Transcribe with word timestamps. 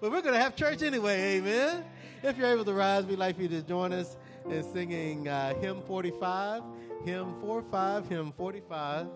but 0.00 0.10
we're 0.10 0.22
going 0.22 0.34
to 0.34 0.40
have 0.40 0.56
church 0.56 0.82
anyway, 0.82 1.38
amen. 1.38 1.84
If 2.22 2.36
you're 2.36 2.48
able 2.48 2.64
to 2.64 2.74
rise, 2.74 3.06
we'd 3.06 3.18
like 3.18 3.36
for 3.36 3.42
you 3.42 3.48
to 3.48 3.62
join 3.62 3.92
us 3.92 4.16
in 4.48 4.62
singing 4.72 5.28
uh, 5.28 5.54
hymn 5.60 5.82
45, 5.82 6.62
hymn 7.04 7.34
45, 7.40 8.08
hymn 8.08 8.32
45. 8.36 9.06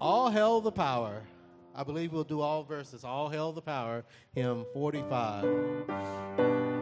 All 0.00 0.30
hail 0.30 0.60
the 0.60 0.72
power. 0.72 1.22
I 1.74 1.82
believe 1.82 2.12
we'll 2.12 2.24
do 2.24 2.40
all 2.40 2.62
verses. 2.62 3.04
All 3.04 3.28
hail 3.28 3.52
the 3.52 3.62
power, 3.62 4.04
hymn 4.34 4.64
45. 4.72 6.73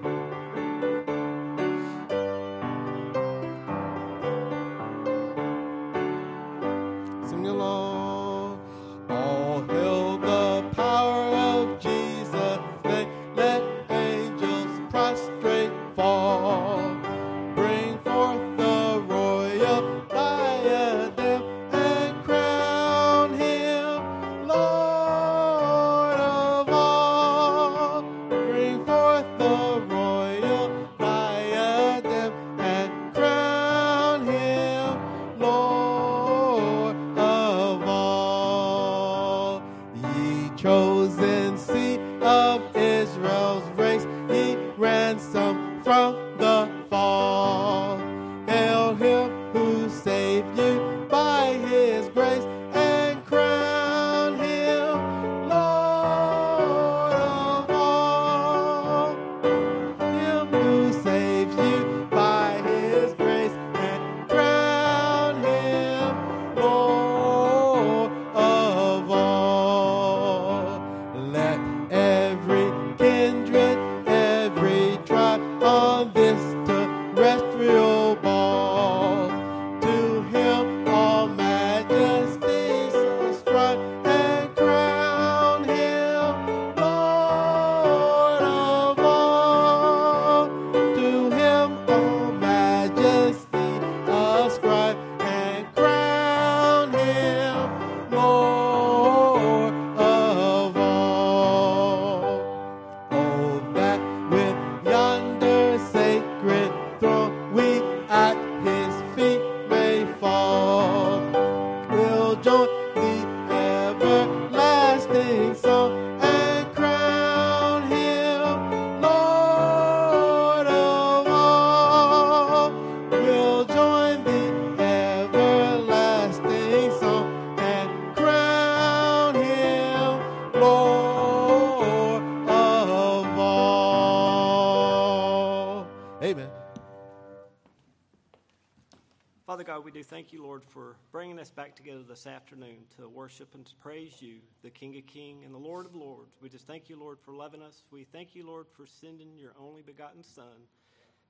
This 142.08 142.26
afternoon 142.26 142.78
to 142.96 143.08
worship 143.08 143.54
and 143.54 143.64
to 143.64 143.74
praise 143.76 144.20
you, 144.20 144.38
the 144.62 144.70
King 144.70 144.96
of 144.96 145.06
Kings 145.06 145.44
and 145.44 145.54
the 145.54 145.58
Lord 145.58 145.86
of 145.86 145.94
Lords. 145.94 146.36
We 146.42 146.48
just 146.48 146.66
thank 146.66 146.88
you, 146.88 146.98
Lord, 146.98 147.18
for 147.20 147.32
loving 147.32 147.62
us. 147.62 147.84
We 147.92 148.02
thank 148.02 148.34
you, 148.34 148.44
Lord, 148.44 148.66
for 148.76 148.84
sending 148.84 149.38
your 149.38 149.52
only 149.60 149.82
begotten 149.82 150.24
Son. 150.24 150.66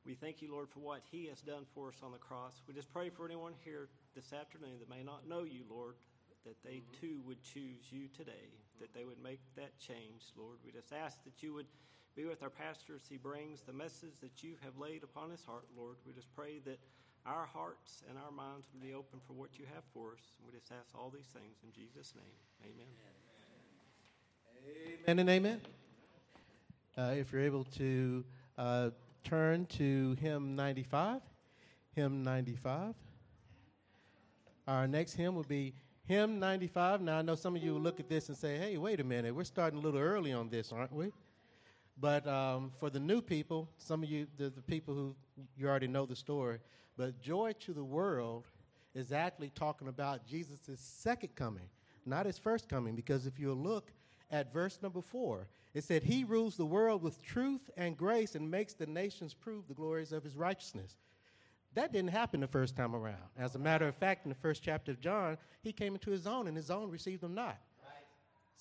We 0.06 0.14
thank 0.14 0.40
you, 0.40 0.50
Lord, 0.50 0.70
for 0.70 0.80
what 0.80 1.02
he 1.10 1.26
has 1.26 1.42
done 1.42 1.66
for 1.74 1.88
us 1.88 2.00
on 2.02 2.12
the 2.12 2.18
cross. 2.18 2.62
We 2.66 2.72
just 2.72 2.90
pray 2.92 3.10
for 3.10 3.26
anyone 3.26 3.52
here 3.62 3.88
this 4.14 4.32
afternoon 4.32 4.78
that 4.80 4.88
may 4.88 5.02
not 5.02 5.28
know 5.28 5.44
you, 5.44 5.64
Lord, 5.68 5.96
that 6.46 6.56
they 6.64 6.80
mm-hmm. 6.80 7.00
too 7.00 7.20
would 7.26 7.42
choose 7.42 7.90
you 7.90 8.08
today, 8.16 8.48
that 8.80 8.94
they 8.94 9.04
would 9.04 9.22
make 9.22 9.40
that 9.56 9.78
change, 9.78 10.32
Lord. 10.34 10.56
We 10.64 10.72
just 10.72 10.92
ask 10.92 11.22
that 11.24 11.42
you 11.42 11.52
would 11.52 11.66
be 12.16 12.24
with 12.24 12.42
our 12.42 12.50
pastor 12.50 12.94
as 12.96 13.06
he 13.08 13.16
brings 13.16 13.62
the 13.62 13.72
message 13.72 14.20
that 14.20 14.42
you 14.42 14.54
have 14.64 14.78
laid 14.78 15.02
upon 15.02 15.30
his 15.30 15.44
heart, 15.44 15.66
Lord. 15.76 15.96
We 16.06 16.12
just 16.12 16.34
pray 16.34 16.60
that 16.64 16.78
our 17.26 17.46
hearts 17.46 18.02
and 18.08 18.18
our 18.18 18.32
minds 18.32 18.66
would 18.72 18.82
be 18.82 18.94
open 18.94 19.20
for 19.26 19.34
what 19.34 19.58
you 19.58 19.64
have 19.74 19.84
for 19.94 20.12
us. 20.12 20.32
We 20.44 20.52
just 20.52 20.72
ask 20.72 20.94
all 20.94 21.10
these 21.10 21.26
things 21.26 21.56
in 21.62 21.72
Jesus' 21.72 22.14
name. 22.14 22.24
Amen. 22.64 22.86
Amen 25.04 25.18
and 25.18 25.30
amen. 25.30 25.60
Uh, 26.96 27.14
if 27.16 27.32
you're 27.32 27.42
able 27.42 27.64
to 27.64 28.24
uh, 28.58 28.90
turn 29.24 29.66
to 29.66 30.16
hymn 30.20 30.56
95, 30.56 31.20
hymn 31.94 32.22
95. 32.22 32.94
Our 34.68 34.86
next 34.86 35.14
hymn 35.14 35.34
will 35.34 35.42
be 35.42 35.74
hymn 36.06 36.38
95. 36.38 37.00
Now, 37.00 37.18
I 37.18 37.22
know 37.22 37.34
some 37.34 37.56
of 37.56 37.62
you 37.62 37.74
will 37.74 37.80
look 37.80 38.00
at 38.00 38.08
this 38.08 38.28
and 38.28 38.36
say, 38.36 38.56
hey, 38.58 38.76
wait 38.78 39.00
a 39.00 39.04
minute, 39.04 39.34
we're 39.34 39.44
starting 39.44 39.78
a 39.78 39.82
little 39.82 40.00
early 40.00 40.32
on 40.32 40.48
this, 40.48 40.72
aren't 40.72 40.92
we? 40.92 41.12
But 42.00 42.26
um, 42.26 42.72
for 42.78 42.90
the 42.90 43.00
new 43.00 43.20
people, 43.20 43.68
some 43.78 44.02
of 44.02 44.08
you, 44.08 44.26
the, 44.36 44.50
the 44.50 44.62
people 44.62 44.94
who 44.94 45.14
you 45.56 45.68
already 45.68 45.86
know 45.86 46.06
the 46.06 46.16
story, 46.16 46.58
but 46.96 47.20
joy 47.20 47.52
to 47.60 47.72
the 47.72 47.84
world 47.84 48.46
is 48.94 49.12
actually 49.12 49.50
talking 49.50 49.88
about 49.88 50.26
Jesus' 50.26 50.60
second 50.76 51.34
coming, 51.34 51.68
not 52.04 52.26
his 52.26 52.38
first 52.38 52.68
coming. 52.68 52.94
Because 52.94 53.26
if 53.26 53.38
you 53.38 53.52
look 53.52 53.92
at 54.30 54.52
verse 54.52 54.78
number 54.82 55.00
four, 55.00 55.46
it 55.74 55.84
said, 55.84 56.02
He 56.02 56.24
rules 56.24 56.56
the 56.56 56.66
world 56.66 57.02
with 57.02 57.22
truth 57.22 57.70
and 57.76 57.96
grace 57.96 58.34
and 58.34 58.50
makes 58.50 58.74
the 58.74 58.86
nations 58.86 59.34
prove 59.34 59.68
the 59.68 59.74
glories 59.74 60.12
of 60.12 60.22
his 60.22 60.36
righteousness. 60.36 60.96
That 61.74 61.92
didn't 61.92 62.10
happen 62.10 62.40
the 62.40 62.46
first 62.46 62.76
time 62.76 62.94
around. 62.94 63.22
As 63.38 63.54
a 63.54 63.58
matter 63.58 63.88
of 63.88 63.94
fact, 63.96 64.26
in 64.26 64.28
the 64.28 64.34
first 64.34 64.62
chapter 64.62 64.92
of 64.92 65.00
John, 65.00 65.38
he 65.62 65.72
came 65.72 65.94
into 65.94 66.10
his 66.10 66.26
own, 66.26 66.46
and 66.46 66.56
his 66.56 66.70
own 66.70 66.90
received 66.90 67.24
him 67.24 67.34
not. 67.34 67.58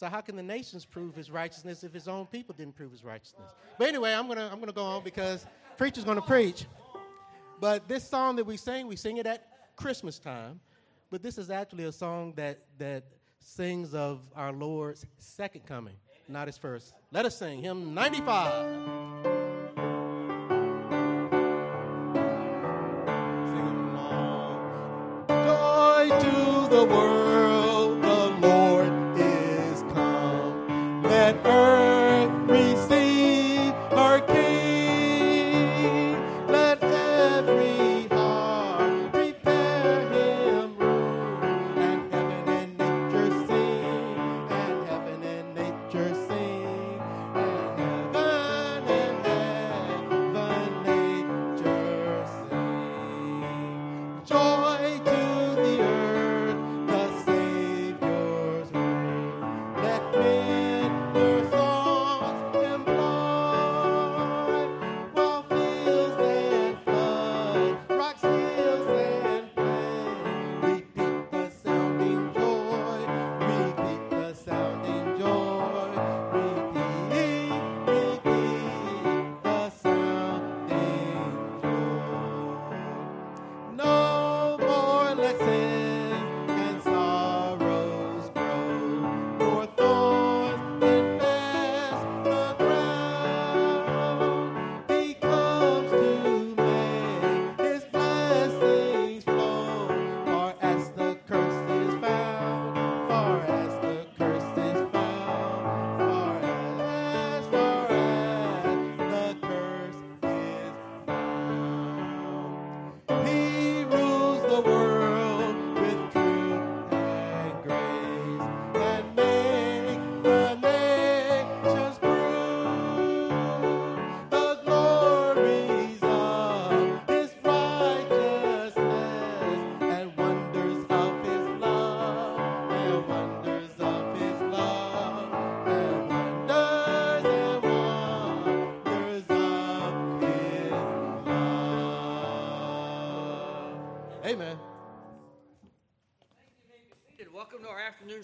So 0.01 0.07
how 0.07 0.19
can 0.19 0.35
the 0.35 0.41
nations 0.41 0.84
prove 0.84 1.13
his 1.13 1.29
righteousness 1.29 1.84
if 1.84 1.94
his 1.94 2.07
own 2.07 2.25
people 2.25 2.56
didn't 2.57 2.75
prove 2.75 2.91
his 2.91 3.03
righteousness? 3.03 3.51
But 3.78 3.88
anyway, 3.88 4.13
I'm 4.16 4.28
gonna 4.28 4.50
I'm 4.51 4.59
gonna 4.59 4.72
go 4.72 4.84
on 4.84 5.03
because 5.03 5.45
preacher's 5.78 6.03
gonna 6.03 6.23
preach. 6.23 6.66
But 7.59 7.88
this 7.88 8.09
song 8.09 8.35
that 8.38 8.44
we 8.44 8.57
sing, 8.57 8.88
we 8.88 8.95
sing 8.95 9.17
it 9.17 9.28
at 9.28 9.45
Christmas 9.75 10.17
time. 10.17 10.59
But 11.12 11.22
this 11.22 11.38
is 11.38 11.51
actually 11.51 11.84
a 11.84 11.91
song 11.91 12.34
that, 12.35 12.62
that 12.79 13.03
sings 13.41 13.94
of 13.94 14.22
our 14.35 14.51
Lord's 14.51 15.06
second 15.19 15.67
coming, 15.67 15.97
not 16.28 16.47
his 16.47 16.57
first. 16.57 16.95
Let 17.12 17.28
us 17.28 17.38
sing 17.38 17.62
hymn 17.62 17.94
95. 17.94 19.00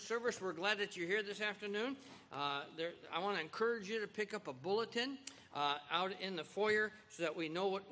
Service. 0.07 0.41
We're 0.41 0.53
glad 0.53 0.77
that 0.77 0.95
you're 0.95 1.05
here 1.05 1.21
this 1.21 1.41
afternoon. 1.41 1.97
Uh, 2.31 2.61
there, 2.77 2.91
I 3.13 3.19
want 3.19 3.35
to 3.35 3.41
encourage 3.41 3.89
you 3.89 3.99
to 3.99 4.07
pick 4.07 4.33
up 4.33 4.47
a 4.47 4.53
bulletin 4.53 5.17
uh, 5.53 5.75
out 5.91 6.13
in 6.21 6.37
the 6.37 6.45
foyer 6.45 6.93
so 7.09 7.23
that 7.23 7.35
we 7.35 7.49
know 7.49 7.67
what, 7.67 7.83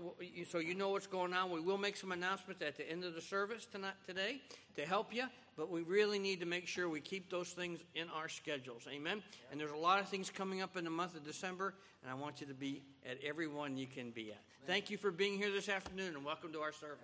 so 0.49 0.59
you 0.59 0.75
know 0.75 0.91
what's 0.91 1.07
going 1.07 1.33
on. 1.33 1.51
We 1.51 1.59
will 1.59 1.77
make 1.77 1.97
some 1.97 2.13
announcements 2.13 2.61
at 2.61 2.77
the 2.77 2.89
end 2.89 3.03
of 3.03 3.15
the 3.15 3.21
service 3.21 3.65
tonight 3.69 3.95
today 4.07 4.39
to 4.77 4.85
help 4.85 5.13
you, 5.13 5.25
but 5.57 5.69
we 5.69 5.81
really 5.81 6.17
need 6.17 6.39
to 6.39 6.45
make 6.45 6.67
sure 6.67 6.87
we 6.87 7.01
keep 7.01 7.29
those 7.29 7.49
things 7.49 7.81
in 7.95 8.07
our 8.15 8.29
schedules. 8.29 8.87
Amen. 8.89 9.21
And 9.51 9.59
there's 9.59 9.71
a 9.71 9.75
lot 9.75 9.99
of 9.99 10.07
things 10.07 10.29
coming 10.29 10.61
up 10.61 10.77
in 10.77 10.85
the 10.85 10.89
month 10.89 11.17
of 11.17 11.25
December, 11.25 11.73
and 12.01 12.09
I 12.09 12.15
want 12.15 12.39
you 12.39 12.47
to 12.47 12.53
be 12.53 12.81
at 13.05 13.17
every 13.25 13.47
one 13.47 13.75
you 13.75 13.87
can 13.87 14.11
be 14.11 14.31
at. 14.31 14.39
Thank 14.65 14.89
you 14.89 14.95
for 14.95 15.11
being 15.11 15.37
here 15.37 15.51
this 15.51 15.67
afternoon, 15.67 16.15
and 16.15 16.23
welcome 16.23 16.53
to 16.53 16.61
our 16.61 16.71
service. 16.71 17.01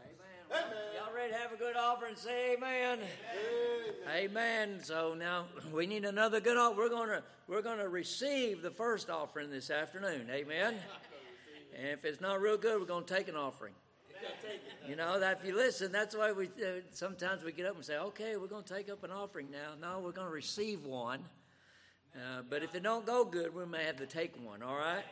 Amen. 0.51 0.63
Y'all 0.95 1.15
ready 1.15 1.31
to 1.31 1.37
have 1.37 1.53
a 1.53 1.55
good 1.55 1.77
offering? 1.77 2.15
Say 2.15 2.53
amen. 2.53 2.99
amen. 2.99 4.25
Amen. 4.29 4.79
So 4.83 5.13
now 5.13 5.45
we 5.71 5.87
need 5.87 6.03
another 6.03 6.41
good 6.41 6.57
offering. 6.57 6.77
We're 6.77 6.89
gonna 6.89 7.23
we're 7.47 7.61
gonna 7.61 7.87
receive 7.87 8.61
the 8.61 8.71
first 8.71 9.09
offering 9.09 9.49
this 9.49 9.69
afternoon. 9.69 10.27
Amen. 10.29 10.75
And 11.77 11.87
if 11.87 12.03
it's 12.03 12.19
not 12.19 12.41
real 12.41 12.57
good, 12.57 12.79
we're 12.81 12.85
gonna 12.85 13.05
take 13.05 13.29
an 13.29 13.35
offering. 13.35 13.73
You 14.87 14.97
know 14.97 15.19
that 15.19 15.39
if 15.39 15.47
you 15.47 15.55
listen, 15.55 15.91
that's 15.91 16.15
why 16.15 16.33
we 16.33 16.47
uh, 16.47 16.81
sometimes 16.91 17.43
we 17.43 17.53
get 17.53 17.65
up 17.65 17.75
and 17.75 17.85
say, 17.85 17.97
"Okay, 17.97 18.35
we're 18.35 18.47
going 18.47 18.63
to 18.63 18.73
take 18.73 18.89
up 18.89 19.03
an 19.03 19.11
offering 19.11 19.47
now." 19.49 19.73
No, 19.79 19.99
we're 19.99 20.11
going 20.11 20.27
to 20.27 20.33
receive 20.33 20.85
one. 20.85 21.23
Uh, 22.13 22.41
but 22.49 22.61
if 22.61 22.75
it 22.75 22.83
don't 22.83 23.05
go 23.05 23.23
good, 23.23 23.55
we 23.55 23.65
may 23.65 23.85
have 23.85 23.97
to 23.97 24.05
take 24.05 24.33
one. 24.45 24.61
All 24.61 24.75
right. 24.75 25.03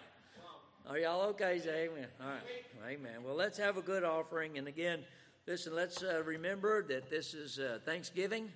Are 0.89 0.97
y'all 0.97 1.21
okay? 1.30 1.59
Say 1.63 1.88
amen. 1.88 2.07
All 2.19 2.27
right. 2.27 2.94
Amen. 2.97 3.24
Well, 3.24 3.35
let's 3.35 3.57
have 3.59 3.77
a 3.77 3.81
good 3.81 4.03
offering. 4.03 4.57
And 4.57 4.68
again, 4.68 5.03
listen, 5.47 5.75
let's 5.75 6.03
uh, 6.03 6.24
remember 6.24 6.83
that 6.83 7.09
this 7.09 7.33
is 7.33 7.59
uh, 7.59 7.80
Thanksgiving. 7.86 8.50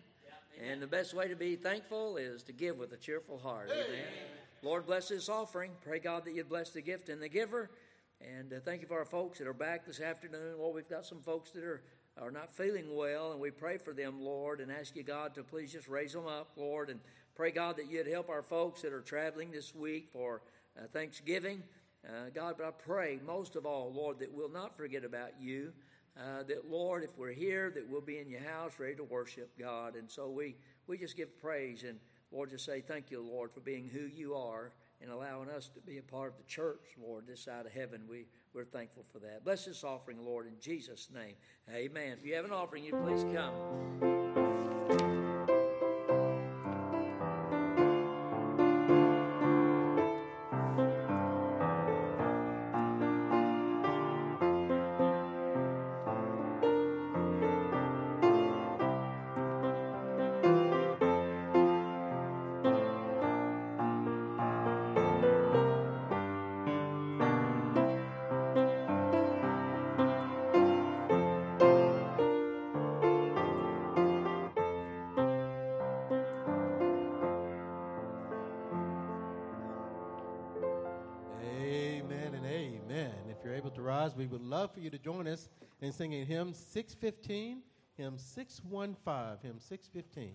And 0.64 0.82
the 0.82 0.88
best 0.88 1.16
way 1.16 1.28
to 1.28 1.36
be 1.36 1.56
thankful 1.56 2.18
is 2.18 2.44
to 2.44 2.54
give 2.54 2.78
with 2.78 2.94
a 2.94 2.98
cheerful 2.98 3.40
heart. 3.40 3.70
Amen. 3.72 4.06
Lord, 4.62 4.86
bless 4.86 5.10
this 5.10 5.28
offering. 5.28 5.72
Pray, 5.84 6.00
God, 6.00 6.26
that 6.26 6.36
you 6.36 6.44
bless 6.44 6.70
the 6.70 6.82
gift 6.82 7.10
and 7.10 7.22
the 7.22 7.28
giver. 7.28 7.72
And 8.22 8.54
uh, 8.54 8.58
thank 8.64 8.82
you 8.82 8.88
for 8.88 9.00
our 9.00 9.06
folks 9.06 9.40
that 9.40 9.48
are 9.48 9.54
back 9.54 9.86
this 9.86 10.00
afternoon. 10.00 10.58
Well, 10.58 10.72
we've 10.72 10.88
got 10.88 11.06
some 11.06 11.22
folks 11.22 11.52
that 11.52 11.64
are, 11.64 11.82
are 12.22 12.32
not 12.32 12.50
feeling 12.50 12.96
well, 12.96 13.32
and 13.32 13.42
we 13.42 13.50
pray 13.52 13.78
for 13.78 13.94
them, 13.94 14.22
Lord, 14.22 14.62
and 14.62 14.72
ask 14.72 14.96
you, 14.96 15.04
God, 15.04 15.34
to 15.36 15.44
please 15.44 15.74
just 15.74 15.88
raise 15.88 16.14
them 16.14 16.28
up, 16.28 16.52
Lord. 16.56 16.90
And 16.90 17.00
pray, 17.36 17.52
God, 17.52 17.76
that 17.78 17.92
you'd 17.92 18.08
help 18.08 18.30
our 18.30 18.44
folks 18.44 18.84
that 18.84 18.94
are 18.94 19.02
traveling 19.02 19.52
this 19.52 19.74
week 19.76 20.08
for 20.14 20.42
uh, 20.78 20.84
Thanksgiving. 20.94 21.64
Uh, 22.08 22.30
God, 22.34 22.56
but 22.58 22.68
I 22.68 22.72
pray 22.72 23.20
most 23.26 23.56
of 23.56 23.66
all, 23.66 23.92
Lord, 23.92 24.20
that 24.20 24.32
we'll 24.32 24.50
not 24.50 24.78
forget 24.78 25.04
about 25.04 25.32
you. 25.42 25.74
Uh, 26.18 26.44
that, 26.44 26.70
Lord, 26.70 27.04
if 27.04 27.18
we're 27.18 27.32
here, 27.32 27.72
that 27.72 27.90
we'll 27.90 28.02
be 28.02 28.20
in 28.20 28.30
your 28.30 28.42
house 28.42 28.74
ready 28.78 28.96
to 28.96 29.04
worship 29.04 29.52
God. 29.58 29.96
And 29.96 30.10
so 30.10 30.30
we, 30.30 30.56
we 30.86 30.98
just 30.98 31.18
give 31.18 31.38
praise 31.40 31.84
and, 31.84 32.00
Lord, 32.32 32.52
just 32.52 32.66
say 32.66 32.82
thank 32.82 33.10
you, 33.10 33.22
Lord, 33.22 33.52
for 33.52 33.62
being 33.62 33.88
who 33.88 34.02
you 34.02 34.36
are 34.36 34.74
and 35.02 35.12
allowing 35.12 35.50
us 35.50 35.70
to 35.70 35.82
be 35.82 35.98
a 35.98 36.04
part 36.04 36.32
of 36.32 36.38
the 36.38 36.44
church, 36.44 36.96
Lord, 37.02 37.26
this 37.28 37.42
side 37.42 37.66
of 37.66 37.72
heaven. 37.72 38.04
We, 38.08 38.28
we're 38.54 38.64
thankful 38.64 39.06
for 39.12 39.20
that. 39.20 39.44
Bless 39.44 39.66
this 39.66 39.84
offering, 39.84 40.24
Lord, 40.24 40.48
in 40.48 40.54
Jesus' 40.60 41.10
name. 41.14 41.34
Amen. 41.74 42.18
If 42.20 42.26
you 42.26 42.36
have 42.36 42.46
an 42.46 42.52
offering, 42.52 42.84
you 42.84 42.94
please 42.94 43.26
come. 43.34 44.43
We 84.24 84.28
would 84.28 84.42
love 84.42 84.72
for 84.74 84.80
you 84.80 84.90
to 84.90 84.98
join 84.98 85.28
us 85.28 85.50
in 85.82 85.92
singing 85.92 86.26
hymn 86.26 86.54
615, 86.54 87.62
hymn 87.98 88.18
615, 88.18 89.38
hymn 89.44 89.60
615. 89.60 90.32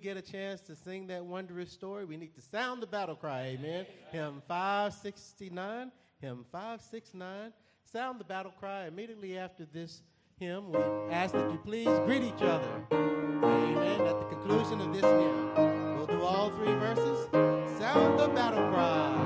Get 0.00 0.16
a 0.16 0.22
chance 0.22 0.60
to 0.62 0.74
sing 0.74 1.06
that 1.08 1.24
wondrous 1.24 1.70
story, 1.70 2.04
we 2.04 2.16
need 2.16 2.34
to 2.34 2.40
sound 2.40 2.82
the 2.82 2.86
battle 2.86 3.14
cry. 3.14 3.58
Amen. 3.58 3.86
Hymn 4.10 4.42
569. 4.48 5.92
Hymn 6.20 6.44
569. 6.50 7.52
Sound 7.84 8.20
the 8.20 8.24
battle 8.24 8.52
cry 8.58 8.86
immediately 8.86 9.36
after 9.38 9.66
this 9.66 10.02
hymn. 10.38 10.72
We 10.72 10.78
ask 11.12 11.34
that 11.34 11.50
you 11.50 11.58
please 11.64 11.88
greet 12.06 12.22
each 12.22 12.42
other. 12.42 12.70
Amen. 12.92 14.00
At 14.00 14.18
the 14.18 14.26
conclusion 14.26 14.80
of 14.80 14.92
this 14.92 15.02
hymn, 15.02 15.96
we'll 15.96 16.06
do 16.06 16.22
all 16.22 16.50
three 16.50 16.72
verses. 16.74 17.28
Sound 17.78 18.18
the 18.18 18.28
battle 18.28 18.68
cry. 18.70 19.19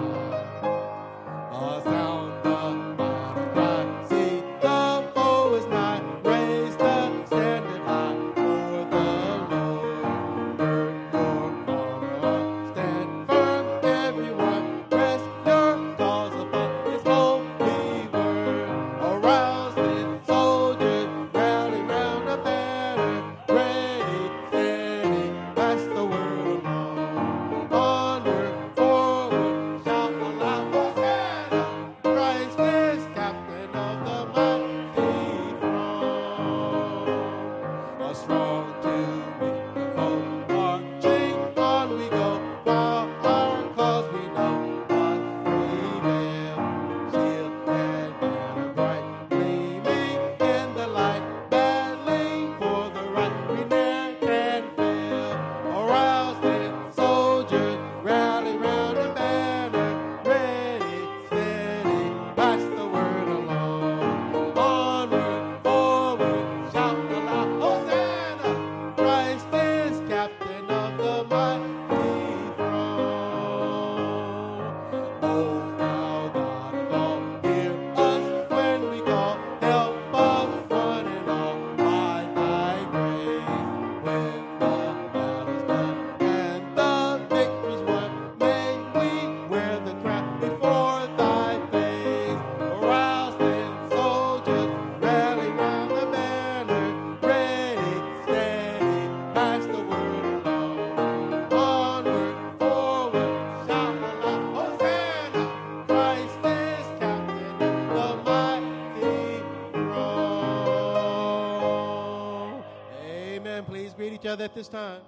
Each 114.25 114.31
other 114.31 114.45
at 114.45 114.55
this 114.55 114.69
time. 114.69 115.03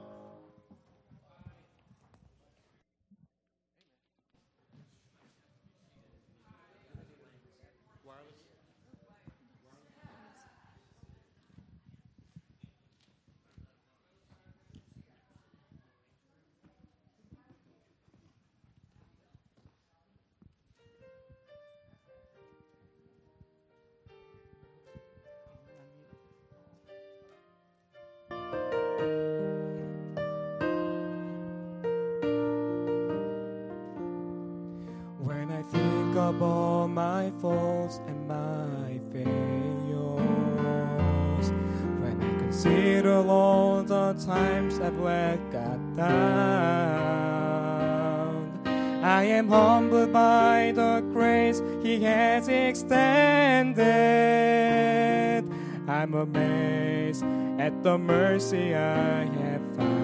The 57.86 57.96
mercy 57.96 58.74
I 58.74 59.26
have 59.26 59.62
found. 59.76 59.96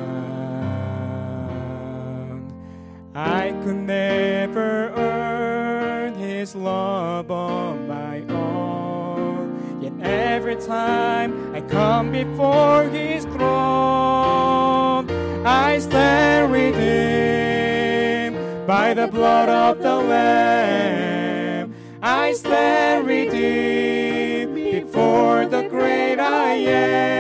I 3.13 3.51
could 3.65 3.75
never 3.75 4.91
earn 4.91 6.15
His 6.15 6.55
love 6.55 7.33
on 7.33 7.89
my 7.89 8.21
own. 8.33 9.81
Yet 9.83 9.95
every 10.01 10.55
time 10.55 11.53
I 11.53 11.61
come 11.63 12.13
before 12.13 12.85
His 12.85 13.25
throne, 13.25 15.11
I 15.45 15.81
stand 15.81 16.53
redeemed 16.53 18.37
by 18.65 18.95
the 18.95 19.09
blood 19.09 19.49
of 19.49 19.79
the 19.83 19.97
Lamb. 19.97 21.75
I 22.01 22.33
stand 22.35 23.09
redeemed 23.09 24.55
before 24.55 25.47
the 25.47 25.67
great 25.69 26.21
I 26.21 26.53
am. 26.55 27.12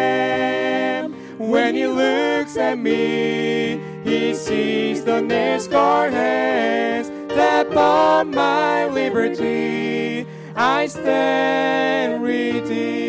When 1.52 1.74
He 1.74 1.86
looks 1.86 2.56
at 2.56 2.78
me, 2.78 3.78
He 4.04 4.32
sees 4.32 5.04
the 5.04 5.20
nail 5.20 5.60
scarred 5.60 6.14
hands 6.14 7.10
that 7.28 7.70
bought 7.70 8.26
my 8.26 8.86
liberty. 8.86 10.26
I 10.56 10.86
stand 10.86 12.22
redeemed. 12.22 13.01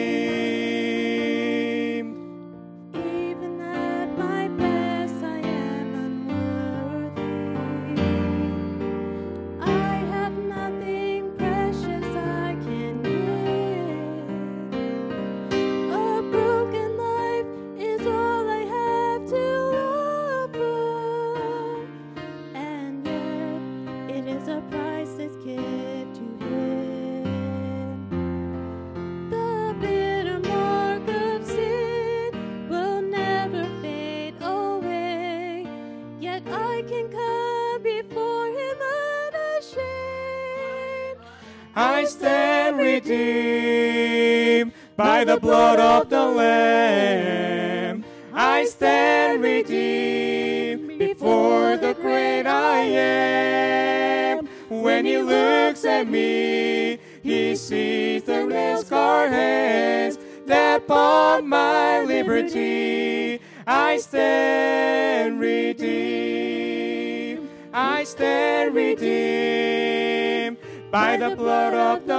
By 45.24 45.36
the 45.36 45.40
blood 45.40 45.80
of 45.80 46.10
the 46.10 46.26
Lamb. 46.26 48.04
I 48.34 48.66
stand 48.66 49.42
redeemed 49.42 51.00
before 51.00 51.78
the 51.78 51.94
great 51.94 52.46
I 52.46 52.80
am. 52.80 54.50
When 54.68 55.06
He 55.06 55.18
looks 55.20 55.86
at 55.86 56.10
me, 56.10 57.00
He 57.22 57.56
sees 57.56 58.24
the 58.24 58.44
nail 58.46 58.84
scarred 58.84 59.32
hands 59.32 60.20
that 60.46 60.88
bought 60.88 61.46
my 61.46 62.02
liberty. 62.04 63.40
I 63.66 64.00
stand 64.00 65.40
redeemed. 65.40 65.88
I 67.74 68.04
stand 68.04 68.76
redeemed 68.76 70.58
by 70.92 71.16
the 71.16 71.34
blood 71.38 71.74
of 71.74 72.06
the 72.08 72.13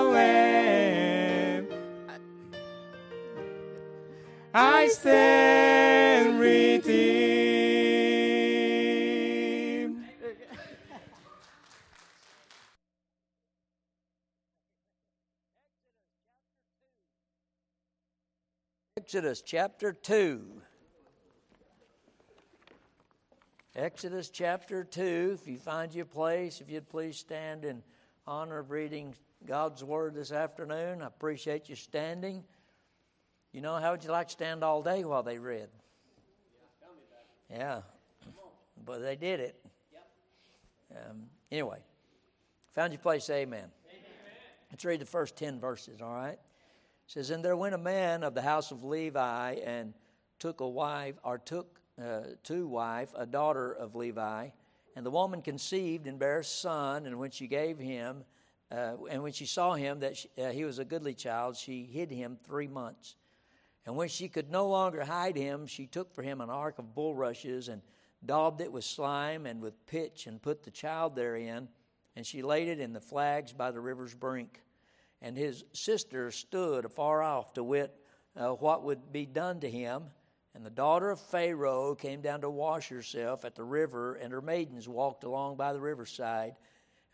Exodus 19.15 19.43
chapter 19.43 19.93
2. 19.93 20.45
Exodus 23.77 24.29
chapter 24.29 24.83
2. 24.83 25.39
If 25.41 25.47
you 25.47 25.57
find 25.57 25.95
your 25.95 26.05
place, 26.05 26.61
if 26.61 26.69
you'd 26.69 26.89
please 26.89 27.17
stand 27.17 27.65
in 27.65 27.85
honor 28.27 28.59
of 28.59 28.73
reading 28.73 29.15
God's 29.47 29.85
Word 29.85 30.17
this 30.17 30.33
afternoon, 30.33 31.01
I 31.01 31.07
appreciate 31.07 31.69
you 31.69 31.77
standing. 31.77 32.43
You 33.53 33.61
know, 33.61 33.77
how 33.77 33.93
would 33.93 34.03
you 34.03 34.11
like 34.11 34.27
to 34.27 34.33
stand 34.33 34.65
all 34.65 34.83
day 34.83 35.05
while 35.05 35.23
they 35.23 35.39
read? 35.39 35.69
Yeah, 37.49 37.83
but 38.85 39.01
they 39.01 39.15
did 39.15 39.39
it. 39.39 39.65
Um, 40.91 41.27
anyway, 41.53 41.79
found 42.75 42.93
your 42.93 42.99
place, 42.99 43.31
amen. 43.31 43.61
amen. 43.61 43.71
Let's 44.73 44.85
read 44.85 45.01
the 45.01 45.07
first 45.07 45.37
10 45.37 45.61
verses, 45.61 46.01
all 46.03 46.13
right? 46.13 46.41
It 47.07 47.13
says, 47.13 47.31
And 47.31 47.45
there 47.45 47.57
went 47.57 47.75
a 47.75 47.79
man 47.79 48.23
of 48.23 48.35
the 48.35 48.43
house 48.43 48.71
of 48.71 48.85
Levi 48.85 49.55
and 49.65 49.95
took 50.39 50.61
a 50.61 50.69
wife, 50.69 51.17
or 51.25 51.39
took 51.39 51.81
uh, 52.03 52.21
wife 52.49 53.13
a 53.17 53.27
daughter 53.27 53.73
of 53.73 53.95
Levi. 53.95 54.49
And 54.97 55.05
the 55.05 55.11
woman 55.11 55.43
conceived 55.43 56.07
and 56.07 56.19
bare 56.19 56.41
a 56.41 56.45
son, 56.45 57.07
and 57.07 57.19
when 57.19 57.31
she 57.31 57.47
gave 57.47 57.79
him, 57.79 58.25
uh, 58.71 58.95
and 59.11 59.23
when 59.23 59.33
she 59.33 59.47
saw 59.47 59.75
him 59.75 60.01
that 60.01 60.17
she, 60.17 60.29
uh, 60.39 60.51
he 60.51 60.65
was 60.65 60.79
a 60.79 60.85
goodly 60.85 61.15
child, 61.15 61.57
she 61.57 61.85
hid 61.85 62.11
him 62.11 62.39
three 62.45 62.69
months. 62.69 63.17
And 63.87 63.97
when 63.97 64.09
she 64.09 64.29
could 64.29 64.51
no 64.51 64.69
longer 64.69 65.05
hide 65.05 65.37
him, 65.37 65.67
she 65.67 65.87
took 65.87 66.15
for 66.15 66.23
him 66.23 66.41
an 66.41 66.49
ark 66.49 66.79
of 66.79 66.95
bulrushes 66.95 67.69
and 67.69 67.83
daubed 68.25 68.61
it 68.61 68.73
with 68.73 68.85
slime 68.85 69.47
and 69.47 69.61
with 69.61 69.87
pitch 69.87 70.27
and 70.27 70.41
put 70.41 70.63
the 70.63 70.71
child 70.71 71.15
therein. 71.15 71.69
And 72.17 72.27
she 72.27 72.43
laid 72.43 72.69
it 72.69 72.81
in 72.81 72.93
the 72.93 73.01
flags 73.01 73.53
by 73.53 73.71
the 73.71 73.81
river's 73.81 74.15
brink. 74.15 74.64
And 75.25 75.39
his 75.39 75.65
sister 75.73 76.31
stood 76.31 76.85
afar 76.85 77.23
off 77.23 77.55
to 77.55 77.65
wit 77.65 77.97
uh, 78.37 78.51
what 78.51 78.85
would 78.85 79.11
be 79.11 79.25
done 79.25 79.59
to 79.61 79.71
him. 79.71 80.03
And 80.55 80.67
the 80.67 80.71
daughter 80.71 81.11
of 81.11 81.19
Pharaoh 81.19 81.95
came 81.95 82.21
down 82.21 82.43
to 82.43 82.51
wash 82.51 82.91
herself 82.91 83.47
at 83.47 83.55
the 83.55 83.65
river, 83.65 84.17
and 84.17 84.31
her 84.35 84.43
maidens 84.43 84.87
walked 84.87 85.25
along 85.25 85.57
by 85.57 85.73
the 85.73 85.81
riverside. 85.81 86.57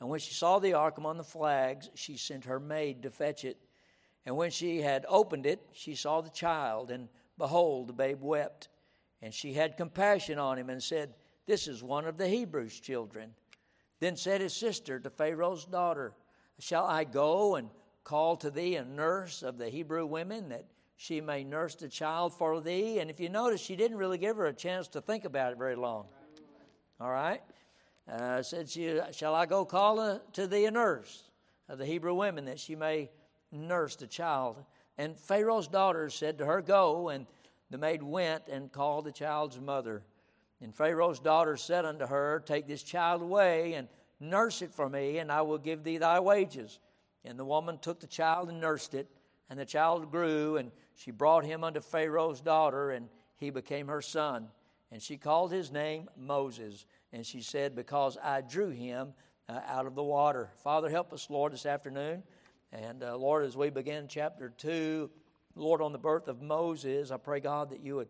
And 0.00 0.08
when 0.08 0.18
she 0.18 0.34
saw 0.34 0.58
the 0.58 0.72
ark 0.72 0.98
among 0.98 1.18
the 1.18 1.24
flags, 1.24 1.88
she 1.94 2.16
sent 2.16 2.46
her 2.46 2.58
maid 2.58 3.04
to 3.04 3.10
fetch 3.10 3.44
it. 3.44 3.58
And 4.26 4.36
when 4.36 4.50
she 4.50 4.82
had 4.82 5.06
opened 5.08 5.46
it, 5.46 5.64
she 5.70 5.94
saw 5.94 6.20
the 6.20 6.30
child, 6.30 6.90
and 6.90 7.08
behold, 7.38 7.86
the 7.86 7.92
babe 7.92 8.20
wept. 8.20 8.70
And 9.22 9.32
she 9.32 9.52
had 9.52 9.76
compassion 9.76 10.36
on 10.36 10.58
him 10.58 10.68
and 10.68 10.82
said, 10.82 11.14
This 11.46 11.68
is 11.68 11.80
one 11.80 12.06
of 12.06 12.18
the 12.18 12.26
Hebrews' 12.26 12.80
children. 12.80 13.34
Then 14.00 14.16
said 14.16 14.40
his 14.40 14.52
sister 14.52 14.98
to 14.98 15.10
Pharaoh's 15.10 15.64
daughter, 15.64 16.12
Shall 16.58 16.84
I 16.84 17.04
go 17.04 17.54
and 17.54 17.70
call 18.04 18.36
to 18.38 18.50
thee 18.50 18.76
a 18.76 18.84
nurse 18.84 19.42
of 19.42 19.58
the 19.58 19.68
Hebrew 19.68 20.06
women 20.06 20.48
that 20.50 20.64
she 20.96 21.20
may 21.20 21.44
nurse 21.44 21.74
the 21.74 21.88
child 21.88 22.34
for 22.34 22.60
thee? 22.60 22.98
And 22.98 23.10
if 23.10 23.20
you 23.20 23.28
notice, 23.28 23.60
she 23.60 23.76
didn't 23.76 23.98
really 23.98 24.18
give 24.18 24.36
her 24.36 24.46
a 24.46 24.52
chance 24.52 24.88
to 24.88 25.00
think 25.00 25.24
about 25.24 25.52
it 25.52 25.58
very 25.58 25.76
long. 25.76 26.06
All 27.00 27.10
right? 27.10 27.42
Uh, 28.10 28.42
said 28.42 28.68
she, 28.68 29.00
Shall 29.12 29.34
I 29.34 29.46
go 29.46 29.64
call 29.64 30.00
a, 30.00 30.20
to 30.32 30.46
thee 30.46 30.66
a 30.66 30.70
nurse 30.70 31.30
of 31.68 31.78
the 31.78 31.86
Hebrew 31.86 32.14
women 32.14 32.44
that 32.46 32.58
she 32.58 32.74
may 32.74 33.10
nurse 33.52 33.96
the 33.96 34.06
child? 34.06 34.56
And 34.98 35.16
Pharaoh's 35.16 35.68
daughter 35.68 36.10
said 36.10 36.38
to 36.38 36.46
her, 36.46 36.60
Go. 36.60 37.08
And 37.08 37.26
the 37.70 37.78
maid 37.78 38.02
went 38.02 38.48
and 38.48 38.70
called 38.70 39.04
the 39.04 39.12
child's 39.12 39.60
mother. 39.60 40.02
And 40.60 40.74
Pharaoh's 40.74 41.20
daughter 41.20 41.56
said 41.56 41.84
unto 41.84 42.06
her, 42.06 42.42
Take 42.44 42.66
this 42.66 42.82
child 42.82 43.22
away 43.22 43.74
and 43.74 43.88
nurse 44.18 44.60
it 44.60 44.74
for 44.74 44.88
me, 44.88 45.18
and 45.18 45.32
I 45.32 45.42
will 45.42 45.58
give 45.58 45.84
thee 45.84 45.98
thy 45.98 46.20
wages. 46.20 46.78
And 47.24 47.38
the 47.38 47.44
woman 47.44 47.78
took 47.78 48.00
the 48.00 48.06
child 48.06 48.48
and 48.48 48.60
nursed 48.60 48.94
it, 48.94 49.08
and 49.48 49.58
the 49.58 49.66
child 49.66 50.10
grew, 50.10 50.56
and 50.56 50.70
she 50.94 51.10
brought 51.10 51.44
him 51.44 51.64
unto 51.64 51.80
Pharaoh's 51.80 52.40
daughter, 52.40 52.90
and 52.90 53.08
he 53.36 53.50
became 53.50 53.88
her 53.88 54.02
son. 54.02 54.48
And 54.92 55.00
she 55.00 55.16
called 55.16 55.52
his 55.52 55.70
name 55.70 56.08
Moses. 56.16 56.84
And 57.12 57.24
she 57.24 57.42
said, 57.42 57.74
Because 57.74 58.18
I 58.22 58.40
drew 58.40 58.70
him 58.70 59.12
uh, 59.48 59.60
out 59.66 59.86
of 59.86 59.94
the 59.94 60.02
water. 60.02 60.50
Father, 60.62 60.88
help 60.88 61.12
us, 61.12 61.28
Lord, 61.30 61.52
this 61.52 61.66
afternoon. 61.66 62.22
And 62.72 63.02
uh, 63.02 63.16
Lord, 63.16 63.44
as 63.44 63.56
we 63.56 63.70
begin 63.70 64.06
chapter 64.08 64.52
2, 64.56 65.10
Lord, 65.56 65.82
on 65.82 65.92
the 65.92 65.98
birth 65.98 66.28
of 66.28 66.40
Moses, 66.40 67.10
I 67.10 67.16
pray, 67.16 67.40
God, 67.40 67.70
that 67.70 67.80
you 67.80 67.96
would 67.96 68.08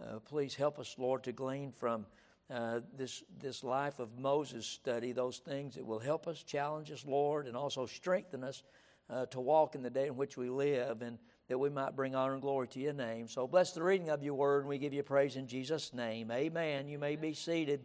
uh, 0.00 0.18
please 0.20 0.54
help 0.54 0.78
us, 0.78 0.96
Lord, 0.98 1.22
to 1.24 1.32
glean 1.32 1.70
from 1.70 2.06
uh, 2.52 2.80
this, 2.96 3.22
this 3.40 3.64
life 3.64 3.98
of 3.98 4.18
Moses 4.18 4.66
study 4.66 5.12
those 5.12 5.38
things 5.38 5.74
that 5.74 5.86
will 5.86 5.98
help 5.98 6.26
us, 6.28 6.42
challenge 6.42 6.90
us, 6.90 7.04
Lord, 7.06 7.46
and 7.46 7.56
also 7.56 7.86
strengthen 7.86 8.44
us 8.44 8.62
uh, 9.08 9.26
to 9.26 9.40
walk 9.40 9.74
in 9.74 9.82
the 9.82 9.90
day 9.90 10.06
in 10.06 10.16
which 10.16 10.36
we 10.36 10.50
live 10.50 11.00
and 11.00 11.18
that 11.48 11.58
we 11.58 11.70
might 11.70 11.96
bring 11.96 12.14
honor 12.14 12.34
and 12.34 12.42
glory 12.42 12.68
to 12.68 12.78
your 12.78 12.92
name. 12.92 13.26
So 13.26 13.46
bless 13.46 13.72
the 13.72 13.82
reading 13.82 14.10
of 14.10 14.22
your 14.22 14.34
word, 14.34 14.60
and 14.60 14.68
we 14.68 14.78
give 14.78 14.92
you 14.92 15.02
praise 15.02 15.36
in 15.36 15.46
Jesus' 15.46 15.92
name. 15.92 16.30
Amen. 16.30 16.88
You 16.88 16.98
may 16.98 17.16
be 17.16 17.32
seated. 17.32 17.84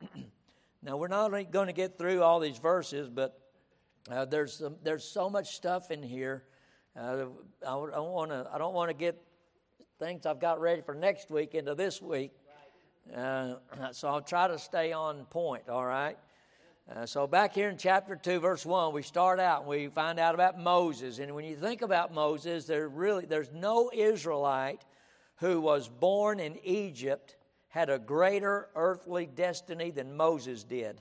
now, 0.82 0.96
we're 0.96 1.08
not 1.08 1.30
going 1.50 1.66
to 1.66 1.72
get 1.72 1.98
through 1.98 2.22
all 2.22 2.40
these 2.40 2.58
verses, 2.58 3.08
but 3.08 3.38
uh, 4.10 4.24
there's 4.24 4.54
some, 4.54 4.76
there's 4.82 5.04
so 5.04 5.28
much 5.28 5.56
stuff 5.56 5.90
in 5.90 6.02
here. 6.02 6.44
Uh, 6.96 7.26
I, 7.66 7.72
I 7.72 7.98
want 7.98 8.30
to 8.30 8.48
I 8.52 8.58
don't 8.58 8.74
want 8.74 8.90
to 8.90 8.94
get 8.94 9.20
things 9.98 10.26
I've 10.26 10.40
got 10.40 10.60
ready 10.60 10.82
for 10.82 10.94
next 10.94 11.30
week 11.30 11.54
into 11.54 11.74
this 11.74 12.00
week. 12.00 12.32
Uh, 13.12 13.54
so 13.92 14.08
I'll 14.08 14.22
try 14.22 14.48
to 14.48 14.58
stay 14.58 14.92
on 14.92 15.24
point. 15.26 15.68
All 15.68 15.84
right. 15.84 16.16
Uh, 16.94 17.06
so 17.06 17.26
back 17.26 17.54
here 17.54 17.70
in 17.70 17.78
chapter 17.78 18.14
two, 18.14 18.40
verse 18.40 18.66
one, 18.66 18.92
we 18.92 19.02
start 19.02 19.40
out 19.40 19.60
and 19.60 19.68
we 19.68 19.88
find 19.88 20.18
out 20.18 20.34
about 20.34 20.58
Moses. 20.58 21.18
And 21.18 21.34
when 21.34 21.44
you 21.44 21.56
think 21.56 21.80
about 21.82 22.12
Moses, 22.12 22.66
there 22.66 22.88
really 22.88 23.24
there's 23.24 23.50
no 23.52 23.90
Israelite 23.92 24.84
who 25.36 25.60
was 25.60 25.88
born 25.88 26.40
in 26.40 26.58
Egypt 26.62 27.36
had 27.68 27.90
a 27.90 27.98
greater 27.98 28.68
earthly 28.76 29.26
destiny 29.26 29.90
than 29.90 30.16
Moses 30.16 30.62
did. 30.62 31.00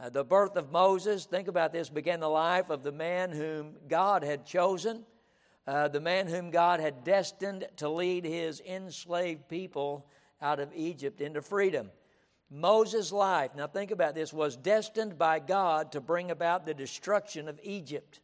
Uh, 0.00 0.08
the 0.08 0.24
birth 0.24 0.56
of 0.56 0.72
Moses, 0.72 1.26
think 1.26 1.46
about 1.46 1.72
this, 1.72 1.90
began 1.90 2.20
the 2.20 2.28
life 2.28 2.70
of 2.70 2.82
the 2.82 2.90
man 2.90 3.30
whom 3.30 3.76
God 3.86 4.24
had 4.24 4.46
chosen, 4.46 5.04
uh, 5.66 5.88
the 5.88 6.00
man 6.00 6.26
whom 6.26 6.50
God 6.50 6.80
had 6.80 7.04
destined 7.04 7.66
to 7.76 7.88
lead 7.88 8.24
his 8.24 8.60
enslaved 8.62 9.48
people 9.48 10.06
out 10.42 10.60
of 10.60 10.72
Egypt 10.74 11.20
into 11.20 11.42
freedom. 11.42 11.90
Moses' 12.50 13.12
life, 13.12 13.54
now 13.54 13.66
think 13.66 13.90
about 13.90 14.14
this, 14.14 14.32
was 14.32 14.56
destined 14.56 15.16
by 15.16 15.38
God 15.38 15.92
to 15.92 16.00
bring 16.00 16.30
about 16.30 16.66
the 16.66 16.74
destruction 16.74 17.48
of 17.48 17.60
Egypt. 17.62 18.20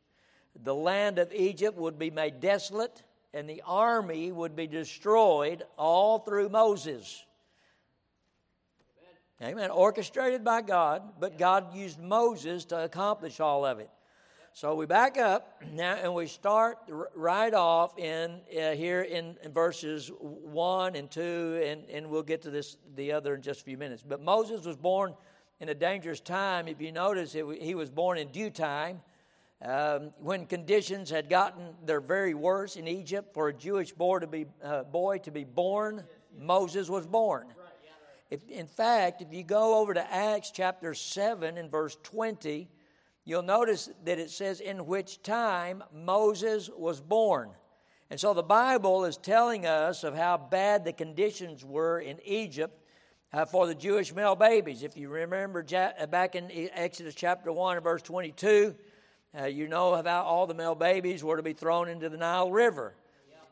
The 0.64 0.74
land 0.74 1.18
of 1.18 1.33
Egypt 1.33 1.79
would 1.79 1.98
be 1.98 2.11
made 2.11 2.40
desolate, 2.40 3.02
and 3.33 3.48
the 3.48 3.62
army 3.64 4.33
would 4.33 4.57
be 4.57 4.66
destroyed 4.66 5.62
all 5.76 6.18
through 6.18 6.48
Moses. 6.48 7.24
Amen. 9.42 9.70
Orchestrated 9.70 10.42
by 10.42 10.62
God, 10.62 11.02
but 11.20 11.38
God 11.38 11.74
used 11.74 12.00
Moses 12.00 12.64
to 12.66 12.83
accomplish 12.83 13.38
all 13.38 13.66
of 13.66 13.81
it. 13.81 13.90
So 14.57 14.75
we 14.75 14.87
back 14.87 15.19
up 15.19 15.62
now 15.75 15.97
and 15.97 16.14
we 16.14 16.27
start 16.27 16.79
right 17.14 17.53
off 17.53 17.99
in 17.99 18.40
uh, 18.59 18.71
here 18.71 19.03
in, 19.03 19.37
in, 19.42 19.53
verses 19.53 20.11
1 20.19 20.97
and 20.97 21.11
2, 21.11 21.62
and, 21.62 21.85
and 21.90 22.09
we'll 22.09 22.23
get 22.23 22.40
to 22.40 22.51
this 22.51 22.79
the 22.95 23.12
other 23.12 23.35
in 23.35 23.42
just 23.42 23.61
a 23.61 23.64
few 23.64 23.77
minutes. 23.77 24.03
But 24.03 24.23
Moses 24.23 24.64
was 24.64 24.79
born 24.79 25.12
in 25.61 25.69
a 25.69 25.75
dangerous 25.75 26.21
time. 26.21 26.69
If 26.69 26.81
you 26.81 26.90
notice, 26.90 27.35
it, 27.35 27.45
he 27.61 27.75
was 27.75 27.90
born 27.90 28.16
in 28.16 28.29
due 28.29 28.49
time. 28.49 29.03
Um, 29.61 30.14
when 30.21 30.47
conditions 30.47 31.11
had 31.11 31.29
gotten 31.29 31.75
their 31.85 32.01
very 32.01 32.33
worst 32.33 32.79
in 32.79 32.88
Egypt 32.88 33.35
for 33.35 33.49
a 33.49 33.53
Jewish 33.53 33.92
boy 33.92 34.21
to 34.21 34.27
be, 34.27 34.47
uh, 34.64 34.85
boy 34.85 35.19
to 35.19 35.31
be 35.31 35.45
born, 35.45 36.03
Moses 36.40 36.88
was 36.88 37.07
born. 37.07 37.49
If, 38.31 38.49
in 38.49 38.69
fact, 38.69 39.21
if 39.21 39.35
you 39.35 39.45
go 39.45 39.79
over 39.79 39.92
to 39.92 40.14
Acts 40.14 40.51
chapter 40.51 40.95
7 40.95 41.59
and 41.59 41.71
verse 41.71 41.99
20, 42.05 42.71
you'll 43.26 43.42
notice 43.42 43.90
that 44.04 44.18
it 44.18 44.30
says, 44.30 44.60
In 44.60 44.86
which 44.86 45.22
time 45.22 45.84
Moses 45.92 46.70
was 46.74 47.02
born. 47.02 47.50
And 48.08 48.18
so 48.18 48.32
the 48.32 48.42
Bible 48.42 49.04
is 49.04 49.18
telling 49.18 49.66
us 49.66 50.04
of 50.04 50.16
how 50.16 50.38
bad 50.38 50.84
the 50.84 50.92
conditions 50.92 51.64
were 51.64 52.00
in 52.00 52.18
Egypt 52.24 52.80
uh, 53.32 53.44
for 53.44 53.66
the 53.66 53.74
Jewish 53.74 54.14
male 54.14 54.36
babies. 54.36 54.82
If 54.84 54.96
you 54.96 55.08
remember 55.08 55.64
ja- 55.68 56.06
back 56.06 56.36
in 56.36 56.48
Exodus 56.72 57.14
chapter 57.14 57.52
1 57.52 57.76
and 57.76 57.84
verse 57.84 58.02
22, 58.02 58.74
uh, 59.38 59.44
you 59.46 59.66
know 59.66 60.00
how 60.02 60.22
all 60.22 60.46
the 60.46 60.54
male 60.54 60.76
babies 60.76 61.22
were 61.22 61.36
to 61.36 61.42
be 61.42 61.52
thrown 61.52 61.88
into 61.88 62.08
the 62.08 62.16
Nile 62.16 62.50
River. 62.50 62.94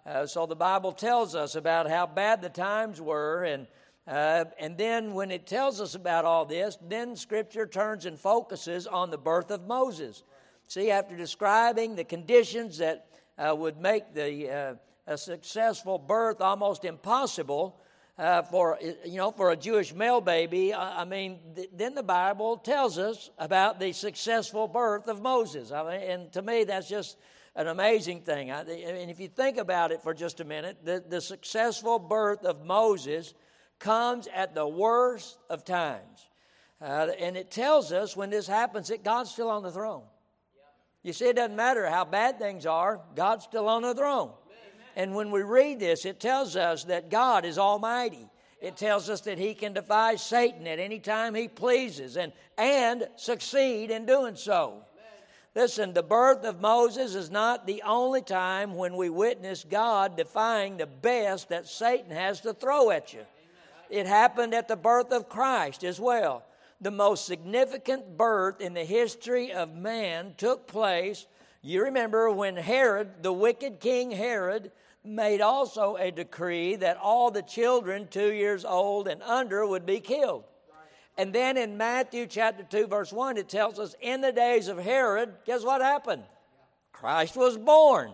Uh, 0.06 0.24
so 0.26 0.46
the 0.46 0.56
Bible 0.56 0.92
tells 0.92 1.34
us 1.34 1.56
about 1.56 1.90
how 1.90 2.06
bad 2.06 2.40
the 2.40 2.48
times 2.48 3.00
were, 3.00 3.44
and 3.44 3.66
uh, 4.07 4.45
and 4.59 4.77
then 4.77 5.14
when 5.14 5.31
it 5.31 5.47
tells 5.47 5.81
us 5.81 5.95
about 5.95 6.25
all 6.25 6.45
this, 6.45 6.77
then 6.88 7.17
Scripture 7.17 7.67
turns 7.67 8.05
and 8.05 8.19
focuses 8.19 8.87
on 8.87 9.11
the 9.11 9.19
birth 9.19 9.51
of 9.51 9.67
Moses. 9.67 10.23
See, 10.69 10.90
after 10.90 11.17
describing 11.17 11.95
the 11.95 12.05
conditions 12.05 12.79
that 12.79 13.07
uh, 13.38 13.55
would 13.57 13.79
make 13.79 14.14
the 14.14 14.51
uh, 14.51 14.75
a 15.07 15.19
successful 15.19 15.99
birth 15.99 16.40
almost 16.40 16.85
impossible 16.85 17.79
uh, 18.17 18.43
for 18.43 18.79
you 19.05 19.17
know 19.17 19.31
for 19.33 19.51
a 19.51 19.57
Jewish 19.57 19.93
male 19.93 20.21
baby, 20.21 20.73
I, 20.73 21.05
mean, 21.05 21.38
th- 21.55 21.71
then 21.73 21.95
the 21.95 22.03
Bible 22.03 22.57
tells 22.57 22.99
us 22.99 23.31
about 23.38 23.81
the 23.81 23.93
successful 23.93 24.69
birth 24.69 25.09
of 25.09 25.21
Moses. 25.21 25.73
I 25.73 25.83
mean, 25.83 26.11
and 26.11 26.33
to 26.33 26.43
me, 26.43 26.64
that's 26.64 26.88
just 26.88 27.17
an 27.57 27.69
amazing 27.69 28.21
thing. 28.23 28.51
I, 28.51 28.61
and 28.61 29.11
if 29.11 29.19
you 29.19 29.29
think 29.29 29.59
about 29.59 29.93
it 29.93 30.03
for 30.03 30.14
just 30.14 30.40
a 30.40 30.45
minute, 30.45 30.79
the, 30.85 31.03
the 31.07 31.21
successful 31.21 31.99
birth 31.99 32.45
of 32.45 32.64
Moses 32.64 33.35
comes 33.85 34.27
at 34.35 34.55
the 34.55 34.66
worst 34.66 35.37
of 35.51 35.62
times. 35.62 36.31
Uh, 36.81 37.09
and 37.20 37.37
it 37.37 37.51
tells 37.51 37.92
us 37.92 38.16
when 38.16 38.31
this 38.31 38.47
happens 38.47 38.88
that 38.88 39.05
God's 39.05 39.31
still 39.31 39.51
on 39.51 39.62
the 39.62 39.70
throne. 39.70 40.05
You 41.03 41.12
see, 41.12 41.27
it 41.27 41.37
doesn't 41.37 41.55
matter 41.55 41.87
how 41.87 42.07
bad 42.07 42.38
things 42.38 42.64
are, 42.64 43.01
God's 43.14 43.44
still 43.44 43.68
on 43.68 43.83
the 43.83 43.94
throne. 43.94 44.33
And 44.97 45.14
when 45.14 45.31
we 45.31 45.42
read 45.42 45.81
this, 45.81 46.07
it 46.07 46.18
tells 46.18 46.57
us 46.57 46.85
that 46.85 47.11
God 47.11 47.44
is 47.44 47.59
almighty. 47.59 48.27
It 48.62 48.79
tells 48.79 49.11
us 49.11 49.20
that 49.23 49.37
he 49.37 49.53
can 49.53 49.75
defy 49.75 50.16
Satan 50.16 50.66
at 50.66 50.79
any 50.79 50.99
time 50.99 51.35
he 51.35 51.49
pleases 51.49 52.16
and, 52.16 52.33
and 52.57 53.07
succeed 53.16 53.90
in 53.90 54.07
doing 54.07 54.37
so. 54.37 54.83
Listen, 55.55 55.92
the 55.92 56.03
birth 56.03 56.44
of 56.44 56.61
Moses 56.61 57.14
is 57.14 57.31
not 57.31 57.66
the 57.66 57.83
only 57.83 58.23
time 58.23 58.77
when 58.77 58.97
we 58.97 59.11
witness 59.11 59.62
God 59.62 60.16
defying 60.16 60.79
the 60.79 60.87
best 60.87 61.51
that 61.51 61.66
Satan 61.66 62.11
has 62.11 62.40
to 62.40 62.55
throw 62.55 62.90
at 62.90 63.12
you. 63.12 63.25
It 63.90 64.07
happened 64.07 64.55
at 64.55 64.68
the 64.68 64.77
birth 64.77 65.12
of 65.12 65.29
Christ 65.29 65.85
as 65.85 66.01
well. 66.01 66.44
The 66.81 66.90
most 66.90 67.27
significant 67.27 68.16
birth 68.16 68.61
in 68.61 68.75
the 68.75 68.85
history 68.85 69.53
of 69.53 69.75
man 69.75 70.35
took 70.37 70.66
place. 70.66 71.27
You 71.62 71.85
remember 71.85 72.31
when 72.31 72.57
Herod, 72.57 73.23
the 73.23 73.33
wicked 73.33 73.81
King 73.81 74.11
Herod, 74.11 74.70
made 75.05 75.40
also 75.40 75.97
a 75.97 76.11
decree 76.11 76.77
that 76.77 76.97
all 76.97 77.31
the 77.31 77.42
children 77.42 78.09
two 78.09 78.33
years 78.33 78.64
old 78.64 79.07
and 79.07 79.23
under 79.23 79.66
would 79.66 79.87
be 79.87 80.01
killed. 80.01 80.44
And 81.16 81.33
then 81.33 81.57
in 81.57 81.77
Matthew 81.77 82.27
chapter 82.27 82.64
2, 82.64 82.88
verse 82.88 83.12
1, 83.12 83.37
it 83.37 83.49
tells 83.49 83.79
us 83.79 83.94
in 84.01 84.20
the 84.20 84.33
days 84.33 84.68
of 84.68 84.79
Herod, 84.79 85.33
guess 85.44 85.62
what 85.62 85.81
happened? 85.81 86.25
Christ 86.92 87.37
was 87.37 87.57
born. 87.57 88.12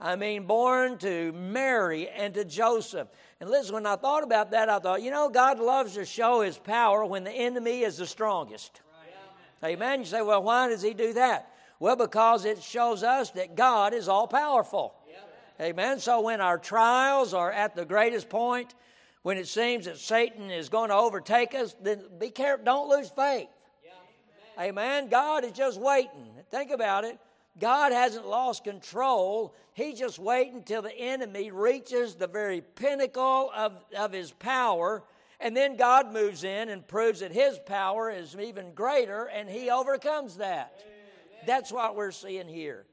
I 0.00 0.14
mean, 0.14 0.44
born 0.44 0.98
to 0.98 1.32
Mary 1.32 2.08
and 2.08 2.32
to 2.34 2.44
Joseph. 2.44 3.08
And 3.40 3.50
listen, 3.50 3.74
when 3.74 3.86
I 3.86 3.96
thought 3.96 4.22
about 4.22 4.52
that, 4.52 4.68
I 4.68 4.78
thought, 4.78 5.02
you 5.02 5.10
know, 5.10 5.28
God 5.28 5.58
loves 5.58 5.94
to 5.94 6.04
show 6.04 6.40
his 6.40 6.56
power 6.56 7.04
when 7.04 7.24
the 7.24 7.32
enemy 7.32 7.82
is 7.82 7.96
the 7.96 8.06
strongest. 8.06 8.80
Amen. 9.64 10.00
You 10.00 10.06
say, 10.06 10.22
well, 10.22 10.42
why 10.42 10.68
does 10.68 10.82
he 10.82 10.94
do 10.94 11.12
that? 11.14 11.52
Well, 11.80 11.96
because 11.96 12.44
it 12.44 12.62
shows 12.62 13.02
us 13.02 13.30
that 13.30 13.56
God 13.56 13.92
is 13.92 14.08
all 14.08 14.28
powerful. 14.28 14.94
Amen. 15.60 15.98
So 15.98 16.20
when 16.20 16.40
our 16.40 16.58
trials 16.58 17.34
are 17.34 17.50
at 17.50 17.74
the 17.74 17.84
greatest 17.84 18.28
point, 18.28 18.76
when 19.22 19.36
it 19.36 19.48
seems 19.48 19.86
that 19.86 19.98
Satan 19.98 20.50
is 20.50 20.68
going 20.68 20.90
to 20.90 20.94
overtake 20.94 21.54
us, 21.54 21.74
then 21.82 22.02
be 22.20 22.30
careful. 22.30 22.64
Don't 22.64 22.88
lose 22.88 23.10
faith. 23.10 23.48
Amen. 24.60 25.08
God 25.08 25.44
is 25.44 25.52
just 25.52 25.80
waiting. 25.80 26.28
Think 26.50 26.70
about 26.70 27.04
it. 27.04 27.18
God 27.60 27.92
hasn't 27.92 28.26
lost 28.26 28.64
control. 28.64 29.54
He's 29.74 29.98
just 29.98 30.18
waiting 30.18 30.56
until 30.56 30.82
the 30.82 30.96
enemy 30.96 31.50
reaches 31.50 32.14
the 32.14 32.26
very 32.26 32.60
pinnacle 32.60 33.50
of, 33.54 33.84
of 33.96 34.12
his 34.12 34.32
power. 34.32 35.02
And 35.40 35.56
then 35.56 35.76
God 35.76 36.12
moves 36.12 36.44
in 36.44 36.68
and 36.68 36.86
proves 36.86 37.20
that 37.20 37.32
his 37.32 37.58
power 37.66 38.10
is 38.10 38.36
even 38.36 38.74
greater 38.74 39.24
and 39.26 39.48
he 39.48 39.70
overcomes 39.70 40.36
that. 40.36 40.84
That's 41.46 41.72
what 41.72 41.96
we're 41.96 42.10
seeing 42.10 42.48
here. 42.48 42.86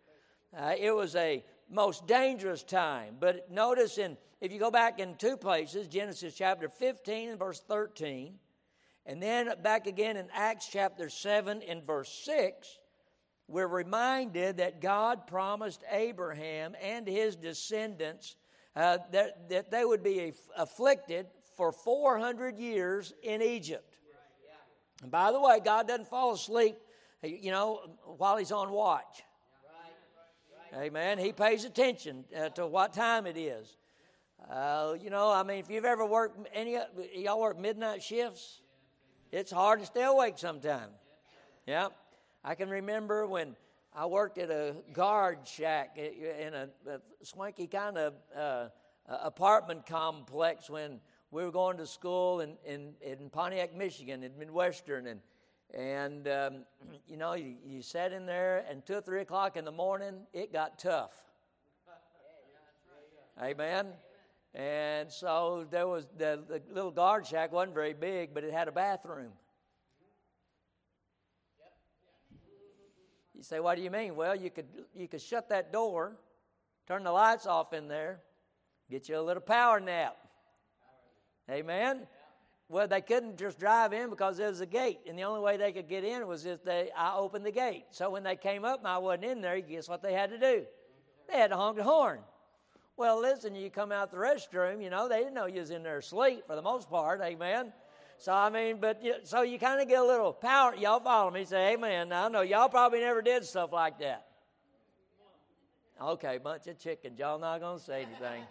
Uh, 0.55 0.73
it 0.77 0.91
was 0.91 1.15
a 1.15 1.43
most 1.69 2.07
dangerous 2.07 2.63
time. 2.63 3.15
But 3.19 3.51
notice 3.51 3.97
in 3.97 4.17
if 4.41 4.51
you 4.51 4.59
go 4.59 4.71
back 4.71 4.99
in 4.99 5.15
two 5.15 5.37
places, 5.37 5.87
Genesis 5.87 6.35
chapter 6.35 6.69
15 6.69 7.29
and 7.29 7.39
verse 7.39 7.61
13, 7.67 8.37
and 9.05 9.21
then 9.21 9.49
back 9.63 9.87
again 9.87 10.17
in 10.17 10.27
Acts 10.33 10.67
chapter 10.71 11.09
7 11.09 11.61
and 11.67 11.83
verse 11.83 12.09
6, 12.25 12.79
we're 13.47 13.67
reminded 13.67 14.57
that 14.57 14.81
God 14.81 15.27
promised 15.27 15.83
Abraham 15.91 16.75
and 16.81 17.07
his 17.07 17.35
descendants 17.35 18.35
uh, 18.75 18.97
that, 19.11 19.49
that 19.49 19.71
they 19.71 19.85
would 19.85 20.03
be 20.03 20.33
afflicted 20.57 21.27
for 21.55 21.71
400 21.71 22.57
years 22.57 23.13
in 23.23 23.41
Egypt. 23.41 23.97
And 25.01 25.11
by 25.11 25.31
the 25.31 25.39
way, 25.39 25.59
God 25.63 25.87
doesn't 25.87 26.07
fall 26.07 26.33
asleep, 26.33 26.77
you 27.21 27.51
know, 27.51 27.97
while 28.17 28.37
he's 28.37 28.51
on 28.51 28.71
watch. 28.71 29.23
Amen. 30.73 31.17
He 31.17 31.31
pays 31.31 31.63
attention 31.63 32.25
uh, 32.37 32.49
to 32.49 32.67
what 32.67 32.93
time 32.93 33.27
it 33.27 33.37
is. 33.37 33.77
Uh, 34.49 34.95
you 35.01 35.09
know, 35.09 35.31
I 35.31 35.43
mean, 35.43 35.59
if 35.59 35.69
you've 35.69 35.85
ever 35.85 36.05
worked 36.05 36.47
any, 36.53 36.77
y'all 37.15 37.39
work 37.39 37.57
midnight 37.57 38.03
shifts, 38.03 38.61
it's 39.31 39.51
hard 39.51 39.79
to 39.79 39.85
stay 39.85 40.03
awake 40.03 40.37
sometimes. 40.37 40.93
Yeah. 41.65 41.87
I 42.47 42.53
can 42.53 42.69
remember 42.69 43.25
when 43.25 43.55
I 43.91 44.05
worked 44.05 44.37
at 44.37 44.51
a 44.51 44.75
guard 44.93 45.39
shack 45.45 45.97
in 45.97 46.53
a, 46.53 46.69
a 46.87 46.99
swanky 47.23 47.65
kind 47.65 47.97
of 47.97 48.13
uh, 48.37 48.67
apartment 49.09 49.87
complex 49.87 50.69
when 50.69 51.01
we 51.31 51.43
were 51.43 51.51
going 51.51 51.77
to 51.77 51.87
school 51.87 52.41
in, 52.41 52.51
in, 52.63 52.93
in 53.01 53.31
Pontiac, 53.31 53.75
Michigan, 53.75 54.21
in 54.21 54.37
Midwestern. 54.37 55.07
And 55.07 55.21
and, 55.73 56.27
um, 56.27 56.53
you 57.07 57.17
know, 57.17 57.33
you, 57.33 57.55
you 57.65 57.81
sat 57.81 58.13
in 58.13 58.27
there, 58.27 58.63
and 58.69 58.85
two 58.85 58.93
or 58.93 59.01
three 59.01 59.21
o'clock 59.21 59.57
in 59.57 59.65
the 59.65 59.71
morning, 59.71 60.13
it 60.31 60.53
got 60.53 60.77
tough. 60.77 61.13
Amen. 63.41 63.87
And 64.53 65.11
so 65.11 65.65
there 65.69 65.87
was 65.87 66.07
the, 66.17 66.39
the 66.47 66.61
little 66.71 66.91
guard 66.91 67.25
shack 67.25 67.51
wasn't 67.51 67.73
very 67.73 67.93
big, 67.93 68.33
but 68.33 68.43
it 68.43 68.53
had 68.53 68.67
a 68.67 68.71
bathroom. 68.71 69.31
Say, 73.45 73.59
what 73.59 73.75
do 73.75 73.81
you 73.81 73.91
mean? 73.91 74.15
Well, 74.15 74.35
you 74.35 74.49
could 74.49 74.67
you 74.95 75.07
could 75.07 75.21
shut 75.21 75.49
that 75.49 75.71
door, 75.71 76.15
turn 76.87 77.03
the 77.03 77.11
lights 77.11 77.45
off 77.45 77.73
in 77.73 77.87
there, 77.87 78.19
get 78.89 79.07
you 79.09 79.19
a 79.19 79.21
little 79.21 79.41
power 79.41 79.79
nap. 79.79 80.17
Amen. 81.49 82.07
Well, 82.67 82.87
they 82.87 83.01
couldn't 83.01 83.37
just 83.37 83.59
drive 83.59 83.93
in 83.93 84.09
because 84.09 84.37
there 84.37 84.47
was 84.47 84.61
a 84.61 84.65
gate, 84.65 84.99
and 85.07 85.17
the 85.17 85.23
only 85.23 85.39
way 85.39 85.55
they 85.55 85.71
could 85.71 85.87
get 85.87 86.03
in 86.03 86.25
was 86.27 86.45
if 86.45 86.63
they 86.63 86.89
I 86.97 87.15
opened 87.15 87.45
the 87.45 87.51
gate. 87.51 87.85
So 87.91 88.09
when 88.09 88.23
they 88.23 88.35
came 88.35 88.65
up 88.65 88.79
and 88.79 88.87
I 88.87 88.97
wasn't 88.97 89.25
in 89.25 89.41
there, 89.41 89.59
guess 89.61 89.87
what 89.87 90.01
they 90.01 90.13
had 90.13 90.31
to 90.31 90.39
do? 90.39 90.65
They 91.29 91.37
had 91.37 91.51
to 91.51 91.55
honk 91.55 91.77
the 91.77 91.83
horn. 91.83 92.19
Well, 92.97 93.21
listen, 93.21 93.55
you 93.55 93.69
come 93.69 93.91
out 93.91 94.09
the 94.09 94.17
restroom, 94.17 94.81
you 94.81 94.89
know, 94.89 95.09
they 95.09 95.17
didn't 95.17 95.33
know 95.33 95.47
you 95.47 95.59
was 95.59 95.69
in 95.69 95.83
there 95.83 95.97
asleep 95.97 96.43
for 96.47 96.55
the 96.55 96.61
most 96.61 96.89
part, 96.89 97.21
amen. 97.21 97.73
So 98.17 98.33
I 98.33 98.49
mean, 98.49 98.77
but 98.79 99.01
so 99.23 99.41
you 99.41 99.59
kind 99.59 99.81
of 99.81 99.87
get 99.87 99.99
a 99.99 100.05
little 100.05 100.33
power. 100.33 100.75
Y'all 100.75 100.99
follow 100.99 101.31
me? 101.31 101.45
Say, 101.45 101.73
Amen. 101.73 102.09
Now 102.09 102.25
I 102.25 102.29
know 102.29 102.41
y'all 102.41 102.69
probably 102.69 102.99
never 102.99 103.21
did 103.21 103.45
stuff 103.45 103.71
like 103.71 103.99
that. 103.99 104.25
Okay, 106.01 106.37
bunch 106.37 106.67
of 106.67 106.77
chickens. 106.77 107.19
Y'all 107.19 107.39
not 107.39 107.61
gonna 107.61 107.79
say 107.79 108.03
anything. 108.03 108.43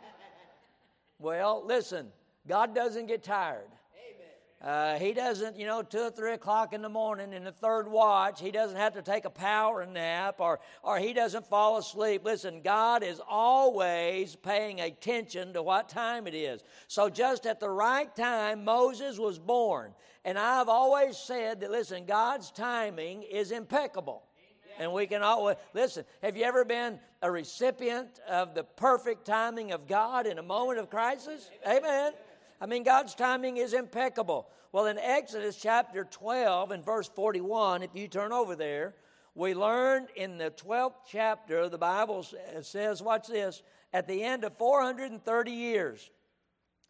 Well, 1.19 1.63
listen, 1.65 2.09
God 2.47 2.75
doesn't 2.75 3.07
get 3.07 3.23
tired. 3.23 3.69
Uh, 4.65 4.99
he 4.99 5.13
doesn't, 5.13 5.59
you 5.59 5.67
know, 5.67 5.83
two 5.83 5.99
or 5.99 6.11
three 6.11 6.33
o'clock 6.33 6.73
in 6.73 6.81
the 6.81 6.89
morning 6.89 7.35
in 7.35 7.45
the 7.45 7.53
third 7.53 7.87
watch, 7.87 8.41
he 8.41 8.51
doesn't 8.51 8.79
have 8.79 8.95
to 8.95 9.03
take 9.03 9.27
a 9.27 9.31
power 9.31 9.85
nap 9.85 10.37
or, 10.39 10.59
or 10.83 10.99
he 10.99 11.13
doesn't 11.13 11.47
fall 11.47 11.77
asleep. 11.77 12.25
Listen, 12.25 12.63
God 12.63 13.03
is 13.03 13.21
always 13.29 14.37
paying 14.37 14.81
attention 14.81 15.53
to 15.53 15.63
what 15.63 15.91
time 15.91 16.27
it 16.27 16.35
is. 16.35 16.63
So, 16.89 17.11
just 17.11 17.45
at 17.45 17.61
the 17.61 17.69
right 17.69 18.15
time, 18.17 18.65
Moses 18.65 19.19
was 19.19 19.39
born. 19.39 19.93
And 20.25 20.39
I've 20.39 20.71
always 20.71 21.19
said 21.19 21.61
that, 21.61 21.71
listen, 21.71 22.07
God's 22.07 22.51
timing 22.51 23.23
is 23.23 23.51
impeccable. 23.51 24.23
And 24.79 24.95
we 24.95 25.07
can 25.07 25.23
always 25.23 25.57
listen. 25.75 26.07
Have 26.23 26.39
you 26.39 26.45
ever 26.45 26.65
been 26.65 26.99
a 27.21 27.31
recipient 27.31 28.19
of 28.27 28.55
the 28.55 28.65
perfect 28.65 29.27
timing 29.27 29.73
of 29.73 29.87
God 29.87 30.27
in 30.27 30.39
a 30.39 30.43
moment 30.43 30.79
of 30.79 30.89
crisis? 30.89 31.51
Amen. 31.69 32.15
I 32.65 32.67
mean, 32.67 32.83
God's 32.83 33.15
timing 33.15 33.59
is 33.59 33.75
impeccable. 33.75 34.49
Well, 34.73 34.87
in 34.87 34.97
Exodus 34.97 35.57
chapter 35.61 36.05
12 36.05 36.71
and 36.71 36.83
verse 36.83 37.07
41, 37.09 37.83
if 37.83 37.91
you 37.93 38.09
turn 38.09 38.33
over 38.33 38.57
there, 38.57 38.95
we 39.35 39.53
learned 39.53 40.09
in 40.17 40.39
the 40.39 40.51
12th 40.51 40.95
chapter, 41.07 41.69
the 41.69 41.77
Bible 41.77 42.25
says, 42.63 43.03
watch 43.03 43.27
this, 43.29 43.63
at 43.93 44.09
the 44.09 44.23
end 44.23 44.45
of 44.45 44.57
430 44.57 45.51
years, 45.51 46.11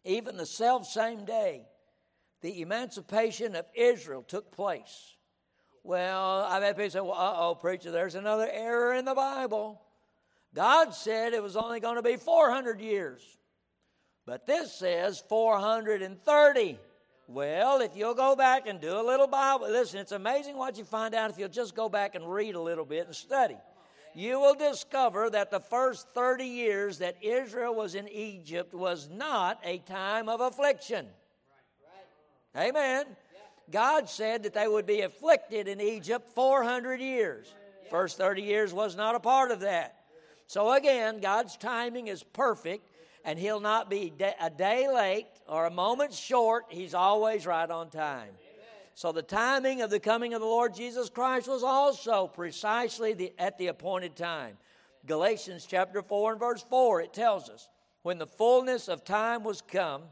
even 0.05 0.37
the 0.37 0.45
self 0.45 0.87
same 0.87 1.25
day, 1.25 1.67
the 2.39 2.61
emancipation 2.61 3.53
of 3.57 3.65
Israel 3.75 4.23
took 4.23 4.53
place. 4.53 5.17
Well, 5.83 6.43
I've 6.43 6.63
had 6.63 6.77
people 6.77 6.89
say, 6.89 7.01
well, 7.01 7.11
uh 7.11 7.35
oh, 7.35 7.55
preacher, 7.55 7.91
there's 7.91 8.15
another 8.15 8.47
error 8.49 8.93
in 8.93 9.03
the 9.03 9.13
Bible. 9.13 9.81
God 10.53 10.93
said 10.93 11.33
it 11.33 11.43
was 11.43 11.57
only 11.57 11.81
going 11.81 11.97
to 11.97 12.01
be 12.01 12.15
400 12.15 12.79
years. 12.79 13.21
But 14.25 14.47
this 14.47 14.73
says 14.73 15.23
430. 15.29 16.79
Well, 17.27 17.81
if 17.81 17.95
you'll 17.95 18.13
go 18.13 18.35
back 18.35 18.67
and 18.67 18.79
do 18.79 18.99
a 18.99 19.01
little 19.01 19.27
Bible, 19.27 19.69
listen, 19.69 19.99
it's 19.99 20.11
amazing 20.11 20.57
what 20.57 20.77
you 20.77 20.83
find 20.83 21.15
out 21.15 21.31
if 21.31 21.37
you'll 21.37 21.49
just 21.49 21.75
go 21.75 21.89
back 21.89 22.15
and 22.15 22.31
read 22.31 22.55
a 22.55 22.61
little 22.61 22.85
bit 22.85 23.07
and 23.07 23.15
study. 23.15 23.57
You 24.13 24.39
will 24.39 24.55
discover 24.55 25.29
that 25.31 25.51
the 25.51 25.59
first 25.59 26.07
30 26.09 26.45
years 26.45 26.99
that 26.99 27.17
Israel 27.21 27.75
was 27.75 27.95
in 27.95 28.07
Egypt 28.07 28.73
was 28.73 29.09
not 29.09 29.59
a 29.63 29.79
time 29.79 30.29
of 30.29 30.39
affliction. 30.39 31.07
Amen. 32.55 33.05
God 33.69 34.07
said 34.07 34.43
that 34.43 34.53
they 34.53 34.67
would 34.67 34.85
be 34.85 35.01
afflicted 35.01 35.67
in 35.67 35.81
Egypt 35.81 36.31
400 36.33 37.01
years. 37.01 37.53
First 37.89 38.17
30 38.17 38.41
years 38.41 38.73
was 38.73 38.95
not 38.95 39.15
a 39.15 39.19
part 39.19 39.51
of 39.51 39.61
that. 39.61 39.95
So 40.47 40.71
again, 40.71 41.19
God's 41.19 41.57
timing 41.57 42.07
is 42.07 42.23
perfect, 42.23 42.87
and 43.25 43.37
He'll 43.37 43.59
not 43.59 43.89
be 43.89 44.13
a 44.39 44.49
day 44.49 44.87
late 44.87 45.27
or 45.47 45.65
a 45.65 45.71
moment 45.71 46.13
short. 46.13 46.65
He's 46.69 46.93
always 46.93 47.45
right 47.45 47.69
on 47.69 47.89
time. 47.89 48.29
So 48.93 49.11
the 49.11 49.21
timing 49.21 49.81
of 49.81 49.89
the 49.89 49.99
coming 49.99 50.33
of 50.33 50.39
the 50.39 50.47
Lord 50.47 50.73
Jesus 50.73 51.09
Christ 51.09 51.49
was 51.49 51.63
also 51.63 52.27
precisely 52.27 53.13
the, 53.13 53.33
at 53.37 53.57
the 53.57 53.67
appointed 53.67 54.15
time. 54.15 54.57
Galatians 55.05 55.67
chapter 55.69 56.01
4 56.01 56.31
and 56.31 56.39
verse 56.39 56.65
4, 56.69 57.01
it 57.01 57.13
tells 57.13 57.49
us, 57.49 57.67
when 58.03 58.17
the 58.17 58.25
fullness 58.25 58.87
of 58.87 59.03
time 59.03 59.43
was 59.43 59.61
come, 59.61 60.03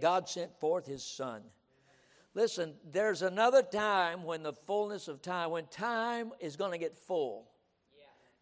God 0.00 0.28
sent 0.28 0.58
forth 0.58 0.86
His 0.86 1.04
Son 1.04 1.42
Listen, 2.34 2.74
there's 2.92 3.22
another 3.22 3.62
time 3.62 4.22
when 4.22 4.42
the 4.42 4.52
fullness 4.52 5.08
of 5.08 5.20
time, 5.20 5.50
when 5.50 5.66
time 5.66 6.32
is 6.38 6.56
going 6.56 6.70
to 6.70 6.78
get 6.78 6.96
full. 6.96 7.50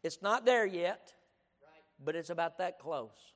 It's 0.03 0.21
not 0.21 0.45
there 0.45 0.67
yet, 0.67 1.13
but 2.05 2.15
it's 2.15 2.31
about 2.31 2.59
that 2.59 2.79
close. 2.79 3.35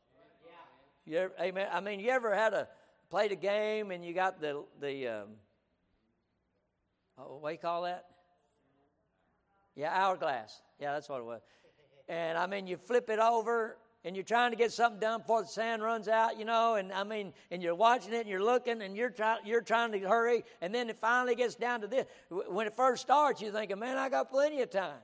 You 1.04 1.18
ever, 1.18 1.32
amen. 1.40 1.68
I 1.72 1.80
mean, 1.80 2.00
you 2.00 2.10
ever 2.10 2.34
had 2.34 2.54
a 2.54 2.68
played 3.10 3.32
a 3.32 3.36
game 3.36 3.90
and 3.90 4.04
you 4.04 4.14
got 4.14 4.40
the 4.40 4.64
the 4.80 5.08
um, 5.08 5.28
oh, 7.18 7.38
what 7.40 7.50
do 7.50 7.52
you 7.54 7.58
call 7.58 7.82
that? 7.82 8.06
Yeah, 9.74 9.90
hourglass. 9.92 10.62
Yeah, 10.78 10.92
that's 10.92 11.08
what 11.08 11.18
it 11.18 11.24
was. 11.24 11.40
And 12.08 12.38
I 12.38 12.46
mean, 12.46 12.66
you 12.66 12.76
flip 12.76 13.10
it 13.10 13.18
over 13.18 13.78
and 14.04 14.16
you're 14.16 14.24
trying 14.24 14.50
to 14.50 14.56
get 14.56 14.72
something 14.72 15.00
done 15.00 15.20
before 15.20 15.42
the 15.42 15.48
sand 15.48 15.82
runs 15.82 16.08
out, 16.08 16.38
you 16.38 16.44
know, 16.44 16.74
and 16.74 16.92
I 16.92 17.04
mean, 17.04 17.32
and 17.50 17.62
you're 17.62 17.74
watching 17.74 18.12
it 18.12 18.20
and 18.20 18.28
you're 18.28 18.42
looking 18.42 18.82
and 18.82 18.96
you're 18.96 19.10
trying 19.10 19.40
you're 19.44 19.60
trying 19.60 19.92
to 19.92 19.98
hurry, 20.00 20.44
and 20.60 20.74
then 20.74 20.88
it 20.88 20.98
finally 21.00 21.34
gets 21.34 21.54
down 21.54 21.80
to 21.80 21.86
this. 21.86 22.06
When 22.28 22.66
it 22.66 22.76
first 22.76 23.02
starts, 23.02 23.40
you're 23.40 23.52
thinking, 23.52 23.78
man, 23.78 23.98
I 23.98 24.08
got 24.08 24.30
plenty 24.30 24.62
of 24.62 24.70
time. 24.70 25.00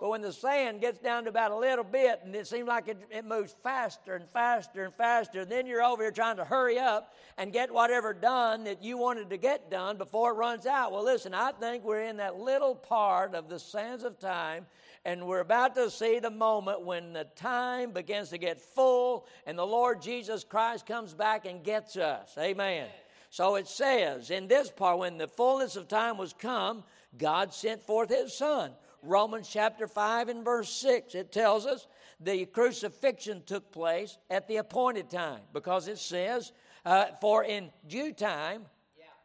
But 0.00 0.10
when 0.10 0.20
the 0.20 0.32
sand 0.32 0.80
gets 0.80 0.98
down 0.98 1.24
to 1.24 1.30
about 1.30 1.50
a 1.50 1.56
little 1.56 1.84
bit 1.84 2.20
and 2.24 2.34
it 2.34 2.46
seems 2.46 2.68
like 2.68 2.88
it, 2.88 2.98
it 3.10 3.24
moves 3.24 3.54
faster 3.62 4.14
and 4.14 4.28
faster 4.28 4.84
and 4.84 4.94
faster, 4.94 5.40
and 5.40 5.50
then 5.50 5.66
you're 5.66 5.82
over 5.82 6.02
here 6.02 6.12
trying 6.12 6.36
to 6.36 6.44
hurry 6.44 6.78
up 6.78 7.14
and 7.38 7.52
get 7.52 7.72
whatever 7.72 8.12
done 8.12 8.64
that 8.64 8.82
you 8.82 8.98
wanted 8.98 9.30
to 9.30 9.36
get 9.36 9.70
done 9.70 9.96
before 9.96 10.32
it 10.32 10.34
runs 10.34 10.66
out. 10.66 10.92
Well, 10.92 11.04
listen, 11.04 11.34
I 11.34 11.52
think 11.52 11.84
we're 11.84 12.02
in 12.02 12.18
that 12.18 12.36
little 12.38 12.74
part 12.74 13.34
of 13.34 13.48
the 13.48 13.58
sands 13.58 14.04
of 14.04 14.18
time 14.18 14.66
and 15.04 15.24
we're 15.24 15.40
about 15.40 15.76
to 15.76 15.88
see 15.88 16.18
the 16.18 16.30
moment 16.30 16.82
when 16.82 17.12
the 17.12 17.28
time 17.36 17.92
begins 17.92 18.30
to 18.30 18.38
get 18.38 18.60
full 18.60 19.26
and 19.46 19.56
the 19.56 19.66
Lord 19.66 20.02
Jesus 20.02 20.42
Christ 20.42 20.84
comes 20.84 21.14
back 21.14 21.46
and 21.46 21.62
gets 21.62 21.96
us. 21.96 22.34
Amen. 22.36 22.88
So 23.30 23.54
it 23.54 23.68
says 23.68 24.30
in 24.30 24.48
this 24.48 24.70
part, 24.70 24.98
when 24.98 25.16
the 25.16 25.28
fullness 25.28 25.76
of 25.76 25.88
time 25.88 26.18
was 26.18 26.32
come, 26.32 26.82
God 27.16 27.54
sent 27.54 27.82
forth 27.82 28.10
his 28.10 28.36
Son. 28.36 28.72
Romans 29.06 29.48
chapter 29.48 29.86
5 29.86 30.28
and 30.28 30.44
verse 30.44 30.70
6, 30.70 31.14
it 31.14 31.32
tells 31.32 31.66
us 31.66 31.86
the 32.20 32.46
crucifixion 32.46 33.42
took 33.46 33.70
place 33.70 34.18
at 34.30 34.48
the 34.48 34.56
appointed 34.56 35.10
time 35.10 35.40
because 35.52 35.88
it 35.88 35.98
says, 35.98 36.52
uh, 36.84 37.06
For 37.20 37.44
in 37.44 37.70
due 37.86 38.12
time 38.12 38.66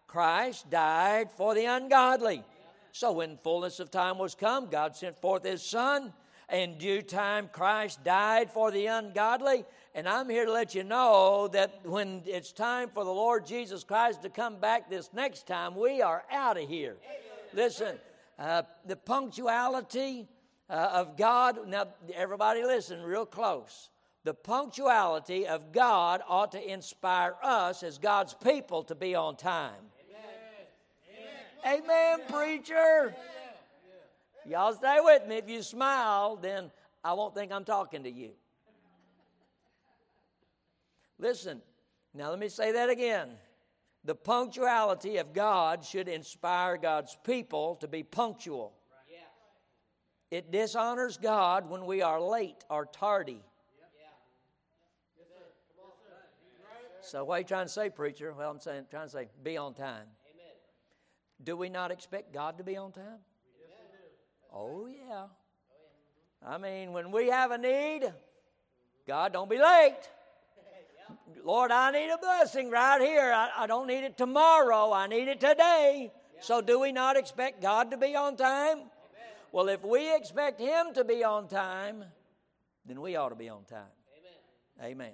Christ 0.08 0.70
died 0.70 1.32
for 1.32 1.56
the 1.56 1.65
ungodly. 1.65 2.44
So 2.91 3.13
when 3.13 3.38
fullness 3.38 3.80
of 3.80 3.89
time 3.89 4.17
was 4.17 4.36
come, 4.36 4.67
God 4.67 4.96
sent 4.96 5.17
forth 5.22 5.44
his 5.44 5.63
Son. 5.63 6.13
In 6.52 6.78
due 6.78 7.02
time, 7.02 7.50
Christ 7.50 8.04
died 8.04 8.52
for 8.52 8.72
the 8.72 8.88
ungodly. 8.88 9.63
And 9.96 10.10
I'm 10.10 10.28
here 10.28 10.46
to 10.46 10.52
let 10.52 10.76
you 10.76 10.84
know 10.84 11.48
that 11.54 11.80
when 11.86 12.24
it's 12.26 12.52
time 12.52 12.89
for 12.94 13.06
the 13.06 13.12
Lord 13.12 13.46
Jesus 13.46 13.86
Christ 13.86 14.22
to 14.24 14.30
come 14.30 14.60
back 14.60 14.89
this 14.89 15.12
next 15.13 15.48
time, 15.48 15.76
we 15.76 16.02
are 16.02 16.26
out 16.30 16.58
of 16.58 16.67
here. 16.67 16.98
Listen, 17.54 17.98
uh, 18.41 18.63
the 18.88 18.95
punctuality 18.95 20.27
uh, 20.67 20.89
of 20.93 21.15
God, 21.15 21.67
now 21.67 21.86
everybody 22.15 22.63
listen 22.63 23.04
real 23.04 23.25
close. 23.25 23.89
The 24.23 24.34
punctuality 24.34 25.45
of 25.45 25.71
God 25.71 26.21
ought 26.27 26.51
to 26.54 26.71
inspire 26.71 27.36
us 27.43 27.84
as 27.84 27.99
God's 27.99 28.34
people 28.34 28.84
to 28.84 28.95
be 28.95 29.13
on 29.13 29.36
time. 29.36 29.84
Amen, 31.63 32.21
preacher. 32.27 33.13
Y'all 34.47 34.73
stay 34.73 34.97
with 34.99 35.27
me. 35.27 35.38
If 35.38 35.47
you 35.47 35.62
smile, 35.62 36.36
then 36.36 36.71
I 37.04 37.13
won't 37.13 37.36
think 37.36 37.51
I'm 37.51 37.65
talking 37.65 38.04
to 38.04 38.12
you. 38.12 38.32
Listen, 41.19 41.62
now 42.15 42.32
let 42.32 42.39
me 42.39 42.49
say 42.49 42.71
that 42.71 42.89
again. 42.89 43.30
The 44.03 44.15
punctuality 44.15 45.17
of 45.17 45.33
God 45.33 45.85
should 45.85 46.07
inspire 46.07 46.77
God's 46.77 47.17
people 47.23 47.75
to 47.81 47.87
be 47.87 48.03
punctual. 48.03 48.73
It 50.31 50.49
dishonors 50.49 51.17
God 51.17 51.69
when 51.69 51.85
we 51.85 52.01
are 52.01 52.21
late 52.21 52.63
or 52.69 52.85
tardy. 52.85 53.43
So, 57.01 57.25
what 57.25 57.35
are 57.35 57.39
you 57.39 57.45
trying 57.45 57.65
to 57.65 57.71
say, 57.71 57.89
preacher? 57.89 58.33
Well, 58.33 58.49
I'm 58.49 58.59
saying, 58.59 58.85
trying 58.89 59.07
to 59.07 59.11
say, 59.11 59.27
be 59.43 59.57
on 59.57 59.73
time. 59.73 60.05
Do 61.43 61.57
we 61.57 61.67
not 61.69 61.91
expect 61.91 62.33
God 62.33 62.57
to 62.59 62.63
be 62.63 62.77
on 62.77 62.91
time? 62.91 63.19
Oh, 64.53 64.87
yeah. 64.87 65.25
I 66.45 66.57
mean, 66.57 66.93
when 66.93 67.11
we 67.11 67.27
have 67.27 67.51
a 67.51 67.57
need, 67.57 68.11
God, 69.07 69.33
don't 69.33 69.49
be 69.49 69.57
late. 69.57 70.09
Lord, 71.43 71.71
I 71.71 71.91
need 71.91 72.10
a 72.10 72.17
blessing 72.17 72.69
right 72.69 73.02
here. 73.02 73.32
I, 73.34 73.50
I 73.63 73.67
don't 73.67 73.88
need 73.88 74.04
it 74.04 74.17
tomorrow. 74.17 74.93
I 74.93 75.08
need 75.08 75.28
it 75.28 75.39
today. 75.39 76.12
So, 76.39 76.62
do 76.62 76.80
we 76.80 76.91
not 76.91 77.17
expect 77.17 77.62
God 77.62 77.91
to 77.91 77.97
be 77.97 78.15
on 78.15 78.36
time? 78.36 78.80
Well, 79.52 79.69
if 79.69 79.84
we 79.84 80.15
expect 80.15 80.60
Him 80.60 80.93
to 80.95 81.04
be 81.04 81.24
on 81.24 81.47
time, 81.47 82.04
then 82.86 83.02
we 83.02 83.15
ought 83.15 83.30
to 83.30 83.36
be 83.36 83.50
on 83.50 83.63
time. 83.65 83.91
Amen. 84.80 84.91
Amen. 84.91 85.13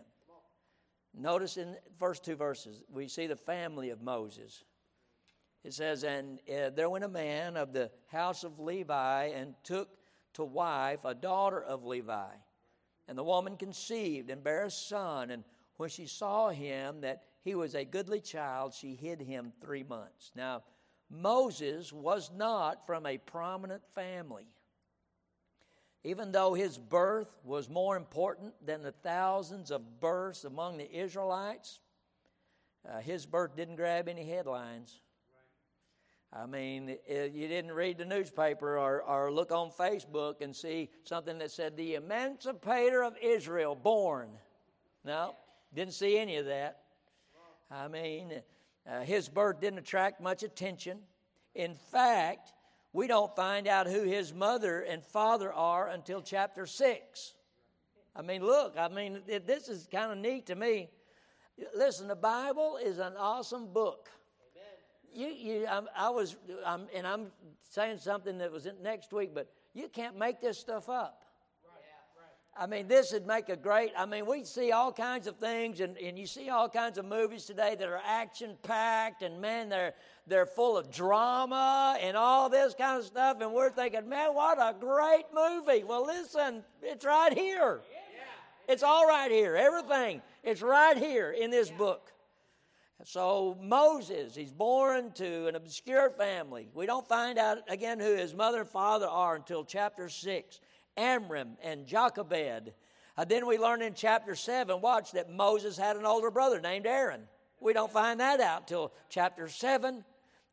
Notice 1.19 1.57
in 1.57 1.71
the 1.71 1.77
first 1.97 2.23
two 2.23 2.35
verses, 2.35 2.83
we 2.91 3.07
see 3.07 3.25
the 3.25 3.35
family 3.35 3.89
of 3.89 4.01
Moses. 4.01 4.63
It 5.63 5.73
says, 5.73 6.03
And 6.03 6.39
uh, 6.49 6.69
there 6.69 6.89
went 6.89 7.03
a 7.03 7.09
man 7.09 7.57
of 7.57 7.73
the 7.73 7.89
house 8.11 8.43
of 8.43 8.59
Levi 8.59 9.25
and 9.25 9.55
took 9.63 9.89
to 10.35 10.43
wife 10.43 11.03
a 11.03 11.15
daughter 11.15 11.61
of 11.61 11.83
Levi. 11.83 12.29
And 13.07 13.17
the 13.17 13.23
woman 13.23 13.57
conceived 13.57 14.29
and 14.29 14.43
bare 14.43 14.65
a 14.65 14.71
son. 14.71 15.31
And 15.31 15.43
when 15.77 15.89
she 15.89 16.05
saw 16.05 16.49
him 16.49 17.01
that 17.01 17.23
he 17.43 17.55
was 17.55 17.75
a 17.75 17.85
goodly 17.85 18.19
child, 18.19 18.73
she 18.73 18.95
hid 18.95 19.21
him 19.21 19.53
three 19.61 19.83
months. 19.83 20.31
Now, 20.35 20.63
Moses 21.09 21.93
was 21.93 22.31
not 22.35 22.85
from 22.85 23.05
a 23.05 23.17
prominent 23.17 23.83
family. 23.95 24.47
Even 26.03 26.31
though 26.31 26.53
his 26.53 26.77
birth 26.77 27.29
was 27.43 27.69
more 27.69 27.95
important 27.95 28.53
than 28.65 28.81
the 28.81 28.91
thousands 28.91 29.71
of 29.71 29.99
births 29.99 30.43
among 30.43 30.77
the 30.77 30.91
Israelites, 30.91 31.79
uh, 32.87 32.99
his 32.99 33.25
birth 33.25 33.55
didn't 33.55 33.75
grab 33.75 34.07
any 34.07 34.25
headlines. 34.25 34.99
I 36.31 36.45
mean, 36.45 36.97
you 37.09 37.47
didn't 37.47 37.71
read 37.71 37.97
the 37.97 38.05
newspaper 38.05 38.77
or, 38.77 39.01
or 39.01 39.31
look 39.31 39.51
on 39.51 39.71
Facebook 39.71 40.41
and 40.41 40.53
see 40.53 40.89
something 41.03 41.37
that 41.37 41.51
said 41.51 41.77
the 41.77 41.95
emancipator 41.95 43.03
of 43.03 43.15
Israel 43.21 43.75
born. 43.75 44.29
No, 45.05 45.35
didn't 45.73 45.93
see 45.93 46.17
any 46.17 46.37
of 46.37 46.45
that. 46.45 46.81
I 47.69 47.87
mean, 47.87 48.41
uh, 48.89 49.01
his 49.01 49.27
birth 49.27 49.59
didn't 49.59 49.79
attract 49.79 50.21
much 50.21 50.43
attention. 50.43 50.99
In 51.55 51.75
fact, 51.75 52.53
we 52.93 53.07
don't 53.07 53.35
find 53.35 53.67
out 53.67 53.87
who 53.87 54.03
his 54.03 54.33
mother 54.33 54.81
and 54.81 55.03
father 55.03 55.51
are 55.51 55.89
until 55.89 56.21
chapter 56.21 56.65
6. 56.65 57.33
I 58.15 58.21
mean, 58.21 58.43
look, 58.43 58.75
I 58.77 58.87
mean, 58.87 59.21
this 59.27 59.67
is 59.69 59.87
kind 59.91 60.11
of 60.11 60.17
neat 60.17 60.47
to 60.47 60.55
me. 60.55 60.89
Listen, 61.75 62.07
the 62.07 62.15
Bible 62.15 62.77
is 62.81 62.99
an 62.99 63.13
awesome 63.17 63.73
book 63.73 64.09
you, 65.17 65.27
you, 65.27 65.65
I, 65.67 65.81
I 65.95 66.09
was, 66.09 66.37
I'm, 66.63 66.87
and 66.93 67.07
I'm 67.07 67.27
saying 67.71 67.97
something 67.97 68.37
that 68.37 68.51
was 68.51 68.67
next 68.83 69.11
week, 69.11 69.31
but 69.33 69.51
you 69.73 69.89
can't 69.89 70.17
make 70.17 70.41
this 70.41 70.59
stuff 70.59 70.89
up. 70.89 71.23
I 72.59 72.65
mean, 72.65 72.87
this 72.87 73.13
would 73.13 73.27
make 73.27 73.49
a 73.49 73.55
great. 73.55 73.91
I 73.95 74.05
mean, 74.05 74.25
we 74.25 74.43
see 74.43 74.71
all 74.71 74.91
kinds 74.91 75.27
of 75.27 75.37
things, 75.37 75.79
and, 75.79 75.95
and 75.97 76.17
you 76.17 76.25
see 76.25 76.49
all 76.49 76.67
kinds 76.67 76.97
of 76.97 77.05
movies 77.05 77.45
today 77.45 77.75
that 77.77 77.87
are 77.87 78.01
action 78.03 78.57
packed, 78.63 79.21
and 79.21 79.39
man, 79.39 79.69
they're 79.69 79.93
they're 80.25 80.47
full 80.47 80.75
of 80.75 80.91
drama 80.91 81.97
and 82.01 82.17
all 82.17 82.49
this 82.49 82.73
kind 82.73 82.99
of 82.99 83.05
stuff, 83.05 83.37
and 83.41 83.53
we're 83.53 83.69
thinking, 83.69 84.09
man, 84.09 84.33
what 84.33 84.57
a 84.59 84.75
great 84.79 85.25
movie. 85.33 85.83
Well, 85.83 86.05
listen, 86.05 86.63
it's 86.81 87.05
right 87.05 87.33
here. 87.33 87.81
It's 88.67 88.83
all 88.83 89.07
right 89.07 89.31
here. 89.31 89.55
Everything. 89.55 90.21
It's 90.43 90.61
right 90.61 90.97
here 90.97 91.31
in 91.31 91.51
this 91.51 91.69
book. 91.69 92.11
So 93.03 93.57
Moses, 93.61 94.35
he's 94.35 94.51
born 94.51 95.11
to 95.13 95.47
an 95.47 95.55
obscure 95.55 96.09
family. 96.09 96.67
We 96.73 96.87
don't 96.87 97.07
find 97.07 97.37
out 97.37 97.59
again 97.69 97.99
who 97.99 98.15
his 98.15 98.33
mother 98.33 98.61
and 98.61 98.69
father 98.69 99.07
are 99.07 99.35
until 99.35 99.63
chapter 99.63 100.09
six. 100.09 100.59
Amram 100.97 101.57
and 101.63 101.85
Jochebed. 101.85 102.73
Uh, 103.17 103.25
then 103.25 103.47
we 103.47 103.57
learn 103.57 103.81
in 103.81 103.93
chapter 103.93 104.35
7, 104.35 104.81
watch, 104.81 105.11
that 105.13 105.31
Moses 105.31 105.77
had 105.77 105.95
an 105.95 106.05
older 106.05 106.29
brother 106.29 106.59
named 106.59 106.85
Aaron. 106.85 107.21
We 107.59 107.73
don't 107.73 107.91
find 107.91 108.19
that 108.19 108.39
out 108.39 108.67
till 108.67 108.91
chapter 109.09 109.47
7. 109.47 110.03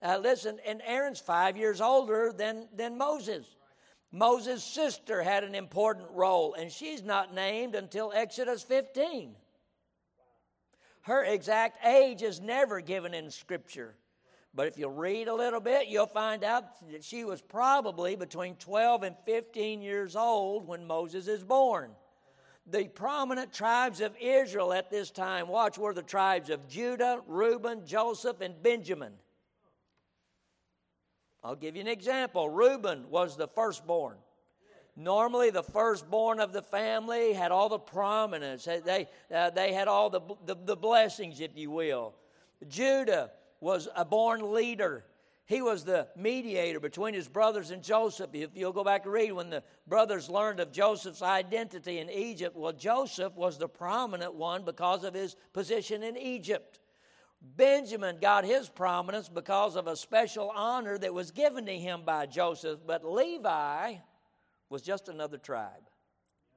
Uh, 0.02 0.18
listen, 0.18 0.58
and 0.66 0.82
Aaron's 0.84 1.20
five 1.20 1.56
years 1.56 1.80
older 1.80 2.32
than, 2.36 2.68
than 2.74 2.96
Moses. 2.96 3.56
Moses' 4.12 4.62
sister 4.62 5.22
had 5.22 5.44
an 5.44 5.54
important 5.54 6.08
role, 6.12 6.54
and 6.54 6.70
she's 6.70 7.02
not 7.02 7.34
named 7.34 7.74
until 7.74 8.12
Exodus 8.14 8.62
15. 8.62 9.34
Her 11.02 11.24
exact 11.24 11.84
age 11.84 12.22
is 12.22 12.40
never 12.40 12.80
given 12.80 13.12
in 13.12 13.30
Scripture. 13.30 13.94
But 14.54 14.68
if 14.68 14.78
you 14.78 14.88
read 14.88 15.26
a 15.26 15.34
little 15.34 15.60
bit, 15.60 15.88
you'll 15.88 16.06
find 16.06 16.44
out 16.44 16.88
that 16.90 17.02
she 17.02 17.24
was 17.24 17.42
probably 17.42 18.14
between 18.14 18.54
12 18.56 19.02
and 19.02 19.16
15 19.26 19.82
years 19.82 20.14
old 20.14 20.68
when 20.68 20.86
Moses 20.86 21.26
is 21.26 21.42
born. 21.42 21.90
The 22.66 22.86
prominent 22.88 23.52
tribes 23.52 24.00
of 24.00 24.16
Israel 24.20 24.72
at 24.72 24.90
this 24.90 25.10
time, 25.10 25.48
watch, 25.48 25.76
were 25.76 25.92
the 25.92 26.02
tribes 26.02 26.50
of 26.50 26.68
Judah, 26.68 27.20
Reuben, 27.26 27.84
Joseph, 27.84 28.40
and 28.40 28.62
Benjamin. 28.62 29.12
I'll 31.42 31.56
give 31.56 31.74
you 31.74 31.82
an 31.82 31.88
example. 31.88 32.48
Reuben 32.48 33.10
was 33.10 33.36
the 33.36 33.48
firstborn. 33.48 34.16
Normally, 34.96 35.50
the 35.50 35.64
firstborn 35.64 36.38
of 36.38 36.52
the 36.52 36.62
family 36.62 37.32
had 37.32 37.50
all 37.50 37.68
the 37.68 37.78
prominence, 37.78 38.64
they, 38.64 39.08
uh, 39.34 39.50
they 39.50 39.72
had 39.72 39.88
all 39.88 40.08
the, 40.08 40.20
the, 40.46 40.54
the 40.54 40.76
blessings, 40.76 41.40
if 41.40 41.50
you 41.56 41.72
will. 41.72 42.14
Judah 42.68 43.32
was 43.60 43.88
a 43.96 44.04
born 44.04 44.52
leader. 44.52 45.04
He 45.46 45.60
was 45.60 45.84
the 45.84 46.08
mediator 46.16 46.80
between 46.80 47.12
his 47.12 47.28
brothers 47.28 47.70
and 47.70 47.82
Joseph. 47.82 48.30
If 48.32 48.50
you'll 48.54 48.72
go 48.72 48.84
back 48.84 49.04
and 49.04 49.12
read, 49.12 49.32
when 49.32 49.50
the 49.50 49.62
brothers 49.86 50.30
learned 50.30 50.60
of 50.60 50.72
Joseph's 50.72 51.20
identity 51.20 51.98
in 51.98 52.08
Egypt, 52.08 52.56
well, 52.56 52.72
Joseph 52.72 53.34
was 53.34 53.58
the 53.58 53.68
prominent 53.68 54.34
one 54.34 54.64
because 54.64 55.04
of 55.04 55.12
his 55.12 55.36
position 55.52 56.02
in 56.02 56.16
Egypt. 56.16 56.80
Benjamin 57.56 58.18
got 58.20 58.44
his 58.46 58.70
prominence 58.70 59.28
because 59.28 59.76
of 59.76 59.86
a 59.86 59.96
special 59.96 60.50
honor 60.54 60.96
that 60.96 61.12
was 61.12 61.30
given 61.30 61.66
to 61.66 61.76
him 61.76 62.02
by 62.04 62.24
Joseph, 62.24 62.80
but 62.86 63.04
Levi 63.04 63.96
was 64.70 64.80
just 64.80 65.10
another 65.10 65.36
tribe. 65.36 65.90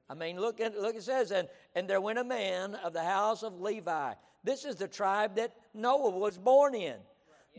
I 0.08 0.14
mean, 0.14 0.40
look 0.40 0.60
at 0.60 0.78
look 0.78 0.96
it 0.96 1.02
says, 1.02 1.30
and, 1.30 1.46
and 1.74 1.88
there 1.88 2.00
went 2.00 2.18
a 2.18 2.24
man 2.24 2.74
of 2.76 2.94
the 2.94 3.04
house 3.04 3.42
of 3.42 3.60
Levi. 3.60 4.14
This 4.44 4.64
is 4.64 4.76
the 4.76 4.88
tribe 4.88 5.36
that 5.36 5.52
Noah 5.74 6.10
was 6.10 6.38
born 6.38 6.74
in. 6.74 6.96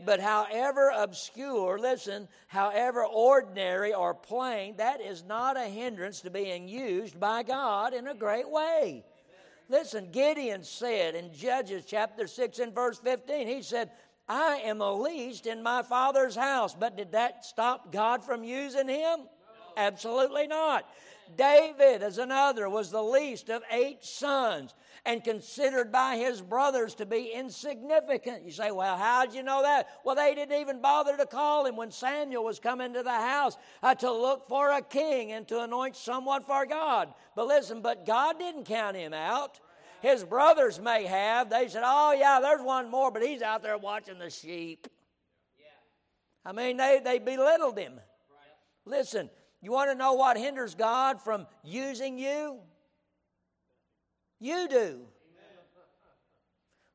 But 0.04 0.20
however 0.20 0.92
obscure, 0.96 1.78
listen, 1.78 2.26
however 2.46 3.04
ordinary 3.04 3.92
or 3.92 4.14
plain, 4.14 4.76
that 4.76 5.00
is 5.00 5.24
not 5.24 5.58
a 5.58 5.64
hindrance 5.64 6.20
to 6.22 6.30
being 6.30 6.68
used 6.68 7.20
by 7.20 7.42
God 7.42 7.92
in 7.92 8.06
a 8.06 8.14
great 8.14 8.48
way. 8.48 9.04
Listen, 9.68 10.10
Gideon 10.10 10.64
said 10.64 11.14
in 11.14 11.32
Judges 11.32 11.84
chapter 11.86 12.26
6 12.26 12.58
and 12.58 12.74
verse 12.74 12.98
15, 12.98 13.46
he 13.46 13.62
said, 13.62 13.90
I 14.28 14.62
am 14.64 14.78
the 14.78 14.92
least 14.92 15.46
in 15.46 15.62
my 15.62 15.82
father's 15.82 16.34
house. 16.34 16.74
But 16.74 16.96
did 16.96 17.12
that 17.12 17.44
stop 17.44 17.92
God 17.92 18.24
from 18.24 18.42
using 18.42 18.88
him? 18.88 19.20
Absolutely 19.76 20.46
not. 20.46 20.88
David, 21.36 22.02
as 22.02 22.18
another, 22.18 22.68
was 22.68 22.90
the 22.90 23.02
least 23.02 23.50
of 23.50 23.62
eight 23.70 24.04
sons 24.04 24.74
and 25.04 25.24
considered 25.24 25.90
by 25.90 26.16
his 26.16 26.40
brothers 26.42 26.94
to 26.96 27.06
be 27.06 27.32
insignificant. 27.34 28.44
You 28.44 28.50
say, 28.50 28.70
well, 28.70 28.96
how'd 28.96 29.34
you 29.34 29.42
know 29.42 29.62
that? 29.62 29.88
Well, 30.04 30.14
they 30.14 30.34
didn't 30.34 30.60
even 30.60 30.80
bother 30.80 31.16
to 31.16 31.26
call 31.26 31.66
him 31.66 31.76
when 31.76 31.90
Samuel 31.90 32.44
was 32.44 32.58
coming 32.58 32.92
to 32.94 33.02
the 33.02 33.10
house 33.10 33.56
uh, 33.82 33.94
to 33.96 34.12
look 34.12 34.48
for 34.48 34.70
a 34.70 34.82
king 34.82 35.32
and 35.32 35.46
to 35.48 35.62
anoint 35.62 35.96
someone 35.96 36.42
for 36.42 36.66
God. 36.66 37.12
But 37.34 37.46
listen, 37.46 37.80
but 37.80 38.06
God 38.06 38.38
didn't 38.38 38.64
count 38.64 38.96
him 38.96 39.14
out. 39.14 39.60
His 40.02 40.24
brothers 40.24 40.80
may 40.80 41.04
have. 41.04 41.50
They 41.50 41.68
said, 41.68 41.82
oh, 41.84 42.12
yeah, 42.12 42.40
there's 42.40 42.62
one 42.62 42.90
more, 42.90 43.10
but 43.10 43.22
he's 43.22 43.42
out 43.42 43.62
there 43.62 43.76
watching 43.76 44.18
the 44.18 44.30
sheep. 44.30 44.86
Yeah. 45.58 46.50
I 46.50 46.52
mean, 46.52 46.76
they, 46.76 47.00
they 47.04 47.18
belittled 47.18 47.78
him. 47.78 48.00
Listen, 48.86 49.28
you 49.62 49.72
want 49.72 49.90
to 49.90 49.94
know 49.94 50.14
what 50.14 50.36
hinders 50.36 50.74
God 50.74 51.20
from 51.20 51.46
using 51.62 52.18
you? 52.18 52.58
You 54.38 54.68
do. 54.68 55.00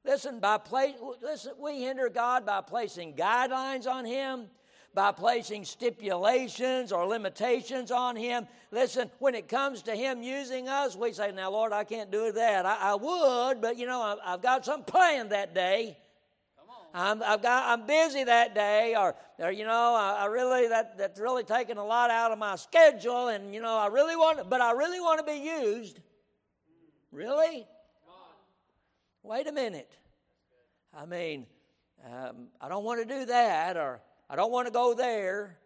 Listen, 0.03 0.39
by 0.39 0.59
place, 0.59 0.93
listen, 1.21 1.53
we 1.59 1.81
hinder 1.81 2.09
God 2.09 2.45
by 2.45 2.61
placing 2.61 3.13
guidelines 3.13 3.87
on 3.87 4.05
Him, 4.05 4.45
by 4.93 5.11
placing 5.11 5.65
stipulations 5.65 6.91
or 6.91 7.07
limitations 7.07 7.89
on 7.89 8.15
Him. 8.15 8.47
Listen, 8.71 9.09
when 9.17 9.33
it 9.33 9.47
comes 9.47 9.81
to 9.83 9.95
Him 9.95 10.21
using 10.21 10.69
us, 10.69 10.95
we 10.95 11.11
say, 11.11 11.31
"Now, 11.31 11.49
Lord, 11.49 11.73
I 11.73 11.83
can't 11.83 12.11
do 12.11 12.31
that. 12.31 12.67
I, 12.67 12.91
I 12.91 12.95
would, 12.95 13.61
but 13.61 13.77
you 13.77 13.87
know, 13.87 13.99
I, 14.23 14.31
have 14.31 14.43
got 14.43 14.63
something 14.63 14.85
planned 14.85 15.31
that 15.31 15.55
day. 15.55 15.97
I'm, 16.97 17.21
I've 17.23 17.41
got, 17.41 17.67
I'm 17.67 17.85
busy 17.85 18.23
that 18.23 18.55
day, 18.55 18.95
or, 18.97 19.15
or 19.39 19.51
you 19.51 19.65
know, 19.65 19.95
I, 19.95 20.19
I 20.21 20.25
really 20.27 20.69
that 20.69 20.97
that's 20.97 21.19
really 21.19 21.43
taking 21.43 21.77
a 21.77 21.83
lot 21.85 22.09
out 22.09 22.31
of 22.31 22.39
my 22.39 22.55
schedule, 22.55 23.27
and 23.27 23.53
you 23.53 23.61
know, 23.61 23.77
I 23.77 23.87
really 23.87 24.15
want, 24.15 24.49
but 24.49 24.61
I 24.61 24.71
really 24.71 25.01
want 25.01 25.19
to 25.19 25.31
be 25.31 25.39
used." 25.39 25.99
Really? 27.11 27.67
Wait 29.23 29.47
a 29.47 29.51
minute. 29.51 29.91
I 30.93 31.05
mean, 31.05 31.45
um, 32.05 32.47
I 32.61 32.69
don't 32.69 32.85
want 32.85 33.05
to 33.05 33.13
do 33.13 33.25
that, 33.25 33.75
or 33.75 33.99
I 34.29 34.37
don't 34.37 34.51
want 34.51 34.67
to 34.67 34.73
go 34.73 34.93
there. 34.93 35.57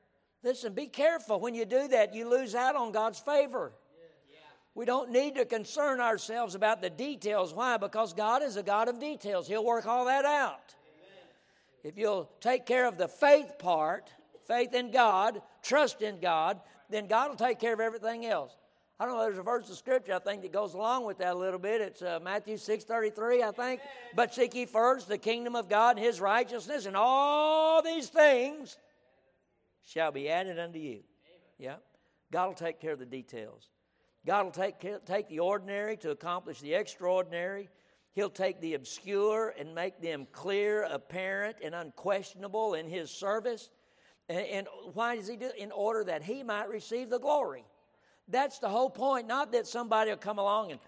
Listen, 0.44 0.74
be 0.74 0.88
careful. 0.88 1.40
When 1.40 1.54
you 1.54 1.66
do 1.66 1.88
that, 1.90 2.16
you 2.16 2.28
lose 2.28 2.56
out 2.56 2.76
on 2.76 2.92
God's 2.92 3.20
favor. 3.20 3.72
We 4.74 4.86
don't 4.86 5.12
need 5.12 5.36
to 5.36 5.46
concern 5.46 6.00
ourselves 6.00 6.56
about 6.56 6.82
the 6.82 6.90
details. 6.90 7.54
Why? 7.54 7.78
Because 7.78 8.14
God 8.14 8.42
is 8.42 8.56
a 8.56 8.64
God 8.64 8.88
of 8.88 9.00
details. 9.00 9.48
He'll 9.48 9.66
work 9.66 9.86
all 9.86 10.06
that 10.06 10.26
out. 10.26 10.74
If 11.84 11.98
you'll 11.98 12.30
take 12.42 12.66
care 12.66 12.88
of 12.88 12.98
the 12.98 13.08
faith 13.08 13.58
part, 13.58 14.12
faith 14.48 14.74
in 14.74 14.92
God, 14.92 15.42
trust 15.64 16.02
in 16.02 16.20
God, 16.20 16.60
then 16.90 17.08
God 17.08 17.30
will 17.30 17.38
take 17.38 17.60
care 17.60 17.74
of 17.74 17.80
everything 17.80 18.26
else. 18.26 18.56
I 19.00 19.06
don't 19.06 19.16
know. 19.16 19.24
There's 19.24 19.38
a 19.38 19.44
verse 19.44 19.70
of 19.70 19.78
scripture 19.78 20.14
I 20.14 20.20
think 20.20 20.42
that 20.42 20.52
goes 20.52 20.74
along 20.74 21.06
with 21.06 21.20
that 21.20 21.34
a 21.34 21.38
little 21.38 21.60
bit. 21.60 21.80
It's 21.80 22.02
uh, 22.02 22.20
Matthew 22.22 22.58
six 22.58 22.84
thirty 22.84 23.10
three, 23.10 23.42
I 23.42 23.52
think. 23.52 23.80
But 24.14 24.34
seek 24.34 24.54
ye 24.54 24.66
first 24.66 25.08
the 25.08 25.18
kingdom 25.18 25.56
of 25.56 25.70
God 25.70 25.96
and 25.96 26.06
His 26.06 26.20
righteousness, 26.20 26.86
and 26.86 26.98
all 26.98 27.82
these 27.82 28.10
things 28.10 28.78
shall 29.86 30.12
be 30.12 30.30
added 30.30 30.60
unto 30.60 30.80
you. 30.80 31.00
Yeah, 31.58 31.76
God 32.30 32.48
will 32.48 32.56
take 32.56 32.82
care 32.82 32.92
of 32.92 33.00
the 33.00 33.06
details. 33.06 33.70
God 34.26 34.44
will 34.44 34.52
take 34.52 34.82
care, 34.82 35.00
take 35.00 35.30
the 35.30 35.40
ordinary 35.40 35.96
to 35.98 36.12
accomplish 36.12 36.60
the 36.60 36.74
extraordinary. 36.74 37.70
He'll 38.14 38.30
take 38.30 38.60
the 38.60 38.74
obscure 38.74 39.54
and 39.58 39.74
make 39.74 40.02
them 40.02 40.28
clear, 40.32 40.84
apparent, 40.84 41.58
and 41.64 41.76
unquestionable 41.76 42.74
in 42.74 42.88
His 42.88 43.12
service. 43.12 43.70
And, 44.28 44.46
and 44.46 44.68
why 44.94 45.16
does 45.16 45.28
He 45.28 45.36
do? 45.36 45.48
it? 45.48 45.56
In 45.58 45.72
order 45.72 46.04
that 46.06 46.24
He 46.24 46.44
might 46.44 46.70
receive 46.70 47.10
the 47.10 47.20
glory. 47.20 47.64
That's 48.28 48.60
the 48.60 48.70
whole 48.70 48.90
point. 48.90 49.28
Not 49.28 49.52
that 49.54 49.68
somebody 49.68 50.12
will 50.12 50.18
come 50.18 50.38
along 50.38 50.72
and, 50.72 50.80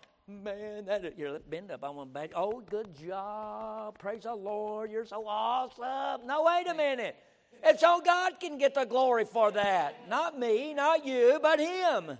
man, 0.43 0.85
that 0.85 1.17
you're 1.17 1.39
bend 1.39 1.71
up. 1.71 1.83
I 1.83 1.89
want 1.89 2.13
to 2.13 2.29
Oh, 2.35 2.61
good 2.69 2.95
job. 2.95 3.97
Praise 3.97 4.23
the 4.23 4.35
Lord. 4.35 4.91
You're 4.91 5.05
so 5.05 5.25
awesome. 5.27 6.27
No, 6.27 6.43
wait 6.43 6.67
a 6.67 6.73
minute. 6.73 7.15
And 7.63 7.79
so 7.79 8.01
God 8.03 8.39
can 8.39 8.57
get 8.57 8.73
the 8.73 8.85
glory 8.85 9.25
for 9.25 9.51
that. 9.51 10.09
Not 10.09 10.39
me, 10.39 10.73
not 10.73 11.05
you, 11.05 11.39
but 11.41 11.59
Him. 11.59 12.17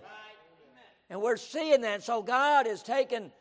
And 1.09 1.21
we're 1.21 1.37
seeing 1.37 1.81
that. 1.81 2.03
So 2.03 2.21
God 2.21 2.67
has 2.67 2.81
taken 2.83 3.31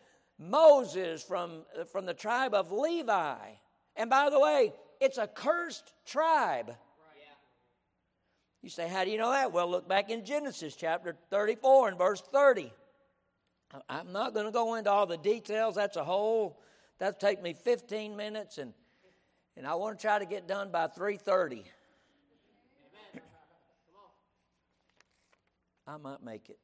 Moses 0.41 1.23
from, 1.23 1.63
from 1.93 2.07
the 2.07 2.15
tribe 2.15 2.55
of 2.55 2.73
Levi. 2.73 3.37
And 3.95 4.09
by 4.09 4.31
the 4.31 4.41
way, 4.41 4.73
it's 4.99 5.19
a 5.19 5.27
cursed 5.27 5.93
tribe. 6.07 6.75
You 8.63 8.71
say, 8.71 8.89
How 8.89 9.05
do 9.05 9.11
you 9.11 9.19
know 9.19 9.31
that? 9.31 9.53
Well, 9.53 9.71
look 9.71 9.89
back 9.89 10.11
in 10.11 10.25
Genesis 10.25 10.75
chapter 10.75 11.17
34 11.31 11.89
and 11.89 11.99
verse 11.99 12.23
30. 12.33 12.73
I'm 13.89 14.13
not 14.13 14.35
going 14.35 14.47
to 14.47 14.53
go 14.53 14.75
into 14.75 14.91
all 14.91 15.07
the 15.07 15.17
details. 15.17 15.77
That's 15.77 15.97
a 15.97 16.05
whole, 16.05 16.61
that'll 16.99 17.19
take 17.19 17.41
me 17.41 17.55
15 17.55 18.17
minutes, 18.17 18.59
and, 18.59 18.73
and 19.57 19.67
I 19.67 19.75
want 19.75 19.99
to 19.99 20.03
try 20.03 20.19
to 20.19 20.27
get 20.27 20.49
done 20.49 20.71
by 20.73 20.89
3.30. 20.89 21.65
I 25.87 25.97
might 25.97 26.23
make 26.23 26.51
it. 26.51 26.59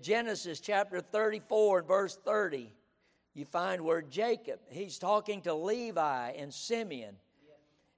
Genesis 0.00 0.60
chapter 0.60 1.00
34 1.00 1.78
and 1.78 1.88
verse 1.88 2.16
30, 2.24 2.72
you 3.34 3.44
find 3.44 3.82
where 3.82 4.02
Jacob, 4.02 4.60
he's 4.68 4.98
talking 4.98 5.42
to 5.42 5.54
Levi 5.54 6.30
and 6.30 6.52
Simeon. 6.52 7.16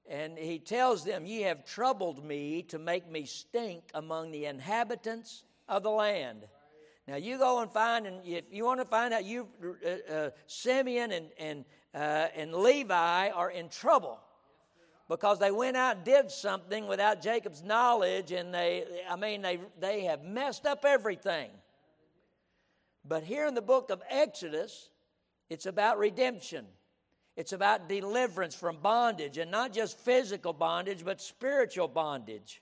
And 0.08 0.38
he 0.38 0.58
tells 0.58 1.04
them, 1.04 1.26
Ye 1.26 1.42
have 1.42 1.66
troubled 1.66 2.24
me 2.24 2.62
to 2.68 2.78
make 2.78 3.10
me 3.10 3.26
stink 3.26 3.84
among 3.92 4.30
the 4.30 4.46
inhabitants 4.46 5.44
of 5.68 5.82
the 5.82 5.90
land. 5.90 6.46
Now 7.06 7.16
you 7.16 7.38
go 7.38 7.60
and 7.60 7.70
find, 7.70 8.06
and 8.06 8.20
if 8.24 8.44
you 8.50 8.64
want 8.64 8.80
to 8.80 8.86
find 8.86 9.12
out, 9.14 9.24
you 9.24 9.48
uh, 9.62 10.12
uh, 10.12 10.30
Simeon 10.46 11.12
and 11.12 11.26
and 11.38 11.64
uh, 11.94 12.28
and 12.34 12.54
Levi 12.54 13.30
are 13.30 13.50
in 13.50 13.68
trouble 13.68 14.18
because 15.08 15.38
they 15.38 15.50
went 15.50 15.76
out 15.76 15.96
and 15.96 16.04
did 16.04 16.30
something 16.30 16.86
without 16.86 17.22
Jacob's 17.22 17.62
knowledge, 17.62 18.32
and 18.32 18.52
they, 18.52 18.84
I 19.08 19.16
mean, 19.16 19.40
they 19.40 19.58
they 19.80 20.04
have 20.04 20.22
messed 20.22 20.66
up 20.66 20.84
everything. 20.84 21.50
But 23.08 23.24
here 23.24 23.46
in 23.46 23.54
the 23.54 23.62
book 23.62 23.90
of 23.90 24.02
Exodus, 24.10 24.90
it's 25.48 25.64
about 25.66 25.98
redemption. 25.98 26.66
It's 27.36 27.52
about 27.52 27.88
deliverance 27.88 28.54
from 28.54 28.78
bondage, 28.82 29.38
and 29.38 29.50
not 29.50 29.72
just 29.72 29.98
physical 29.98 30.52
bondage, 30.52 31.04
but 31.04 31.20
spiritual 31.20 31.88
bondage. 31.88 32.60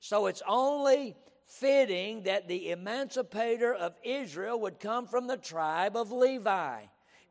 So 0.00 0.26
it's 0.26 0.42
only 0.46 1.16
fitting 1.46 2.24
that 2.24 2.48
the 2.48 2.70
emancipator 2.70 3.72
of 3.72 3.94
Israel 4.02 4.60
would 4.60 4.80
come 4.80 5.06
from 5.06 5.28
the 5.28 5.36
tribe 5.36 5.96
of 5.96 6.12
Levi. 6.12 6.82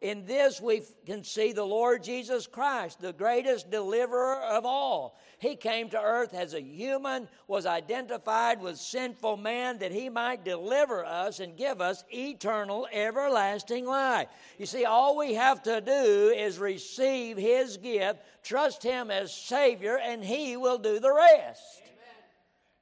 In 0.02 0.26
this, 0.26 0.60
we 0.60 0.84
can 1.06 1.24
see 1.24 1.54
the 1.54 1.64
Lord 1.64 2.04
Jesus 2.04 2.48
Christ, 2.48 3.00
the 3.00 3.14
greatest 3.14 3.72
deliverer 3.72 4.36
of 4.42 4.66
all. 4.66 5.18
He 5.40 5.56
came 5.56 5.90
to 5.90 6.02
earth 6.02 6.34
as 6.34 6.54
a 6.54 6.62
human, 6.62 7.30
was 7.48 7.66
identified 7.66 8.62
with 8.62 8.78
sinful 8.78 9.38
man 9.38 9.80
that 9.80 9.94
he 9.94 10.10
might 10.10 10.44
deliver 10.44 11.06
us 11.06 11.40
and 11.40 11.58
give 11.58 11.80
us 11.80 12.04
eternal, 12.14 12.88
everlasting 12.92 13.86
life. 13.86 14.28
You 14.60 14.66
see, 14.66 14.86
all 14.86 15.18
we 15.18 15.34
have 15.36 15.64
to 15.64 15.80
do 15.80 16.34
is 16.36 16.60
receive 16.60 17.38
his 17.38 17.78
gift, 17.78 18.20
trust 18.44 18.84
him 18.84 19.10
as 19.10 19.34
Savior, 19.34 19.98
and 19.98 20.24
he 20.24 20.58
will 20.58 20.78
do 20.78 21.00
the 21.00 21.14
rest. 21.14 21.82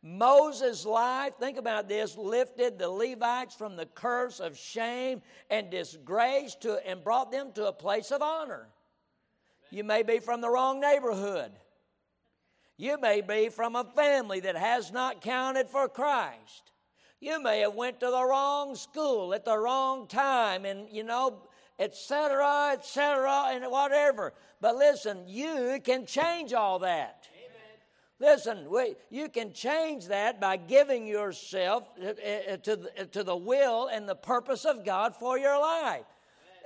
Moses' 0.05 0.85
life, 0.85 1.35
think 1.39 1.57
about 1.57 1.87
this, 1.87 2.17
lifted 2.17 2.77
the 2.77 2.89
Levites 2.89 3.55
from 3.55 3.77
the 3.77 3.85
curse 3.85 4.41
of 4.41 4.57
shame 4.57 5.21
and 5.49 5.71
disgrace 5.71 6.55
to, 6.55 6.85
and 6.85 7.01
brought 7.01 7.31
them 7.31 7.53
to 7.53 7.67
a 7.67 7.73
place 7.73 8.11
of 8.11 8.21
honor. 8.21 8.67
You 9.71 9.85
may 9.85 10.03
be 10.03 10.19
from 10.19 10.41
the 10.41 10.49
wrong 10.49 10.81
neighborhood. 10.81 11.53
You 12.75 12.99
may 12.99 13.21
be 13.21 13.47
from 13.47 13.77
a 13.77 13.85
family 13.85 14.41
that 14.41 14.57
has 14.57 14.91
not 14.91 15.21
counted 15.21 15.69
for 15.69 15.87
Christ. 15.87 16.71
You 17.21 17.41
may 17.41 17.61
have 17.61 17.73
went 17.73 18.01
to 18.01 18.07
the 18.07 18.25
wrong 18.25 18.75
school 18.75 19.33
at 19.33 19.45
the 19.45 19.57
wrong 19.57 20.07
time 20.07 20.65
and, 20.65 20.89
you 20.91 21.03
know, 21.03 21.43
etc., 21.79 22.71
etc., 22.73 23.51
and 23.51 23.71
whatever. 23.71 24.33
But 24.59 24.75
listen, 24.75 25.23
you 25.27 25.79
can 25.81 26.05
change 26.05 26.51
all 26.51 26.79
that. 26.79 27.29
Listen, 28.23 28.69
we, 28.69 28.95
you 29.09 29.27
can 29.27 29.51
change 29.51 30.05
that 30.05 30.39
by 30.39 30.55
giving 30.55 31.05
yourself 31.05 31.83
uh, 32.01 32.07
uh, 32.07 32.57
to 32.57 32.77
the, 32.77 32.91
uh, 33.01 33.03
to 33.11 33.21
the 33.21 33.35
will 33.35 33.87
and 33.87 34.07
the 34.07 34.15
purpose 34.15 34.63
of 34.63 34.85
God 34.85 35.13
for 35.13 35.37
your 35.37 35.59
life. 35.59 36.05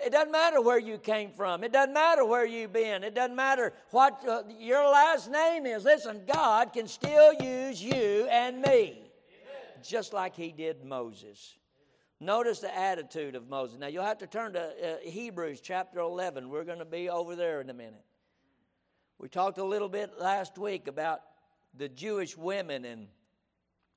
It 0.05 0.11
doesn't 0.11 0.31
matter 0.31 0.61
where 0.61 0.77
you 0.77 0.99
came 0.99 1.31
from. 1.31 1.63
It 1.63 1.73
doesn't 1.73 1.95
matter 1.95 2.23
where 2.23 2.45
you've 2.45 2.73
been. 2.73 3.03
It 3.03 3.15
doesn't 3.15 3.35
matter 3.35 3.73
what 3.89 4.23
uh, 4.27 4.43
your 4.59 4.87
last 4.87 5.31
name 5.31 5.65
is. 5.65 5.83
Listen, 5.83 6.21
God 6.31 6.73
can 6.73 6.87
still 6.87 7.33
use 7.33 7.81
you 7.81 8.27
and 8.29 8.61
me, 8.61 9.01
just 9.81 10.13
like 10.13 10.35
He 10.35 10.51
did 10.51 10.85
Moses. 10.85 11.55
Notice 12.19 12.59
the 12.59 12.77
attitude 12.77 13.33
of 13.33 13.49
Moses. 13.49 13.79
Now, 13.79 13.87
you'll 13.87 14.03
have 14.03 14.19
to 14.19 14.27
turn 14.27 14.53
to 14.53 14.61
uh, 14.61 14.97
Hebrews 15.03 15.59
chapter 15.61 16.01
11. 16.01 16.49
We're 16.49 16.65
going 16.65 16.77
to 16.77 16.85
be 16.85 17.09
over 17.09 17.35
there 17.35 17.61
in 17.61 17.71
a 17.71 17.73
minute. 17.73 18.05
We 19.17 19.27
talked 19.27 19.57
a 19.57 19.63
little 19.63 19.89
bit 19.89 20.19
last 20.19 20.59
week 20.59 20.87
about 20.87 21.21
the 21.77 21.89
Jewish 21.89 22.37
women, 22.37 22.85
and 22.85 23.07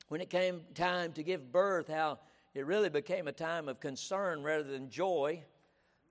when 0.09 0.21
it 0.21 0.31
came 0.31 0.63
time 0.75 1.13
to 1.13 1.23
give 1.23 1.53
birth, 1.53 1.89
how 1.89 2.19
it 2.55 2.67
really 2.67 2.89
became 2.89 3.29
a 3.29 3.33
time 3.33 3.69
of 3.69 3.81
concern 3.81 4.43
rather 4.43 4.65
than 4.65 4.91
joy. 4.91 5.43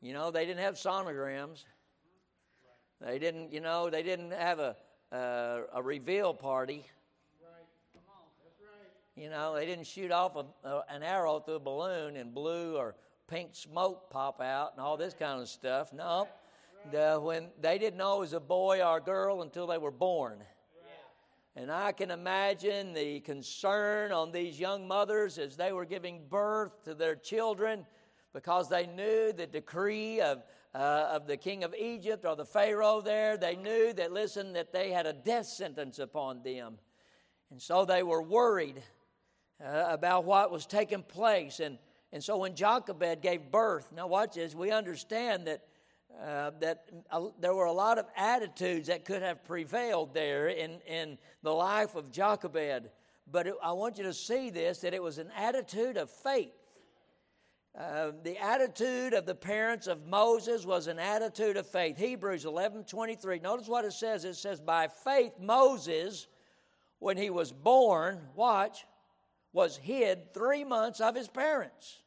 You 0.01 0.13
know, 0.13 0.31
they 0.31 0.45
didn't 0.45 0.61
have 0.61 0.75
sonograms. 0.75 1.65
They 3.01 3.19
didn't, 3.19 3.51
you 3.51 3.59
know, 3.59 3.89
they 3.89 4.03
didn't 4.03 4.31
have 4.31 4.59
a 4.59 4.75
a 5.11 5.81
reveal 5.81 6.33
party. 6.33 6.85
You 9.15 9.29
know, 9.29 9.53
they 9.53 9.65
didn't 9.65 9.85
shoot 9.85 10.11
off 10.11 10.37
a, 10.37 10.45
a, 10.65 10.83
an 10.89 11.03
arrow 11.03 11.39
through 11.39 11.55
a 11.55 11.59
balloon 11.59 12.15
and 12.15 12.33
blue 12.33 12.77
or 12.77 12.95
pink 13.27 13.49
smoke 13.51 14.09
pop 14.09 14.39
out 14.39 14.71
and 14.73 14.81
all 14.81 14.95
this 14.95 15.13
kind 15.13 15.41
of 15.41 15.49
stuff. 15.49 15.91
No, 15.91 16.27
the, 16.91 17.19
when 17.21 17.47
they 17.59 17.77
didn't 17.77 17.97
know 17.97 18.17
it 18.17 18.19
was 18.19 18.33
a 18.33 18.39
boy 18.39 18.81
or 18.81 18.97
a 18.97 19.01
girl 19.01 19.41
until 19.41 19.67
they 19.67 19.77
were 19.77 19.91
born. 19.91 20.39
And 21.55 21.71
I 21.71 21.91
can 21.91 22.11
imagine 22.11 22.93
the 22.93 23.19
concern 23.21 24.11
on 24.11 24.31
these 24.31 24.59
young 24.59 24.87
mothers 24.87 25.37
as 25.37 25.57
they 25.57 25.71
were 25.71 25.85
giving 25.85 26.21
birth 26.29 26.83
to 26.83 26.93
their 26.93 27.15
children 27.15 27.85
because 28.33 28.69
they 28.69 28.85
knew 28.85 29.33
the 29.33 29.47
decree 29.47 30.21
of, 30.21 30.43
uh, 30.75 31.09
of 31.11 31.27
the 31.27 31.37
king 31.37 31.63
of 31.63 31.73
Egypt 31.75 32.25
or 32.25 32.35
the 32.35 32.45
Pharaoh 32.45 33.01
there. 33.01 33.35
They 33.35 33.55
knew 33.55 33.93
that, 33.93 34.11
listen, 34.11 34.53
that 34.53 34.71
they 34.71 34.91
had 34.91 35.07
a 35.07 35.13
death 35.13 35.47
sentence 35.47 35.99
upon 35.99 36.43
them. 36.43 36.77
And 37.51 37.61
so 37.61 37.83
they 37.83 38.03
were 38.03 38.21
worried 38.21 38.81
uh, 39.63 39.85
about 39.89 40.25
what 40.25 40.51
was 40.51 40.67
taking 40.67 41.01
place. 41.01 41.59
And, 41.59 41.79
and 42.13 42.23
so 42.23 42.37
when 42.37 42.55
Jochebed 42.55 43.21
gave 43.21 43.51
birth, 43.51 43.91
now 43.91 44.07
watch 44.07 44.35
this, 44.35 44.53
we 44.53 44.71
understand 44.71 45.47
that 45.47 45.63
uh, 46.21 46.51
that 46.59 46.85
uh, 47.11 47.27
there 47.39 47.53
were 47.53 47.65
a 47.65 47.71
lot 47.71 47.97
of 47.97 48.05
attitudes 48.17 48.87
that 48.87 49.05
could 49.05 49.21
have 49.21 49.43
prevailed 49.45 50.13
there 50.13 50.49
in, 50.49 50.79
in 50.87 51.17
the 51.43 51.51
life 51.51 51.95
of 51.95 52.11
Jochebed. 52.11 52.89
But 53.31 53.47
it, 53.47 53.53
I 53.63 53.71
want 53.71 53.97
you 53.97 54.03
to 54.03 54.13
see 54.13 54.49
this 54.49 54.79
that 54.79 54.93
it 54.93 55.01
was 55.01 55.17
an 55.17 55.31
attitude 55.37 55.97
of 55.97 56.09
faith. 56.09 56.51
Uh, 57.77 58.11
the 58.23 58.37
attitude 58.37 59.13
of 59.13 59.25
the 59.25 59.35
parents 59.35 59.87
of 59.87 60.05
Moses 60.07 60.65
was 60.65 60.87
an 60.87 60.99
attitude 60.99 61.55
of 61.55 61.67
faith. 61.67 61.97
Hebrews 61.97 62.45
11 62.45 62.85
23. 62.85 63.39
Notice 63.39 63.67
what 63.67 63.85
it 63.85 63.93
says. 63.93 64.25
It 64.25 64.35
says, 64.35 64.59
By 64.59 64.87
faith, 64.87 65.33
Moses, 65.39 66.27
when 66.97 67.15
he 67.15 67.29
was 67.29 67.51
born, 67.51 68.19
watch, 68.35 68.85
was 69.53 69.77
hid 69.77 70.33
three 70.33 70.63
months 70.63 70.99
of 70.99 71.15
his 71.15 71.27
parents. 71.27 71.99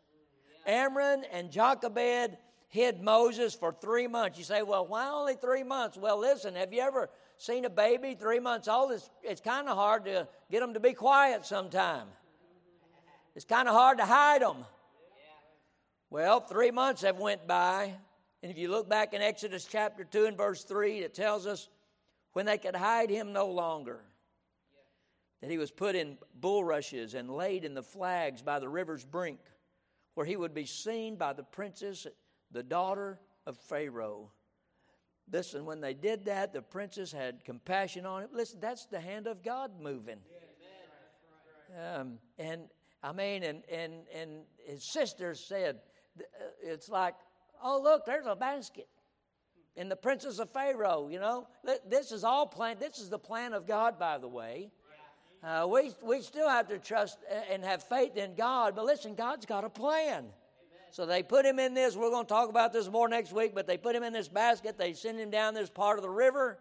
Amram 0.67 1.23
and 1.33 1.51
Jochebed 1.51 2.37
hid 2.73 3.03
Moses 3.03 3.55
for 3.55 3.71
three 3.71 4.07
months. 4.07 4.39
You 4.39 4.45
say, 4.45 4.63
well, 4.63 4.87
why 4.87 5.07
only 5.07 5.35
three 5.35 5.63
months? 5.63 5.99
Well, 5.99 6.19
listen, 6.19 6.55
have 6.55 6.73
you 6.73 6.81
ever 6.81 7.11
seen 7.37 7.67
a 7.67 7.71
baby 7.71 8.15
three 8.15 8.41
months 8.41 8.67
old? 8.67 8.93
It's, 8.93 9.11
it's 9.23 9.43
kind 9.43 9.69
of 9.69 9.77
hard 9.77 10.07
to 10.07 10.27
get 10.51 10.61
them 10.61 10.73
to 10.73 10.81
be 10.81 10.95
quiet 10.95 11.45
sometime. 11.45 12.07
It's 13.37 13.45
kind 13.45 13.69
of 13.69 13.75
hard 13.75 13.99
to 13.99 14.07
hide 14.07 14.41
them. 14.41 14.65
Well, 16.09 16.41
three 16.41 16.71
months 16.71 17.03
have 17.03 17.19
went 17.19 17.47
by, 17.47 17.93
and 18.43 18.51
if 18.51 18.57
you 18.57 18.71
look 18.71 18.89
back 18.89 19.13
in 19.13 19.21
Exodus 19.21 19.67
chapter 19.67 20.05
2 20.05 20.25
and 20.25 20.37
verse 20.37 20.65
3, 20.65 21.01
it 21.01 21.13
tells 21.13 21.47
us 21.47 21.69
when 22.33 22.47
they 22.47 22.57
could 22.57 22.75
hide 22.75 23.11
him 23.11 23.35
no 23.35 23.49
longer, 23.49 24.01
that 25.43 25.51
he 25.51 25.59
was 25.59 25.71
put 25.71 25.95
in 25.95 26.17
bulrushes 26.41 27.13
and 27.13 27.29
laid 27.29 27.67
in 27.67 27.75
the 27.75 27.83
flags 27.83 28.41
by 28.41 28.59
the 28.59 28.69
river's 28.69 29.05
brink, 29.05 29.41
where 30.15 30.25
he 30.25 30.37
would 30.37 30.55
be 30.55 30.65
seen 30.65 31.17
by 31.17 31.35
the 31.35 31.43
princes 31.43 32.07
the 32.53 32.63
daughter 32.63 33.19
of 33.47 33.57
Pharaoh. 33.57 34.31
Listen, 35.31 35.65
when 35.65 35.81
they 35.81 35.95
did 35.95 36.27
that, 36.27 36.53
the 36.53 36.63
princess 36.63 37.13
had 37.13 37.45
compassion 37.45 38.05
on 38.07 38.23
him. 38.23 38.29
Listen, 38.33 38.61
that's 38.61 38.87
the 38.87 39.01
hand 39.01 39.27
of 39.27 39.43
God 39.43 39.71
moving. 39.81 40.19
Um, 41.99 42.19
and 42.39 42.63
I 43.03 43.13
mean, 43.13 43.43
and, 43.43 43.63
and, 43.71 43.95
and 44.15 44.31
his 44.67 44.85
sister 44.85 45.35
said, 45.35 45.81
uh, 46.19 46.23
it's 46.63 46.89
like, 46.89 47.15
oh, 47.63 47.81
look, 47.83 48.05
there's 48.05 48.27
a 48.27 48.37
basket. 48.37 48.89
And 49.77 49.91
the 49.91 49.97
princess 49.97 50.39
of 50.39 50.51
Pharaoh, 50.51 51.09
you 51.11 51.19
know, 51.19 51.49
this 51.89 52.13
is 52.13 52.25
all 52.25 52.47
plan. 52.47 52.77
This 52.79 52.99
is 52.99 53.09
the 53.09 53.19
plan 53.19 53.55
of 53.55 53.67
God, 53.67 53.99
by 53.99 54.19
the 54.19 54.29
way. 54.29 54.71
Uh, 55.43 55.67
we, 55.69 55.91
we 56.03 56.21
still 56.21 56.49
have 56.49 56.69
to 56.69 56.79
trust 56.79 57.19
and 57.51 57.65
have 57.65 57.83
faith 57.83 58.17
in 58.17 58.35
God, 58.35 58.77
but 58.77 58.85
listen, 58.85 59.15
God's 59.15 59.45
got 59.45 59.65
a 59.65 59.71
plan. 59.71 60.27
So 60.93 61.07
they 61.07 61.23
put 61.23 61.47
him 61.47 61.59
in 61.59 61.73
this. 61.73 61.97
We're 61.97 62.11
going 62.11 62.27
to 62.27 62.29
talk 62.29 62.51
about 62.51 62.71
this 62.71 62.87
more 62.87 63.09
next 63.09 63.33
week, 63.33 63.55
but 63.55 63.67
they 63.67 63.79
put 63.79 63.97
him 63.97 64.03
in 64.03 64.13
this 64.13 64.29
basket. 64.29 64.77
They 64.77 64.93
send 64.93 65.19
him 65.19 65.31
down 65.31 65.55
this 65.55 65.71
part 65.71 65.99
of 65.99 66.03
the 66.03 66.11
river. 66.11 66.59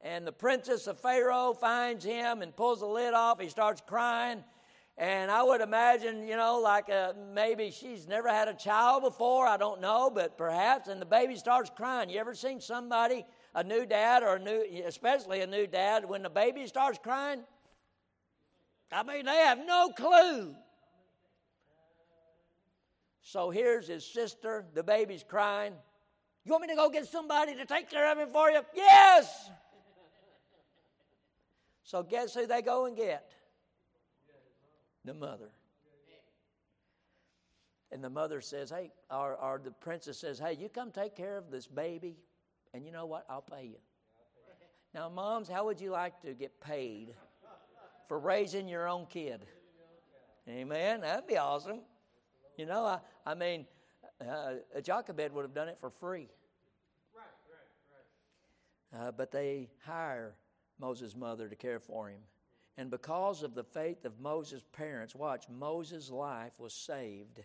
And 0.00 0.24
the 0.24 0.30
princess 0.30 0.86
of 0.86 1.00
Pharaoh 1.00 1.52
finds 1.52 2.04
him 2.04 2.42
and 2.42 2.54
pulls 2.54 2.78
the 2.78 2.86
lid 2.86 3.12
off. 3.12 3.40
He 3.40 3.48
starts 3.48 3.82
crying. 3.84 4.44
And 4.96 5.32
I 5.32 5.42
would 5.42 5.60
imagine, 5.60 6.28
you 6.28 6.36
know, 6.36 6.60
like 6.60 6.88
uh, 6.88 7.14
maybe 7.34 7.72
she's 7.72 8.06
never 8.06 8.28
had 8.28 8.46
a 8.46 8.54
child 8.54 9.02
before. 9.02 9.48
I 9.48 9.56
don't 9.56 9.80
know, 9.80 10.10
but 10.14 10.38
perhaps. 10.38 10.86
And 10.86 11.02
the 11.02 11.06
baby 11.06 11.34
starts 11.34 11.68
crying. 11.76 12.08
You 12.08 12.20
ever 12.20 12.36
seen 12.36 12.60
somebody, 12.60 13.26
a 13.52 13.64
new 13.64 13.84
dad 13.84 14.22
or 14.22 14.36
a 14.36 14.38
new, 14.38 14.64
especially 14.86 15.40
a 15.40 15.46
new 15.46 15.66
dad, 15.66 16.08
when 16.08 16.22
the 16.22 16.30
baby 16.30 16.68
starts 16.68 17.00
crying? 17.02 17.42
I 18.92 19.02
mean, 19.02 19.26
they 19.26 19.38
have 19.38 19.58
no 19.66 19.88
clue 19.88 20.54
So 23.26 23.50
here's 23.50 23.88
his 23.88 24.06
sister. 24.06 24.64
The 24.72 24.84
baby's 24.84 25.24
crying. 25.24 25.72
You 26.44 26.52
want 26.52 26.62
me 26.62 26.68
to 26.68 26.76
go 26.76 26.88
get 26.88 27.08
somebody 27.08 27.56
to 27.56 27.66
take 27.66 27.90
care 27.90 28.12
of 28.12 28.18
him 28.18 28.28
for 28.32 28.48
you? 28.52 28.60
Yes! 28.72 29.50
So 31.82 32.04
guess 32.04 32.34
who 32.34 32.46
they 32.46 32.62
go 32.62 32.84
and 32.84 32.96
get? 32.96 33.32
The 35.04 35.12
mother. 35.12 35.50
And 37.90 38.02
the 38.02 38.10
mother 38.10 38.40
says, 38.40 38.70
Hey, 38.70 38.92
or, 39.10 39.34
or 39.34 39.60
the 39.62 39.72
princess 39.72 40.18
says, 40.18 40.38
Hey, 40.38 40.56
you 40.60 40.68
come 40.68 40.92
take 40.92 41.16
care 41.16 41.36
of 41.36 41.50
this 41.50 41.66
baby, 41.66 42.18
and 42.74 42.86
you 42.86 42.92
know 42.92 43.06
what? 43.06 43.26
I'll 43.28 43.42
pay 43.42 43.64
you. 43.64 43.78
Now, 44.94 45.08
moms, 45.08 45.48
how 45.48 45.64
would 45.64 45.80
you 45.80 45.90
like 45.90 46.20
to 46.20 46.32
get 46.32 46.60
paid 46.60 47.12
for 48.06 48.20
raising 48.20 48.68
your 48.68 48.86
own 48.86 49.06
kid? 49.06 49.44
Amen. 50.48 51.00
That'd 51.00 51.26
be 51.26 51.38
awesome. 51.38 51.80
You 52.56 52.66
know, 52.66 52.84
I, 52.84 52.98
I 53.24 53.34
mean, 53.34 53.66
uh, 54.20 54.54
Jochebed 54.82 55.32
would 55.32 55.42
have 55.42 55.54
done 55.54 55.68
it 55.68 55.78
for 55.80 55.90
free. 55.90 56.28
Uh, 58.96 59.10
but 59.10 59.30
they 59.30 59.68
hire 59.84 60.34
Moses' 60.80 61.14
mother 61.14 61.48
to 61.48 61.56
care 61.56 61.80
for 61.80 62.08
him. 62.08 62.20
And 62.78 62.90
because 62.90 63.42
of 63.42 63.54
the 63.54 63.64
faith 63.64 64.04
of 64.04 64.20
Moses' 64.20 64.62
parents, 64.72 65.14
watch, 65.14 65.48
Moses' 65.48 66.10
life 66.10 66.52
was 66.58 66.74
saved. 66.74 67.40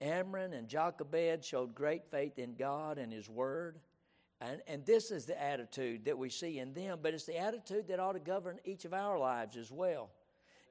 Amram 0.00 0.52
and 0.52 0.68
Jochebed 0.68 1.44
showed 1.44 1.74
great 1.74 2.04
faith 2.10 2.38
in 2.38 2.54
God 2.54 2.98
and 2.98 3.12
His 3.12 3.28
Word. 3.28 3.80
And, 4.40 4.60
and 4.66 4.84
this 4.84 5.10
is 5.10 5.24
the 5.24 5.40
attitude 5.40 6.04
that 6.04 6.18
we 6.18 6.28
see 6.28 6.58
in 6.58 6.74
them, 6.74 6.98
but 7.02 7.14
it's 7.14 7.24
the 7.24 7.38
attitude 7.38 7.88
that 7.88 8.00
ought 8.00 8.12
to 8.12 8.18
govern 8.18 8.58
each 8.64 8.84
of 8.84 8.92
our 8.92 9.18
lives 9.18 9.56
as 9.56 9.70
well. 9.70 10.10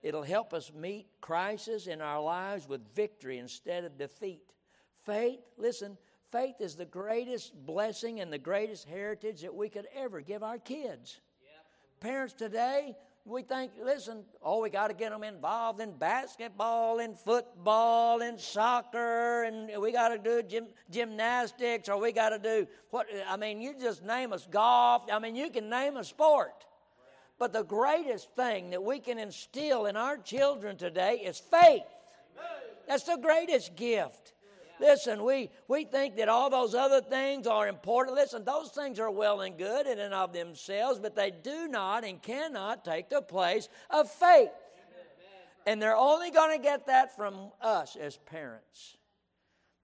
It'll 0.03 0.21
help 0.21 0.53
us 0.53 0.71
meet 0.73 1.07
crisis 1.21 1.87
in 1.87 2.01
our 2.01 2.21
lives 2.21 2.67
with 2.67 2.93
victory 2.93 3.37
instead 3.37 3.85
of 3.85 3.97
defeat. 3.97 4.43
Faith, 5.05 5.39
listen, 5.57 5.97
faith 6.29 6.55
is 6.59 6.75
the 6.75 6.85
greatest 6.85 7.53
blessing 7.65 8.19
and 8.19 8.31
the 8.31 8.37
greatest 8.37 8.87
heritage 8.87 9.41
that 9.41 9.55
we 9.55 9.69
could 9.69 9.87
ever 9.95 10.19
give 10.19 10.43
our 10.43 10.57
kids. 10.57 11.21
Parents 12.01 12.33
today, 12.33 12.97
we 13.23 13.43
think, 13.43 13.71
listen, 13.81 14.25
oh, 14.41 14.61
we 14.61 14.69
got 14.69 14.89
to 14.89 14.93
get 14.93 15.11
them 15.11 15.23
involved 15.23 15.79
in 15.79 15.95
basketball 15.97 16.99
and 16.99 17.17
football 17.17 18.21
and 18.21 18.37
soccer, 18.37 19.43
and 19.43 19.71
we 19.81 19.93
got 19.93 20.09
to 20.09 20.17
do 20.17 20.43
gym, 20.43 20.67
gymnastics, 20.91 21.87
or 21.87 21.97
we 21.97 22.11
got 22.11 22.29
to 22.29 22.39
do 22.39 22.67
what? 22.89 23.07
I 23.29 23.37
mean, 23.37 23.61
you 23.61 23.73
just 23.79 24.03
name 24.03 24.33
us 24.33 24.45
golf. 24.51 25.03
I 25.09 25.19
mean, 25.19 25.37
you 25.37 25.49
can 25.49 25.69
name 25.69 25.95
a 25.95 26.03
sport. 26.03 26.65
But 27.43 27.51
the 27.51 27.63
greatest 27.63 28.33
thing 28.37 28.69
that 28.69 28.81
we 28.81 28.99
can 28.99 29.19
instill 29.19 29.87
in 29.87 29.97
our 29.97 30.15
children 30.15 30.77
today 30.77 31.15
is 31.25 31.39
faith. 31.39 31.83
That's 32.87 33.03
the 33.03 33.17
greatest 33.17 33.75
gift. 33.75 34.31
Listen, 34.79 35.25
we, 35.25 35.49
we 35.67 35.83
think 35.83 36.15
that 36.15 36.29
all 36.29 36.49
those 36.49 36.73
other 36.73 37.01
things 37.01 37.45
are 37.45 37.67
important. 37.67 38.15
Listen, 38.15 38.45
those 38.45 38.69
things 38.69 38.97
are 38.97 39.11
well 39.11 39.41
and 39.41 39.57
good 39.57 39.87
in 39.87 39.99
and 39.99 40.13
of 40.13 40.31
themselves, 40.31 40.99
but 40.99 41.17
they 41.17 41.31
do 41.31 41.67
not 41.67 42.05
and 42.05 42.21
cannot 42.21 42.85
take 42.85 43.09
the 43.09 43.21
place 43.21 43.67
of 43.89 44.09
faith. 44.09 44.51
And 45.65 45.81
they're 45.81 45.97
only 45.97 46.31
going 46.31 46.57
to 46.57 46.63
get 46.63 46.87
that 46.87 47.13
from 47.13 47.51
us 47.59 47.97
as 47.97 48.15
parents. 48.15 48.95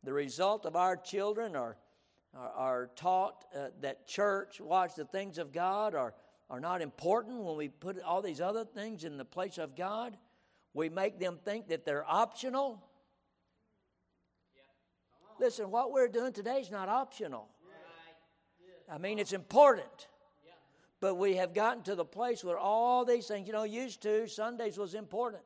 The 0.06 0.14
result 0.14 0.66
of 0.66 0.78
our 0.78 0.96
children 0.96 1.58
are, 1.58 1.76
are, 2.34 2.52
are 2.52 2.90
taught 2.96 3.44
uh, 3.54 3.68
that 3.82 4.08
church, 4.08 4.62
watch 4.62 4.96
the 4.96 5.04
things 5.04 5.38
of 5.38 5.52
God, 5.52 5.94
are, 5.94 6.14
are 6.50 6.60
not 6.60 6.82
important 6.82 7.44
when 7.44 7.56
we 7.56 7.70
put 7.70 8.02
all 8.02 8.22
these 8.22 8.42
other 8.42 8.66
things 8.66 9.04
in 9.04 9.18
the 9.18 9.26
place 9.26 9.58
of 9.58 9.76
God. 9.76 10.18
We 10.74 10.90
make 10.90 11.20
them 11.20 11.40
think 11.44 11.68
that 11.70 11.86
they're 11.86 12.06
optional 12.08 12.90
Listen, 15.40 15.72
what 15.72 15.92
we're 15.92 16.10
doing 16.10 16.34
today 16.34 16.60
is 16.60 16.70
not 16.70 16.90
optional. 16.90 17.48
I 18.92 18.98
mean, 18.98 19.20
it's 19.20 19.34
important. 19.34 20.08
But 21.00 21.16
we 21.16 21.36
have 21.38 21.54
gotten 21.54 21.82
to 21.84 21.96
the 21.96 22.04
place 22.04 22.44
where 22.44 22.58
all 22.58 23.06
these 23.06 23.28
things, 23.28 23.48
you 23.48 23.54
know, 23.54 23.64
used 23.64 24.02
to, 24.02 24.28
Sundays 24.28 24.78
was 24.78 24.96
important. 24.96 25.44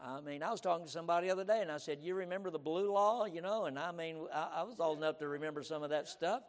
I 0.00 0.20
mean, 0.20 0.42
I 0.42 0.50
was 0.50 0.62
talking 0.62 0.86
to 0.86 0.90
somebody 0.90 1.26
the 1.26 1.32
other 1.32 1.44
day 1.44 1.60
and 1.60 1.70
I 1.70 1.76
said, 1.76 1.98
You 2.00 2.14
remember 2.14 2.50
the 2.50 2.58
blue 2.58 2.92
law? 2.92 3.26
You 3.26 3.42
know, 3.42 3.66
and 3.66 3.78
I 3.78 3.92
mean, 3.92 4.16
I, 4.32 4.48
I 4.56 4.62
was 4.62 4.80
old 4.80 4.98
enough 4.98 5.18
to 5.18 5.28
remember 5.28 5.62
some 5.62 5.82
of 5.82 5.90
that 5.90 6.08
stuff. 6.08 6.42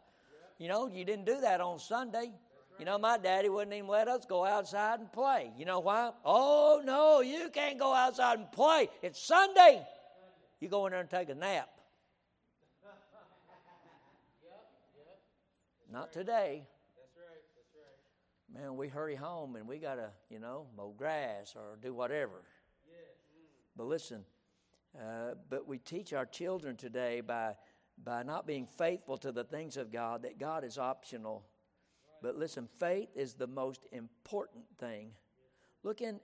You 0.58 0.68
know, 0.68 0.88
you 0.88 1.04
didn't 1.04 1.26
do 1.26 1.40
that 1.40 1.60
on 1.60 1.78
Sunday. 1.78 2.32
You 2.78 2.84
know, 2.84 2.98
my 2.98 3.16
daddy 3.16 3.48
wouldn't 3.48 3.74
even 3.74 3.88
let 3.88 4.06
us 4.06 4.26
go 4.26 4.44
outside 4.44 5.00
and 5.00 5.10
play. 5.10 5.50
You 5.56 5.64
know 5.64 5.80
why? 5.80 6.10
Oh, 6.24 6.82
no, 6.84 7.20
you 7.20 7.48
can't 7.50 7.78
go 7.78 7.94
outside 7.94 8.38
and 8.38 8.52
play. 8.52 8.88
It's 9.02 9.20
Sunday. 9.20 9.82
You 10.60 10.68
go 10.68 10.86
in 10.86 10.92
there 10.92 11.00
and 11.00 11.08
take 11.08 11.30
a 11.30 11.34
nap. 11.34 11.68
Not 15.90 16.12
today. 16.12 16.66
Man, 18.52 18.76
we 18.76 18.88
hurry 18.88 19.14
home 19.14 19.56
and 19.56 19.66
we 19.66 19.78
got 19.78 19.96
to, 19.96 20.10
you 20.30 20.38
know, 20.38 20.66
mow 20.76 20.94
grass 20.96 21.54
or 21.56 21.76
do 21.82 21.92
whatever. 21.92 22.42
But 23.76 23.86
listen, 23.86 24.24
uh, 24.98 25.34
but 25.50 25.66
we 25.66 25.78
teach 25.78 26.12
our 26.12 26.24
children 26.26 26.76
today 26.76 27.20
by, 27.20 27.54
by 28.04 28.22
not 28.22 28.46
being 28.46 28.66
faithful 28.66 29.16
to 29.18 29.32
the 29.32 29.44
things 29.44 29.76
of 29.76 29.92
God 29.92 30.22
that 30.22 30.38
God 30.38 30.64
is 30.64 30.78
optional. 30.78 31.44
But 32.22 32.36
listen, 32.36 32.68
faith 32.78 33.08
is 33.14 33.34
the 33.34 33.46
most 33.46 33.86
important 33.92 34.64
thing. 34.78 35.10
Look 35.82 36.00
in 36.00 36.20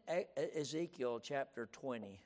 Ezekiel 0.56 1.20
chapter 1.20 1.68
20 1.72 2.20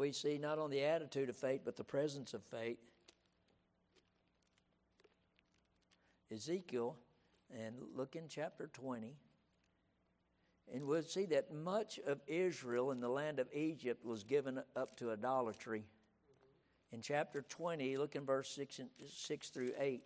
we 0.00 0.12
see 0.12 0.38
not 0.38 0.58
only 0.58 0.78
the 0.78 0.84
attitude 0.84 1.28
of 1.28 1.36
faith, 1.36 1.60
but 1.62 1.76
the 1.76 1.84
presence 1.84 2.32
of 2.32 2.42
faith. 2.44 2.78
Ezekiel, 6.32 6.96
and 7.54 7.74
look 7.94 8.16
in 8.16 8.24
chapter 8.26 8.70
20, 8.72 9.14
and 10.72 10.84
we'll 10.84 11.02
see 11.02 11.26
that 11.26 11.52
much 11.52 11.98
of 12.06 12.20
Israel 12.26 12.92
in 12.92 13.00
the 13.00 13.08
land 13.08 13.40
of 13.40 13.48
Egypt 13.52 14.04
was 14.04 14.24
given 14.24 14.62
up 14.74 14.96
to 14.96 15.10
idolatry. 15.10 15.84
In 16.92 17.00
chapter 17.00 17.42
20, 17.42 17.96
look 17.96 18.16
in 18.16 18.24
verse 18.24 18.50
6, 18.50 18.80
and, 18.80 18.88
6 19.06 19.48
through 19.50 19.72
8. 19.78 20.02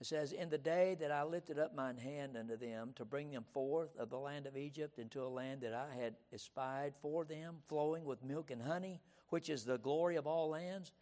It 0.00 0.06
says, 0.06 0.32
In 0.32 0.50
the 0.50 0.58
day 0.58 0.96
that 1.00 1.10
I 1.10 1.22
lifted 1.22 1.58
up 1.58 1.74
mine 1.74 1.96
hand 1.96 2.36
unto 2.36 2.56
them 2.56 2.92
to 2.96 3.04
bring 3.04 3.30
them 3.30 3.44
forth 3.52 3.96
of 3.98 4.10
the 4.10 4.18
land 4.18 4.46
of 4.46 4.56
Egypt 4.56 4.98
into 4.98 5.22
a 5.22 5.28
land 5.28 5.62
that 5.62 5.72
I 5.72 5.94
had 5.94 6.16
espied 6.32 6.94
for 7.00 7.24
them, 7.24 7.56
flowing 7.68 8.04
with 8.04 8.24
milk 8.24 8.50
and 8.50 8.62
honey, 8.62 9.00
which 9.28 9.48
is 9.48 9.64
the 9.64 9.78
glory 9.78 10.16
of 10.16 10.26
all 10.26 10.50
lands. 10.50 10.92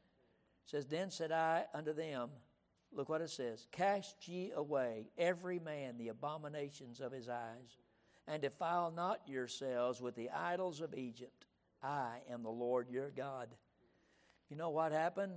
It 0.67 0.71
says, 0.71 0.87
Then 0.87 1.11
said 1.11 1.33
I 1.33 1.65
unto 1.75 1.93
them, 1.93 2.31
Look 2.93 3.09
what 3.09 3.21
it 3.21 3.31
says, 3.31 3.67
Cast 3.73 4.29
ye 4.29 4.53
away 4.55 5.09
every 5.19 5.59
man 5.59 5.99
the 5.99 6.09
abominations 6.09 7.01
of 7.01 7.11
his 7.11 7.29
eyes, 7.29 7.79
and 8.29 8.41
defile 8.41 8.93
not 8.93 9.29
yourselves 9.29 10.01
with 10.01 10.15
the 10.15 10.31
idols 10.31 10.81
of 10.81 10.95
Egypt. 10.95 11.47
I 11.83 12.19
am 12.31 12.45
the 12.45 12.51
Lord 12.51 12.89
your 12.89 13.11
God. 13.11 13.49
You 14.55 14.59
know 14.59 14.71
what 14.71 14.93
happened? 14.93 15.33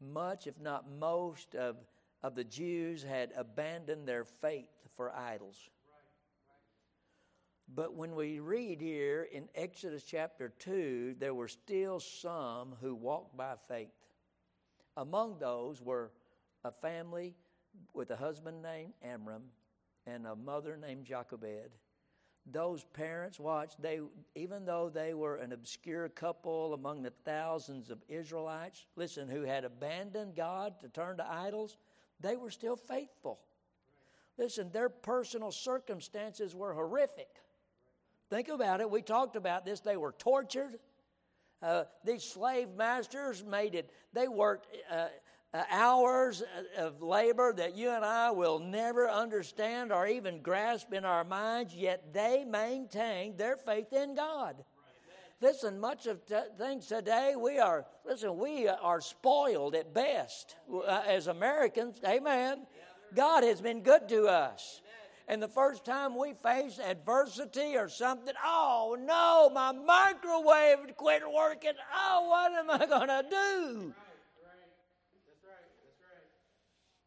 Much, 0.00 0.48
if 0.48 0.58
not 0.58 0.90
most, 0.90 1.54
of 1.54 1.76
of 2.20 2.34
the 2.34 2.42
Jews 2.42 3.00
had 3.00 3.30
abandoned 3.36 4.08
their 4.08 4.24
faith 4.24 4.72
for 4.96 5.14
idols. 5.14 5.70
But 7.72 7.94
when 7.94 8.16
we 8.16 8.40
read 8.40 8.80
here 8.80 9.28
in 9.30 9.48
Exodus 9.54 10.02
chapter 10.02 10.48
2, 10.48 11.14
there 11.20 11.32
were 11.32 11.46
still 11.46 12.00
some 12.00 12.74
who 12.80 12.96
walked 12.96 13.36
by 13.36 13.54
faith. 13.68 13.94
Among 14.96 15.38
those 15.38 15.80
were 15.80 16.10
a 16.64 16.72
family 16.72 17.36
with 17.94 18.10
a 18.10 18.16
husband 18.16 18.62
named 18.62 18.94
Amram 19.00 19.44
and 20.08 20.26
a 20.26 20.34
mother 20.34 20.76
named 20.76 21.04
Jochebed. 21.04 21.70
Those 22.52 22.84
parents, 22.84 23.40
watch, 23.40 23.72
they 23.78 24.00
even 24.36 24.64
though 24.64 24.88
they 24.88 25.14
were 25.14 25.36
an 25.36 25.52
obscure 25.52 26.08
couple 26.08 26.74
among 26.74 27.02
the 27.02 27.12
thousands 27.24 27.90
of 27.90 27.98
Israelites, 28.08 28.86
listen, 28.94 29.28
who 29.28 29.42
had 29.42 29.64
abandoned 29.64 30.36
God 30.36 30.78
to 30.80 30.88
turn 30.88 31.16
to 31.16 31.28
idols, 31.28 31.76
they 32.20 32.36
were 32.36 32.50
still 32.50 32.76
faithful. 32.76 33.40
Listen, 34.38 34.70
their 34.70 34.88
personal 34.88 35.50
circumstances 35.50 36.54
were 36.54 36.72
horrific. 36.72 37.28
Think 38.30 38.48
about 38.48 38.80
it. 38.80 38.90
We 38.90 39.02
talked 39.02 39.34
about 39.34 39.64
this. 39.64 39.80
They 39.80 39.96
were 39.96 40.12
tortured. 40.12 40.78
Uh, 41.62 41.84
these 42.04 42.22
slave 42.22 42.68
masters 42.76 43.42
made 43.42 43.74
it, 43.74 43.90
they 44.12 44.28
worked 44.28 44.68
uh, 44.90 45.06
hours 45.70 46.42
of 46.76 47.02
labor 47.02 47.52
that 47.52 47.76
you 47.76 47.90
and 47.90 48.04
I 48.04 48.30
will 48.30 48.58
never 48.58 49.08
understand 49.08 49.92
or 49.92 50.06
even 50.06 50.42
grasp 50.42 50.92
in 50.92 51.04
our 51.04 51.24
minds, 51.24 51.74
yet 51.74 52.12
they 52.12 52.44
maintained 52.44 53.38
their 53.38 53.56
faith 53.56 53.92
in 53.92 54.14
God. 54.14 54.56
Listen, 55.40 55.78
much 55.78 56.06
of 56.06 56.24
t- 56.24 56.34
things 56.56 56.86
today, 56.86 57.34
we 57.36 57.58
are, 57.58 57.84
listen, 58.06 58.38
we 58.38 58.68
are 58.68 59.00
spoiled 59.00 59.74
at 59.74 59.92
best 59.92 60.56
uh, 60.72 61.02
as 61.06 61.26
Americans. 61.26 62.00
Amen. 62.06 62.66
God 63.14 63.44
has 63.44 63.60
been 63.60 63.82
good 63.82 64.08
to 64.08 64.26
us. 64.26 64.80
And 65.28 65.42
the 65.42 65.48
first 65.48 65.84
time 65.84 66.16
we 66.16 66.34
face 66.34 66.78
adversity 66.78 67.76
or 67.76 67.88
something, 67.88 68.34
oh 68.44 68.96
no, 68.98 69.50
my 69.52 69.72
microwave 69.72 70.96
quit 70.96 71.22
working. 71.30 71.72
Oh, 71.94 72.28
what 72.28 72.52
am 72.52 72.70
I 72.70 72.86
going 72.86 73.08
to 73.08 73.24
do? 73.28 73.94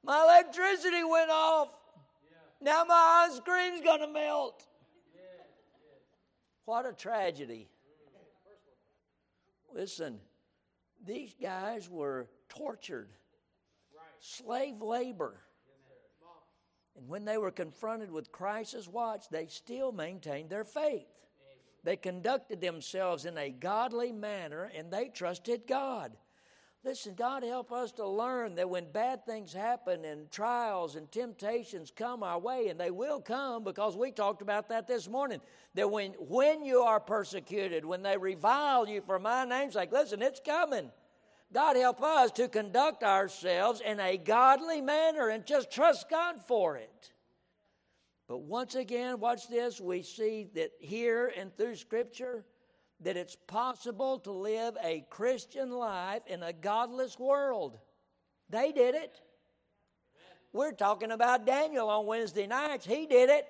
My 0.09 0.23
electricity 0.23 1.03
went 1.03 1.29
off. 1.29 1.67
Now 2.59 2.83
my 2.83 3.27
ice 3.29 3.39
cream's 3.45 3.81
going 3.81 3.99
to 3.99 4.07
melt. 4.07 4.65
What 6.65 6.87
a 6.87 6.93
tragedy. 6.93 7.69
Listen, 9.71 10.19
these 11.05 11.35
guys 11.39 11.87
were 11.91 12.27
tortured, 12.49 13.09
slave 14.19 14.81
labor. 14.81 15.35
And 16.97 17.07
when 17.07 17.23
they 17.23 17.37
were 17.37 17.51
confronted 17.51 18.09
with 18.09 18.31
crisis, 18.31 18.87
watch, 18.87 19.29
they 19.29 19.45
still 19.45 19.91
maintained 19.91 20.49
their 20.49 20.65
faith. 20.65 21.05
They 21.83 21.97
conducted 21.97 22.61
themselves 22.61 23.25
in 23.25 23.37
a 23.37 23.51
godly 23.51 24.11
manner 24.11 24.71
and 24.75 24.91
they 24.91 25.09
trusted 25.09 25.67
God. 25.67 26.17
Listen, 26.85 27.13
God 27.13 27.43
help 27.43 27.73
us 27.73 27.91
to 27.93 28.07
learn 28.07 28.55
that 28.55 28.69
when 28.69 28.89
bad 28.89 29.25
things 29.25 29.51
happen 29.51 30.05
and 30.05 30.31
trials 30.31 30.95
and 30.95 31.11
temptations 31.11 31.91
come 31.93 32.23
our 32.23 32.39
way, 32.39 32.69
and 32.69 32.79
they 32.79 32.89
will 32.89 33.19
come 33.19 33.65
because 33.65 33.97
we 33.97 34.11
talked 34.11 34.41
about 34.41 34.69
that 34.69 34.87
this 34.87 35.09
morning, 35.09 35.41
that 35.73 35.91
when, 35.91 36.13
when 36.13 36.63
you 36.63 36.79
are 36.79 37.01
persecuted, 37.01 37.83
when 37.83 38.01
they 38.01 38.15
revile 38.15 38.87
you 38.87 39.01
for 39.01 39.19
my 39.19 39.43
name's 39.43 39.73
sake, 39.73 39.91
listen, 39.91 40.21
it's 40.21 40.39
coming. 40.39 40.89
God 41.51 41.75
help 41.75 42.01
us 42.01 42.31
to 42.33 42.47
conduct 42.47 43.03
ourselves 43.03 43.81
in 43.81 43.99
a 43.99 44.15
godly 44.15 44.79
manner 44.79 45.27
and 45.29 45.45
just 45.45 45.71
trust 45.71 46.09
God 46.09 46.39
for 46.47 46.77
it. 46.77 47.11
But 48.29 48.43
once 48.43 48.75
again, 48.75 49.19
watch 49.19 49.49
this, 49.49 49.81
we 49.81 50.03
see 50.03 50.47
that 50.53 50.69
here 50.79 51.33
and 51.35 51.53
through 51.57 51.75
Scripture, 51.75 52.45
that 53.01 53.17
it's 53.17 53.35
possible 53.47 54.19
to 54.19 54.31
live 54.31 54.75
a 54.83 55.05
Christian 55.09 55.71
life 55.71 56.21
in 56.27 56.43
a 56.43 56.53
godless 56.53 57.17
world. 57.17 57.77
They 58.49 58.71
did 58.71 58.95
it. 58.95 59.21
We're 60.51 60.71
talking 60.71 61.11
about 61.11 61.45
Daniel 61.45 61.89
on 61.89 62.05
Wednesday 62.07 62.47
nights. 62.47 62.85
He 62.85 63.05
did 63.05 63.29
it. 63.29 63.47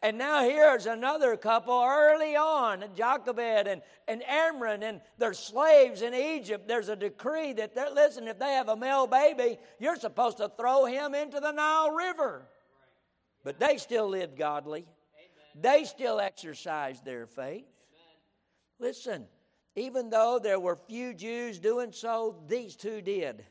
And 0.00 0.16
now 0.16 0.44
here's 0.44 0.86
another 0.86 1.36
couple 1.36 1.84
early 1.84 2.36
on, 2.36 2.84
Jochebed 2.96 3.66
and, 3.66 3.82
and 4.06 4.22
Amram, 4.28 4.82
and 4.84 5.00
their 5.18 5.34
slaves 5.34 6.02
in 6.02 6.14
Egypt. 6.14 6.68
There's 6.68 6.88
a 6.88 6.94
decree 6.94 7.52
that, 7.54 7.74
they're, 7.74 7.90
listen, 7.90 8.28
if 8.28 8.38
they 8.38 8.52
have 8.52 8.68
a 8.68 8.76
male 8.76 9.08
baby, 9.08 9.58
you're 9.80 9.96
supposed 9.96 10.36
to 10.38 10.52
throw 10.56 10.84
him 10.84 11.16
into 11.16 11.40
the 11.40 11.50
Nile 11.50 11.90
River. 11.90 12.46
But 13.42 13.58
they 13.58 13.76
still 13.76 14.08
lived 14.08 14.38
godly. 14.38 14.86
They 15.60 15.82
still 15.82 16.20
exercised 16.20 17.04
their 17.04 17.26
faith. 17.26 17.64
Listen, 18.80 19.26
even 19.74 20.10
though 20.10 20.38
there 20.42 20.60
were 20.60 20.76
few 20.76 21.14
Jews 21.14 21.58
doing 21.58 21.92
so, 21.92 22.36
these 22.46 22.76
two 22.76 23.00
did. 23.00 23.44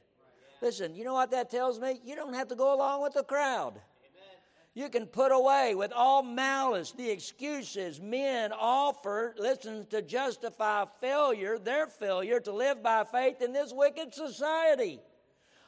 Listen, 0.61 0.95
you 0.95 1.03
know 1.03 1.13
what 1.13 1.31
that 1.31 1.49
tells 1.49 1.79
me? 1.79 1.99
You 2.03 2.15
don't 2.15 2.33
have 2.33 2.47
to 2.47 2.55
go 2.55 2.73
along 2.73 3.03
with 3.03 3.13
the 3.13 3.23
crowd. 3.23 3.79
You 4.73 4.89
can 4.89 5.07
put 5.07 5.31
away 5.31 5.73
with 5.73 5.91
all 5.91 6.21
malice 6.21 6.91
the 6.91 7.09
excuses 7.09 7.99
men 7.99 8.51
offer, 8.51 9.33
listen, 9.39 9.87
to 9.87 10.03
justify 10.03 10.85
failure, 11.01 11.57
their 11.57 11.87
failure 11.87 12.39
to 12.41 12.51
live 12.51 12.83
by 12.83 13.03
faith 13.03 13.41
in 13.41 13.53
this 13.53 13.73
wicked 13.73 14.13
society. 14.13 14.99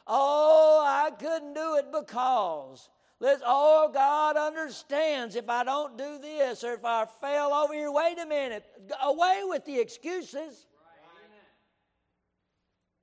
Oh, 0.06 0.84
I 0.86 1.10
couldn't 1.10 1.54
do 1.54 1.76
it 1.76 1.86
because. 1.92 2.88
Let's, 3.22 3.42
oh, 3.44 3.90
God 3.92 4.38
understands 4.38 5.36
if 5.36 5.50
I 5.50 5.62
don't 5.62 5.98
do 5.98 6.18
this 6.18 6.64
or 6.64 6.72
if 6.72 6.84
I 6.86 7.04
fail 7.20 7.50
over 7.52 7.74
here. 7.74 7.92
Wait 7.92 8.18
a 8.18 8.24
minute. 8.24 8.64
Away 9.02 9.42
with 9.44 9.66
the 9.66 9.78
excuses. 9.78 10.66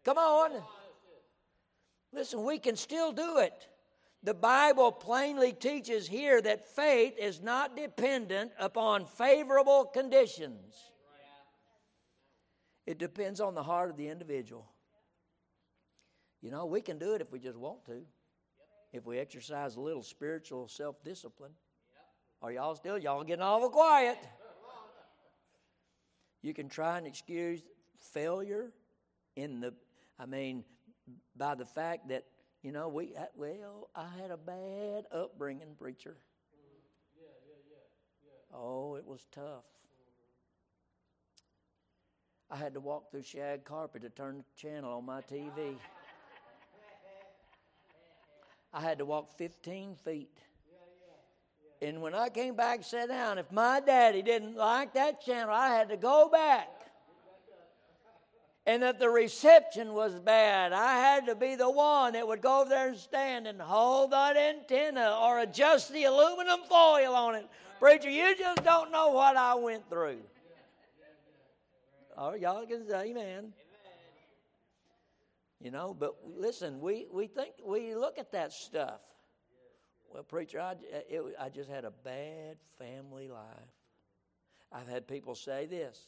Come 0.03 0.17
on. 0.17 0.51
Listen, 2.11 2.43
we 2.43 2.57
can 2.57 2.75
still 2.75 3.11
do 3.11 3.37
it. 3.37 3.67
The 4.23 4.33
Bible 4.33 4.91
plainly 4.91 5.53
teaches 5.53 6.07
here 6.07 6.41
that 6.41 6.67
faith 6.75 7.13
is 7.19 7.39
not 7.39 7.77
dependent 7.77 8.51
upon 8.59 9.05
favorable 9.05 9.85
conditions. 9.85 10.73
It 12.87 12.97
depends 12.97 13.39
on 13.39 13.53
the 13.53 13.61
heart 13.61 13.91
of 13.91 13.97
the 13.97 14.07
individual. 14.07 14.67
You 16.41 16.49
know, 16.49 16.65
we 16.65 16.81
can 16.81 16.97
do 16.97 17.13
it 17.13 17.21
if 17.21 17.31
we 17.31 17.37
just 17.37 17.57
want 17.57 17.85
to 17.85 18.01
if 18.93 19.05
we 19.05 19.17
exercise 19.19 19.75
a 19.75 19.81
little 19.81 20.03
spiritual 20.03 20.67
self 20.67 21.03
discipline. 21.03 21.51
Are 22.41 22.51
y'all 22.51 22.75
still? 22.75 22.97
Y'all 22.97 23.23
getting 23.23 23.43
all 23.43 23.69
quiet. 23.69 24.17
You 26.41 26.53
can 26.53 26.69
try 26.69 26.97
and 26.97 27.07
excuse 27.07 27.61
failure 27.99 28.71
in 29.35 29.59
the, 29.59 29.73
I 30.19 30.25
mean, 30.25 30.63
by 31.35 31.55
the 31.55 31.65
fact 31.65 32.09
that, 32.09 32.25
you 32.61 32.71
know, 32.71 32.89
we, 32.89 33.15
uh, 33.15 33.25
well, 33.35 33.89
I 33.95 34.07
had 34.21 34.31
a 34.31 34.37
bad 34.37 35.05
upbringing, 35.11 35.75
preacher. 35.77 36.17
Oh, 38.53 38.95
it 38.95 39.05
was 39.05 39.25
tough. 39.31 39.65
I 42.49 42.55
had 42.55 42.73
to 42.75 42.79
walk 42.79 43.11
through 43.11 43.23
shag 43.23 43.65
carpet 43.65 44.03
to 44.03 44.09
turn 44.09 44.37
the 44.37 44.61
channel 44.61 44.93
on 44.93 45.05
my 45.05 45.21
TV. 45.21 45.75
I 48.73 48.81
had 48.81 48.97
to 48.99 49.05
walk 49.05 49.37
15 49.37 49.95
feet. 49.95 50.37
And 51.81 52.01
when 52.01 52.15
I 52.15 52.29
came 52.29 52.55
back 52.55 52.77
and 52.77 52.85
sat 52.85 53.09
down, 53.09 53.37
if 53.37 53.51
my 53.51 53.79
daddy 53.79 54.21
didn't 54.21 54.55
like 54.55 54.93
that 54.93 55.21
channel, 55.21 55.53
I 55.53 55.69
had 55.69 55.89
to 55.89 55.97
go 55.97 56.27
back. 56.29 56.69
And 58.65 58.83
that 58.83 58.99
the 58.99 59.09
reception 59.09 59.93
was 59.93 60.19
bad, 60.19 60.73
I 60.73 60.99
had 60.99 61.25
to 61.27 61.35
be 61.35 61.55
the 61.55 61.69
one 61.69 62.13
that 62.13 62.27
would 62.27 62.41
go 62.41 62.61
over 62.61 62.69
there 62.69 62.89
and 62.89 62.97
stand 62.97 63.47
and 63.47 63.61
hold 63.61 64.11
that 64.11 64.35
antenna 64.35 65.17
or 65.21 65.39
adjust 65.39 65.93
the 65.93 66.03
aluminum 66.03 66.59
foil 66.67 67.15
on 67.15 67.35
it. 67.35 67.47
Preacher, 67.79 68.09
you 68.09 68.35
just 68.37 68.63
don't 68.65 68.91
know 68.91 69.09
what 69.09 69.37
I 69.37 69.55
went 69.55 69.89
through. 69.89 70.17
Oh, 72.17 72.33
y'all 72.33 72.65
can 72.65 72.85
say 72.87 73.11
amen. 73.11 73.53
You 75.59 75.71
know, 75.71 75.95
but 75.97 76.15
listen, 76.23 76.79
we, 76.79 77.07
we 77.11 77.27
think, 77.27 77.53
we 77.65 77.95
look 77.95 78.19
at 78.19 78.31
that 78.33 78.53
stuff. 78.53 79.01
Well, 80.13 80.23
preacher, 80.23 80.59
I, 80.59 80.75
it, 81.09 81.21
I 81.39 81.49
just 81.49 81.69
had 81.69 81.83
a 81.83 81.91
bad 81.91 82.57
family 82.77 83.27
life. 83.27 83.43
I've 84.71 84.87
had 84.87 85.07
people 85.07 85.35
say 85.35 85.65
this. 85.65 85.99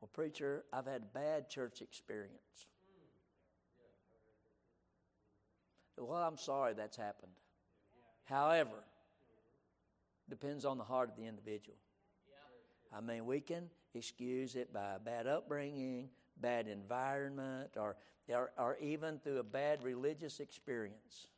Well, 0.00 0.10
preacher, 0.12 0.64
I've 0.72 0.86
had 0.86 1.02
a 1.02 1.18
bad 1.18 1.48
church 1.48 1.82
experience. 1.82 2.66
Well, 5.98 6.22
I'm 6.22 6.38
sorry 6.38 6.74
that's 6.74 6.96
happened. 6.96 7.32
However, 8.24 8.84
depends 10.28 10.64
on 10.64 10.78
the 10.78 10.84
heart 10.84 11.10
of 11.10 11.16
the 11.16 11.26
individual. 11.26 11.76
I 12.92 13.00
mean, 13.00 13.26
we 13.26 13.40
can 13.40 13.68
excuse 13.94 14.54
it 14.54 14.72
by 14.72 14.94
a 14.94 14.98
bad 14.98 15.26
upbringing, 15.26 16.08
bad 16.40 16.66
environment, 16.66 17.70
or 17.76 17.96
or, 18.28 18.52
or 18.56 18.76
even 18.80 19.18
through 19.18 19.38
a 19.38 19.44
bad 19.44 19.82
religious 19.82 20.40
experience. 20.40 21.28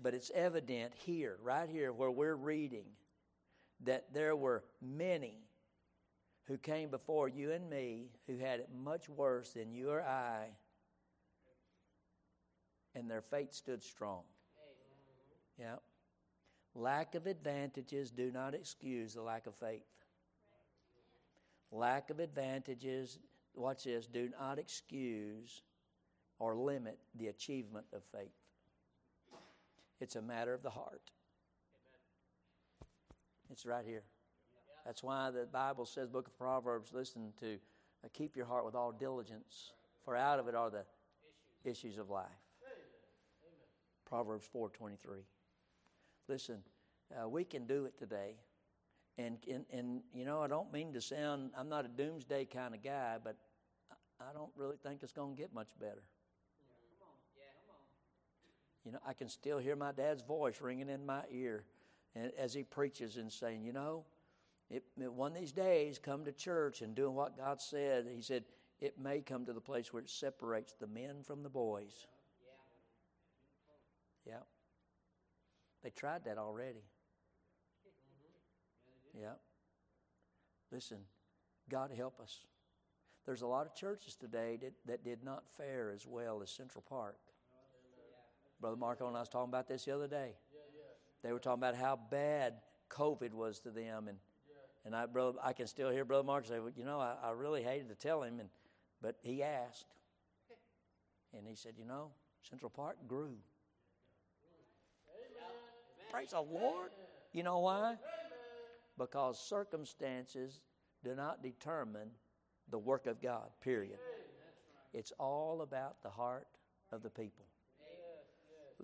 But 0.00 0.14
it's 0.14 0.30
evident 0.34 0.92
here, 0.94 1.38
right 1.42 1.68
here, 1.68 1.92
where 1.92 2.10
we're 2.10 2.36
reading, 2.36 2.86
that 3.84 4.12
there 4.12 4.36
were 4.36 4.64
many 4.80 5.34
who 6.44 6.56
came 6.56 6.88
before 6.88 7.28
you 7.28 7.52
and 7.52 7.68
me 7.68 8.10
who 8.26 8.38
had 8.38 8.60
it 8.60 8.70
much 8.74 9.08
worse 9.08 9.50
than 9.50 9.72
you 9.72 9.90
or 9.90 10.02
I, 10.02 10.46
and 12.94 13.10
their 13.10 13.22
faith 13.22 13.52
stood 13.52 13.82
strong. 13.82 14.22
Yeah. 15.58 15.76
Lack 16.74 17.16
of 17.16 17.26
advantages 17.26 18.10
do 18.12 18.30
not 18.30 18.54
excuse 18.54 19.14
the 19.14 19.22
lack 19.22 19.46
of 19.46 19.54
faith. 19.56 19.82
Lack 21.72 22.10
of 22.10 22.20
advantages 22.20 23.18
watch 23.58 23.84
this, 23.84 24.06
do 24.06 24.30
not 24.40 24.58
excuse 24.58 25.62
or 26.38 26.54
limit 26.54 26.98
the 27.14 27.28
achievement 27.28 27.86
of 27.92 28.02
faith. 28.12 28.32
It's 30.00 30.16
a 30.16 30.22
matter 30.22 30.54
of 30.54 30.62
the 30.62 30.70
heart. 30.70 31.10
It's 33.50 33.66
right 33.66 33.84
here. 33.84 34.02
That's 34.84 35.02
why 35.02 35.30
the 35.30 35.46
Bible 35.46 35.84
says, 35.84 36.08
Book 36.08 36.28
of 36.28 36.38
Proverbs, 36.38 36.92
listen 36.92 37.32
to, 37.40 37.54
uh, 38.04 38.08
keep 38.12 38.36
your 38.36 38.46
heart 38.46 38.64
with 38.64 38.74
all 38.74 38.92
diligence, 38.92 39.72
for 40.04 40.16
out 40.16 40.38
of 40.38 40.48
it 40.48 40.54
are 40.54 40.70
the 40.70 40.84
issues 41.64 41.98
of 41.98 42.10
life. 42.10 42.26
Proverbs 44.06 44.48
4.23. 44.54 44.96
Listen, 46.28 46.58
uh, 47.12 47.28
we 47.28 47.44
can 47.44 47.66
do 47.66 47.84
it 47.84 47.98
today. 47.98 48.36
And, 49.18 49.38
and, 49.52 49.64
and, 49.72 50.00
you 50.14 50.24
know, 50.24 50.40
I 50.40 50.46
don't 50.46 50.72
mean 50.72 50.92
to 50.92 51.00
sound, 51.00 51.50
I'm 51.58 51.68
not 51.68 51.84
a 51.84 51.88
doomsday 51.88 52.44
kind 52.46 52.74
of 52.74 52.82
guy, 52.82 53.16
but 53.22 53.36
I 54.20 54.32
don't 54.32 54.50
really 54.56 54.76
think 54.82 55.02
it's 55.02 55.12
going 55.12 55.34
to 55.34 55.40
get 55.40 55.54
much 55.54 55.68
better. 55.80 56.02
You 58.84 58.92
know, 58.92 58.98
I 59.06 59.12
can 59.12 59.28
still 59.28 59.58
hear 59.58 59.76
my 59.76 59.92
dad's 59.92 60.22
voice 60.22 60.60
ringing 60.60 60.88
in 60.88 61.04
my 61.04 61.22
ear. 61.30 61.64
as 62.38 62.54
he 62.54 62.62
preaches 62.62 63.16
and 63.16 63.30
saying, 63.30 63.62
you 63.62 63.72
know, 63.72 64.04
it, 64.70 64.82
one 64.96 65.32
of 65.32 65.38
these 65.38 65.52
days, 65.52 65.98
come 65.98 66.24
to 66.24 66.32
church 66.32 66.82
and 66.82 66.94
doing 66.94 67.14
what 67.14 67.36
God 67.36 67.60
said. 67.60 68.06
He 68.14 68.22
said, 68.22 68.44
it 68.80 68.98
may 68.98 69.20
come 69.20 69.44
to 69.46 69.52
the 69.52 69.60
place 69.60 69.92
where 69.92 70.02
it 70.02 70.10
separates 70.10 70.74
the 70.78 70.86
men 70.86 71.22
from 71.22 71.42
the 71.42 71.48
boys. 71.48 72.06
Yeah. 74.26 74.40
They 75.82 75.90
tried 75.90 76.24
that 76.24 76.38
already. 76.38 76.84
Yeah. 79.18 79.34
Listen, 80.70 80.98
God 81.70 81.90
help 81.96 82.20
us. 82.20 82.44
There's 83.28 83.42
a 83.42 83.46
lot 83.46 83.66
of 83.66 83.74
churches 83.74 84.16
today 84.16 84.56
that, 84.62 84.72
that 84.86 85.04
did 85.04 85.22
not 85.22 85.44
fare 85.58 85.92
as 85.94 86.06
well 86.06 86.40
as 86.42 86.48
Central 86.48 86.82
Park. 86.88 87.18
Brother 88.58 88.78
Marco 88.78 89.06
and 89.06 89.14
I 89.14 89.20
was 89.20 89.28
talking 89.28 89.50
about 89.50 89.68
this 89.68 89.84
the 89.84 89.94
other 89.94 90.08
day. 90.08 90.32
They 91.22 91.34
were 91.34 91.38
talking 91.38 91.62
about 91.62 91.74
how 91.74 91.98
bad 92.10 92.54
COVID 92.88 93.34
was 93.34 93.60
to 93.60 93.70
them, 93.70 94.08
and 94.08 94.16
and 94.86 94.96
I 94.96 95.04
brother 95.04 95.36
I 95.44 95.52
can 95.52 95.66
still 95.66 95.90
hear 95.90 96.06
Brother 96.06 96.24
Marco 96.24 96.48
say, 96.48 96.58
well, 96.58 96.72
you 96.74 96.86
know, 96.86 97.00
I, 97.00 97.16
I 97.22 97.32
really 97.32 97.62
hated 97.62 97.90
to 97.90 97.94
tell 97.94 98.22
him, 98.22 98.40
and 98.40 98.48
but 99.02 99.16
he 99.20 99.42
asked, 99.42 99.84
and 101.36 101.46
he 101.46 101.54
said, 101.54 101.74
you 101.78 101.84
know, 101.84 102.12
Central 102.40 102.70
Park 102.70 102.96
grew. 103.06 103.34
Praise 106.10 106.30
the 106.30 106.40
Lord. 106.40 106.92
You 107.34 107.42
know 107.42 107.58
why? 107.58 107.96
Because 108.96 109.38
circumstances 109.38 110.62
do 111.04 111.14
not 111.14 111.42
determine 111.42 112.08
the 112.70 112.78
work 112.78 113.06
of 113.06 113.20
God, 113.22 113.48
period. 113.60 113.98
It's 114.92 115.12
all 115.18 115.62
about 115.62 116.02
the 116.02 116.10
heart 116.10 116.46
of 116.92 117.02
the 117.02 117.10
people. 117.10 117.44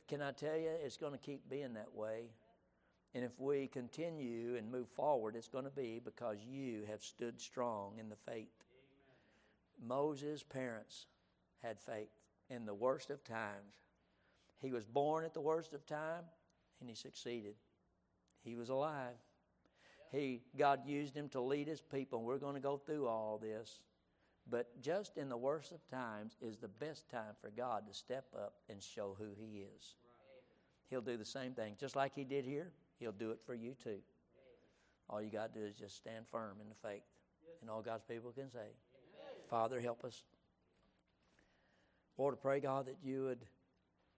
Can 0.09 0.21
I 0.21 0.33
tell 0.33 0.57
you, 0.57 0.71
it's 0.85 0.97
going 0.97 1.13
to 1.13 1.19
keep 1.19 1.49
being 1.49 1.75
that 1.75 1.95
way. 1.95 2.31
And 3.15 3.25
if 3.25 3.39
we 3.39 3.69
continue 3.69 4.57
and 4.57 4.71
move 4.71 4.89
forward, 4.89 5.37
it's 5.37 5.49
going 5.49 5.65
to 5.65 5.71
be 5.71 6.01
because 6.05 6.39
you 6.45 6.83
have 6.91 7.03
stood 7.03 7.41
strong 7.41 7.99
in 7.99 8.09
the 8.09 8.17
faith. 8.17 8.49
Moses' 9.81 10.43
parents 10.43 11.07
had 11.63 11.81
faith 11.81 12.11
in 12.51 12.67
the 12.67 12.75
worst 12.75 13.11
of 13.11 13.25
times. 13.25 13.77
He 14.61 14.73
was 14.73 14.85
born 14.85 15.25
at 15.25 15.33
the 15.33 15.41
worst 15.41 15.75
of 15.75 15.87
time 15.87 16.25
and 16.81 16.89
he 16.89 16.95
succeeded. 16.95 17.55
He 18.43 18.57
was 18.57 18.69
alive. 18.69 19.17
He 20.15 20.43
God 20.57 20.87
used 20.87 21.15
him 21.15 21.29
to 21.31 21.41
lead 21.41 21.67
his 21.67 21.81
people. 21.81 22.21
and 22.21 22.27
We're 22.27 22.39
going 22.39 22.55
to 22.55 22.61
go 22.61 22.77
through 22.77 23.07
all 23.07 23.39
this. 23.39 23.81
But 24.49 24.81
just 24.83 25.17
in 25.17 25.29
the 25.29 25.37
worst 25.37 25.73
of 25.73 25.87
times 25.89 26.37
is 26.41 26.59
the 26.59 26.69
best 26.69 27.09
time 27.09 27.35
for 27.41 27.51
God 27.51 27.87
to 27.89 27.95
step 27.95 28.27
up 28.37 28.55
and 28.69 28.83
show 28.83 29.17
who 29.19 29.29
He 29.37 29.65
is. 29.77 29.95
He'll 30.91 31.01
do 31.01 31.17
the 31.17 31.25
same 31.25 31.53
thing. 31.53 31.77
Just 31.81 31.97
like 31.97 32.13
He 32.15 32.25
did 32.25 32.45
here, 32.45 32.71
He'll 32.99 33.13
do 33.13 33.31
it 33.31 33.41
for 33.47 33.55
you 33.55 33.75
too. 33.83 33.99
All 35.09 35.23
you 35.23 35.31
got 35.31 35.55
to 35.55 35.61
do 35.61 35.67
is 35.67 35.75
just 35.75 35.97
stand 35.97 36.27
firm 36.31 36.59
in 36.61 36.69
the 36.69 36.89
faith. 36.89 37.03
And 37.61 37.71
all 37.71 37.83
God's 37.83 38.05
people 38.05 38.33
can 38.33 38.51
say, 38.51 38.69
Father, 39.49 39.81
help 39.81 40.05
us. 40.05 40.25
Lord, 42.19 42.35
I 42.35 42.39
pray, 42.41 42.61
God, 42.61 42.87
that 42.87 42.99
you 43.03 43.25
would, 43.25 43.45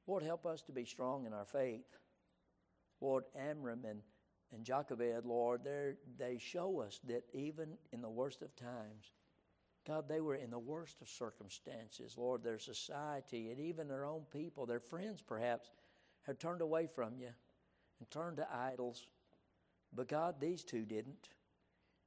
Lord, 0.06 0.22
help 0.22 0.44
us 0.44 0.62
to 0.62 0.72
be 0.72 0.84
strong 0.84 1.26
in 1.26 1.32
our 1.32 1.44
faith. 1.44 1.86
Lord, 3.00 3.24
Amram 3.38 3.84
and, 3.88 4.00
and 4.52 4.64
Jochebed, 4.64 5.24
Lord, 5.24 5.62
they 6.18 6.38
show 6.38 6.80
us 6.80 7.00
that 7.08 7.24
even 7.32 7.76
in 7.92 8.00
the 8.00 8.08
worst 8.08 8.42
of 8.42 8.54
times, 8.56 9.12
God, 9.86 10.08
they 10.08 10.20
were 10.20 10.34
in 10.34 10.50
the 10.50 10.58
worst 10.58 11.00
of 11.00 11.08
circumstances. 11.08 12.16
Lord, 12.16 12.42
their 12.42 12.58
society 12.58 13.50
and 13.50 13.60
even 13.60 13.86
their 13.88 14.04
own 14.04 14.22
people, 14.32 14.66
their 14.66 14.80
friends 14.80 15.22
perhaps, 15.22 15.70
had 16.22 16.40
turned 16.40 16.60
away 16.60 16.88
from 16.92 17.16
you 17.18 17.28
and 17.98 18.10
turned 18.10 18.38
to 18.38 18.48
idols. 18.52 19.06
But 19.94 20.08
God, 20.08 20.36
these 20.40 20.64
two 20.64 20.84
didn't. 20.84 21.28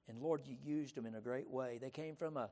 And 0.07 0.21
Lord, 0.21 0.41
you 0.45 0.57
used 0.61 0.95
them 0.95 1.05
in 1.05 1.15
a 1.15 1.21
great 1.21 1.49
way. 1.49 1.77
They 1.81 1.89
came 1.89 2.15
from 2.15 2.35
a, 2.35 2.49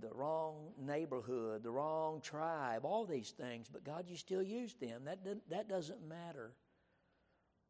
the 0.00 0.10
wrong 0.12 0.72
neighborhood, 0.78 1.62
the 1.62 1.70
wrong 1.70 2.20
tribe, 2.20 2.84
all 2.84 3.06
these 3.06 3.30
things. 3.30 3.68
But 3.72 3.84
God, 3.84 4.04
you 4.08 4.16
still 4.16 4.42
used 4.42 4.80
them. 4.80 5.04
That, 5.04 5.24
that 5.48 5.68
doesn't 5.68 6.06
matter. 6.06 6.52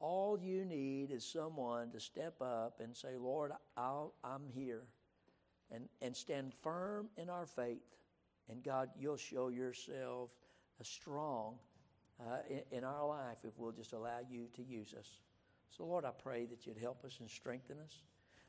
All 0.03 0.37
you 0.37 0.65
need 0.65 1.13
is 1.13 1.25
someone 1.25 1.93
to 1.93 2.01
step 2.01 2.35
up 2.43 2.81
and 2.83 2.95
say, 2.95 3.17
Lord, 3.17 3.53
I'll, 3.77 4.15
I'm 4.25 4.43
here 4.53 4.83
and, 5.71 5.89
and 6.03 6.17
stand 6.17 6.53
firm 6.53 7.07
in 7.17 7.31
our 7.31 7.47
faith. 7.47 7.87
And 8.51 8.65
God, 8.65 8.89
you'll 8.99 9.17
show 9.17 9.49
yourself 9.49 10.31
strong 10.83 11.55
uh, 12.21 12.39
in, 12.51 12.79
in 12.79 12.85
our 12.85 13.07
life 13.07 13.39
if 13.45 13.57
we'll 13.57 13.71
just 13.71 13.93
allow 13.93 14.19
you 14.29 14.49
to 14.57 14.63
use 14.65 14.93
us. 14.99 15.19
So, 15.71 15.85
Lord, 15.85 16.05
I 16.05 16.11
pray 16.11 16.47
that 16.47 16.67
you'd 16.67 16.79
help 16.79 17.05
us 17.05 17.19
and 17.21 17.31
strengthen 17.31 17.77
us. 17.79 18.03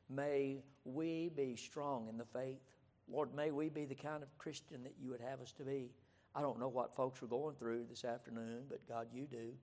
May 0.09 0.63
we 0.83 1.29
be 1.29 1.55
strong 1.55 2.07
in 2.09 2.17
the 2.17 2.25
faith. 2.25 2.57
Lord, 3.07 3.35
may 3.35 3.51
we 3.51 3.69
be 3.69 3.85
the 3.85 3.93
kind 3.93 4.23
of 4.23 4.37
Christian 4.39 4.81
that 4.83 4.95
you 4.99 5.11
would 5.11 5.21
have 5.21 5.39
us 5.39 5.51
to 5.53 5.63
be. 5.63 5.91
I 6.33 6.41
don't 6.41 6.59
know 6.59 6.67
what 6.67 6.95
folks 6.95 7.21
are 7.21 7.27
going 7.27 7.53
through 7.55 7.85
this 7.89 8.05
afternoon, 8.05 8.63
but 8.67 8.87
God, 8.89 9.07
you 9.13 9.27
do. 9.29 9.53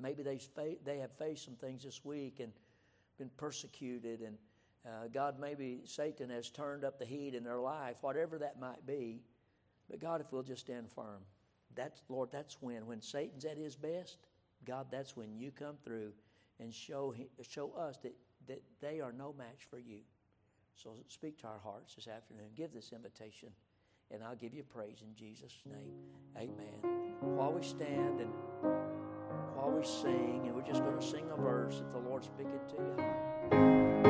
Maybe 0.00 0.22
they, 0.22 0.40
they 0.84 0.98
have 0.98 1.12
faced 1.12 1.44
some 1.44 1.54
things 1.54 1.84
this 1.84 2.04
week 2.04 2.40
and 2.40 2.52
been 3.18 3.30
persecuted 3.36 4.20
and 4.20 4.36
uh, 4.86 5.08
God, 5.12 5.38
maybe 5.38 5.82
Satan 5.84 6.30
has 6.30 6.48
turned 6.48 6.84
up 6.84 6.98
the 6.98 7.04
heat 7.04 7.34
in 7.34 7.44
their 7.44 7.58
life, 7.58 7.96
whatever 8.00 8.38
that 8.38 8.58
might 8.58 8.86
be. 8.86 9.20
But 9.90 10.00
God, 10.00 10.20
if 10.20 10.32
we'll 10.32 10.42
just 10.42 10.62
stand 10.62 10.90
firm, 10.90 11.22
that's 11.74 12.00
Lord, 12.08 12.30
that's 12.32 12.56
when 12.60 12.86
when 12.86 13.02
Satan's 13.02 13.44
at 13.44 13.58
his 13.58 13.76
best. 13.76 14.18
God, 14.64 14.86
that's 14.90 15.16
when 15.16 15.38
you 15.38 15.50
come 15.50 15.76
through 15.84 16.12
and 16.58 16.72
show 16.72 17.14
show 17.42 17.72
us 17.72 17.98
that 18.02 18.14
that 18.48 18.62
they 18.80 19.00
are 19.00 19.12
no 19.12 19.34
match 19.36 19.66
for 19.68 19.78
you. 19.78 20.00
So 20.74 20.94
speak 21.08 21.38
to 21.40 21.46
our 21.46 21.60
hearts 21.62 21.94
this 21.94 22.08
afternoon. 22.08 22.46
Give 22.56 22.72
this 22.72 22.92
invitation, 22.92 23.50
and 24.10 24.22
I'll 24.24 24.36
give 24.36 24.54
you 24.54 24.62
praise 24.62 25.02
in 25.02 25.14
Jesus' 25.14 25.58
name. 25.66 25.92
Amen. 26.38 27.02
While 27.20 27.52
we 27.52 27.62
stand 27.62 28.20
and 28.20 28.89
always 29.62 29.88
sing, 29.88 30.42
and 30.46 30.54
we're 30.54 30.62
just 30.62 30.82
going 30.82 30.98
to 30.98 31.06
sing 31.06 31.24
a 31.36 31.40
verse 31.40 31.78
that 31.78 31.90
the 31.92 31.98
Lord's 31.98 32.26
speaking 32.26 32.60
to 32.68 34.04
you. 34.04 34.09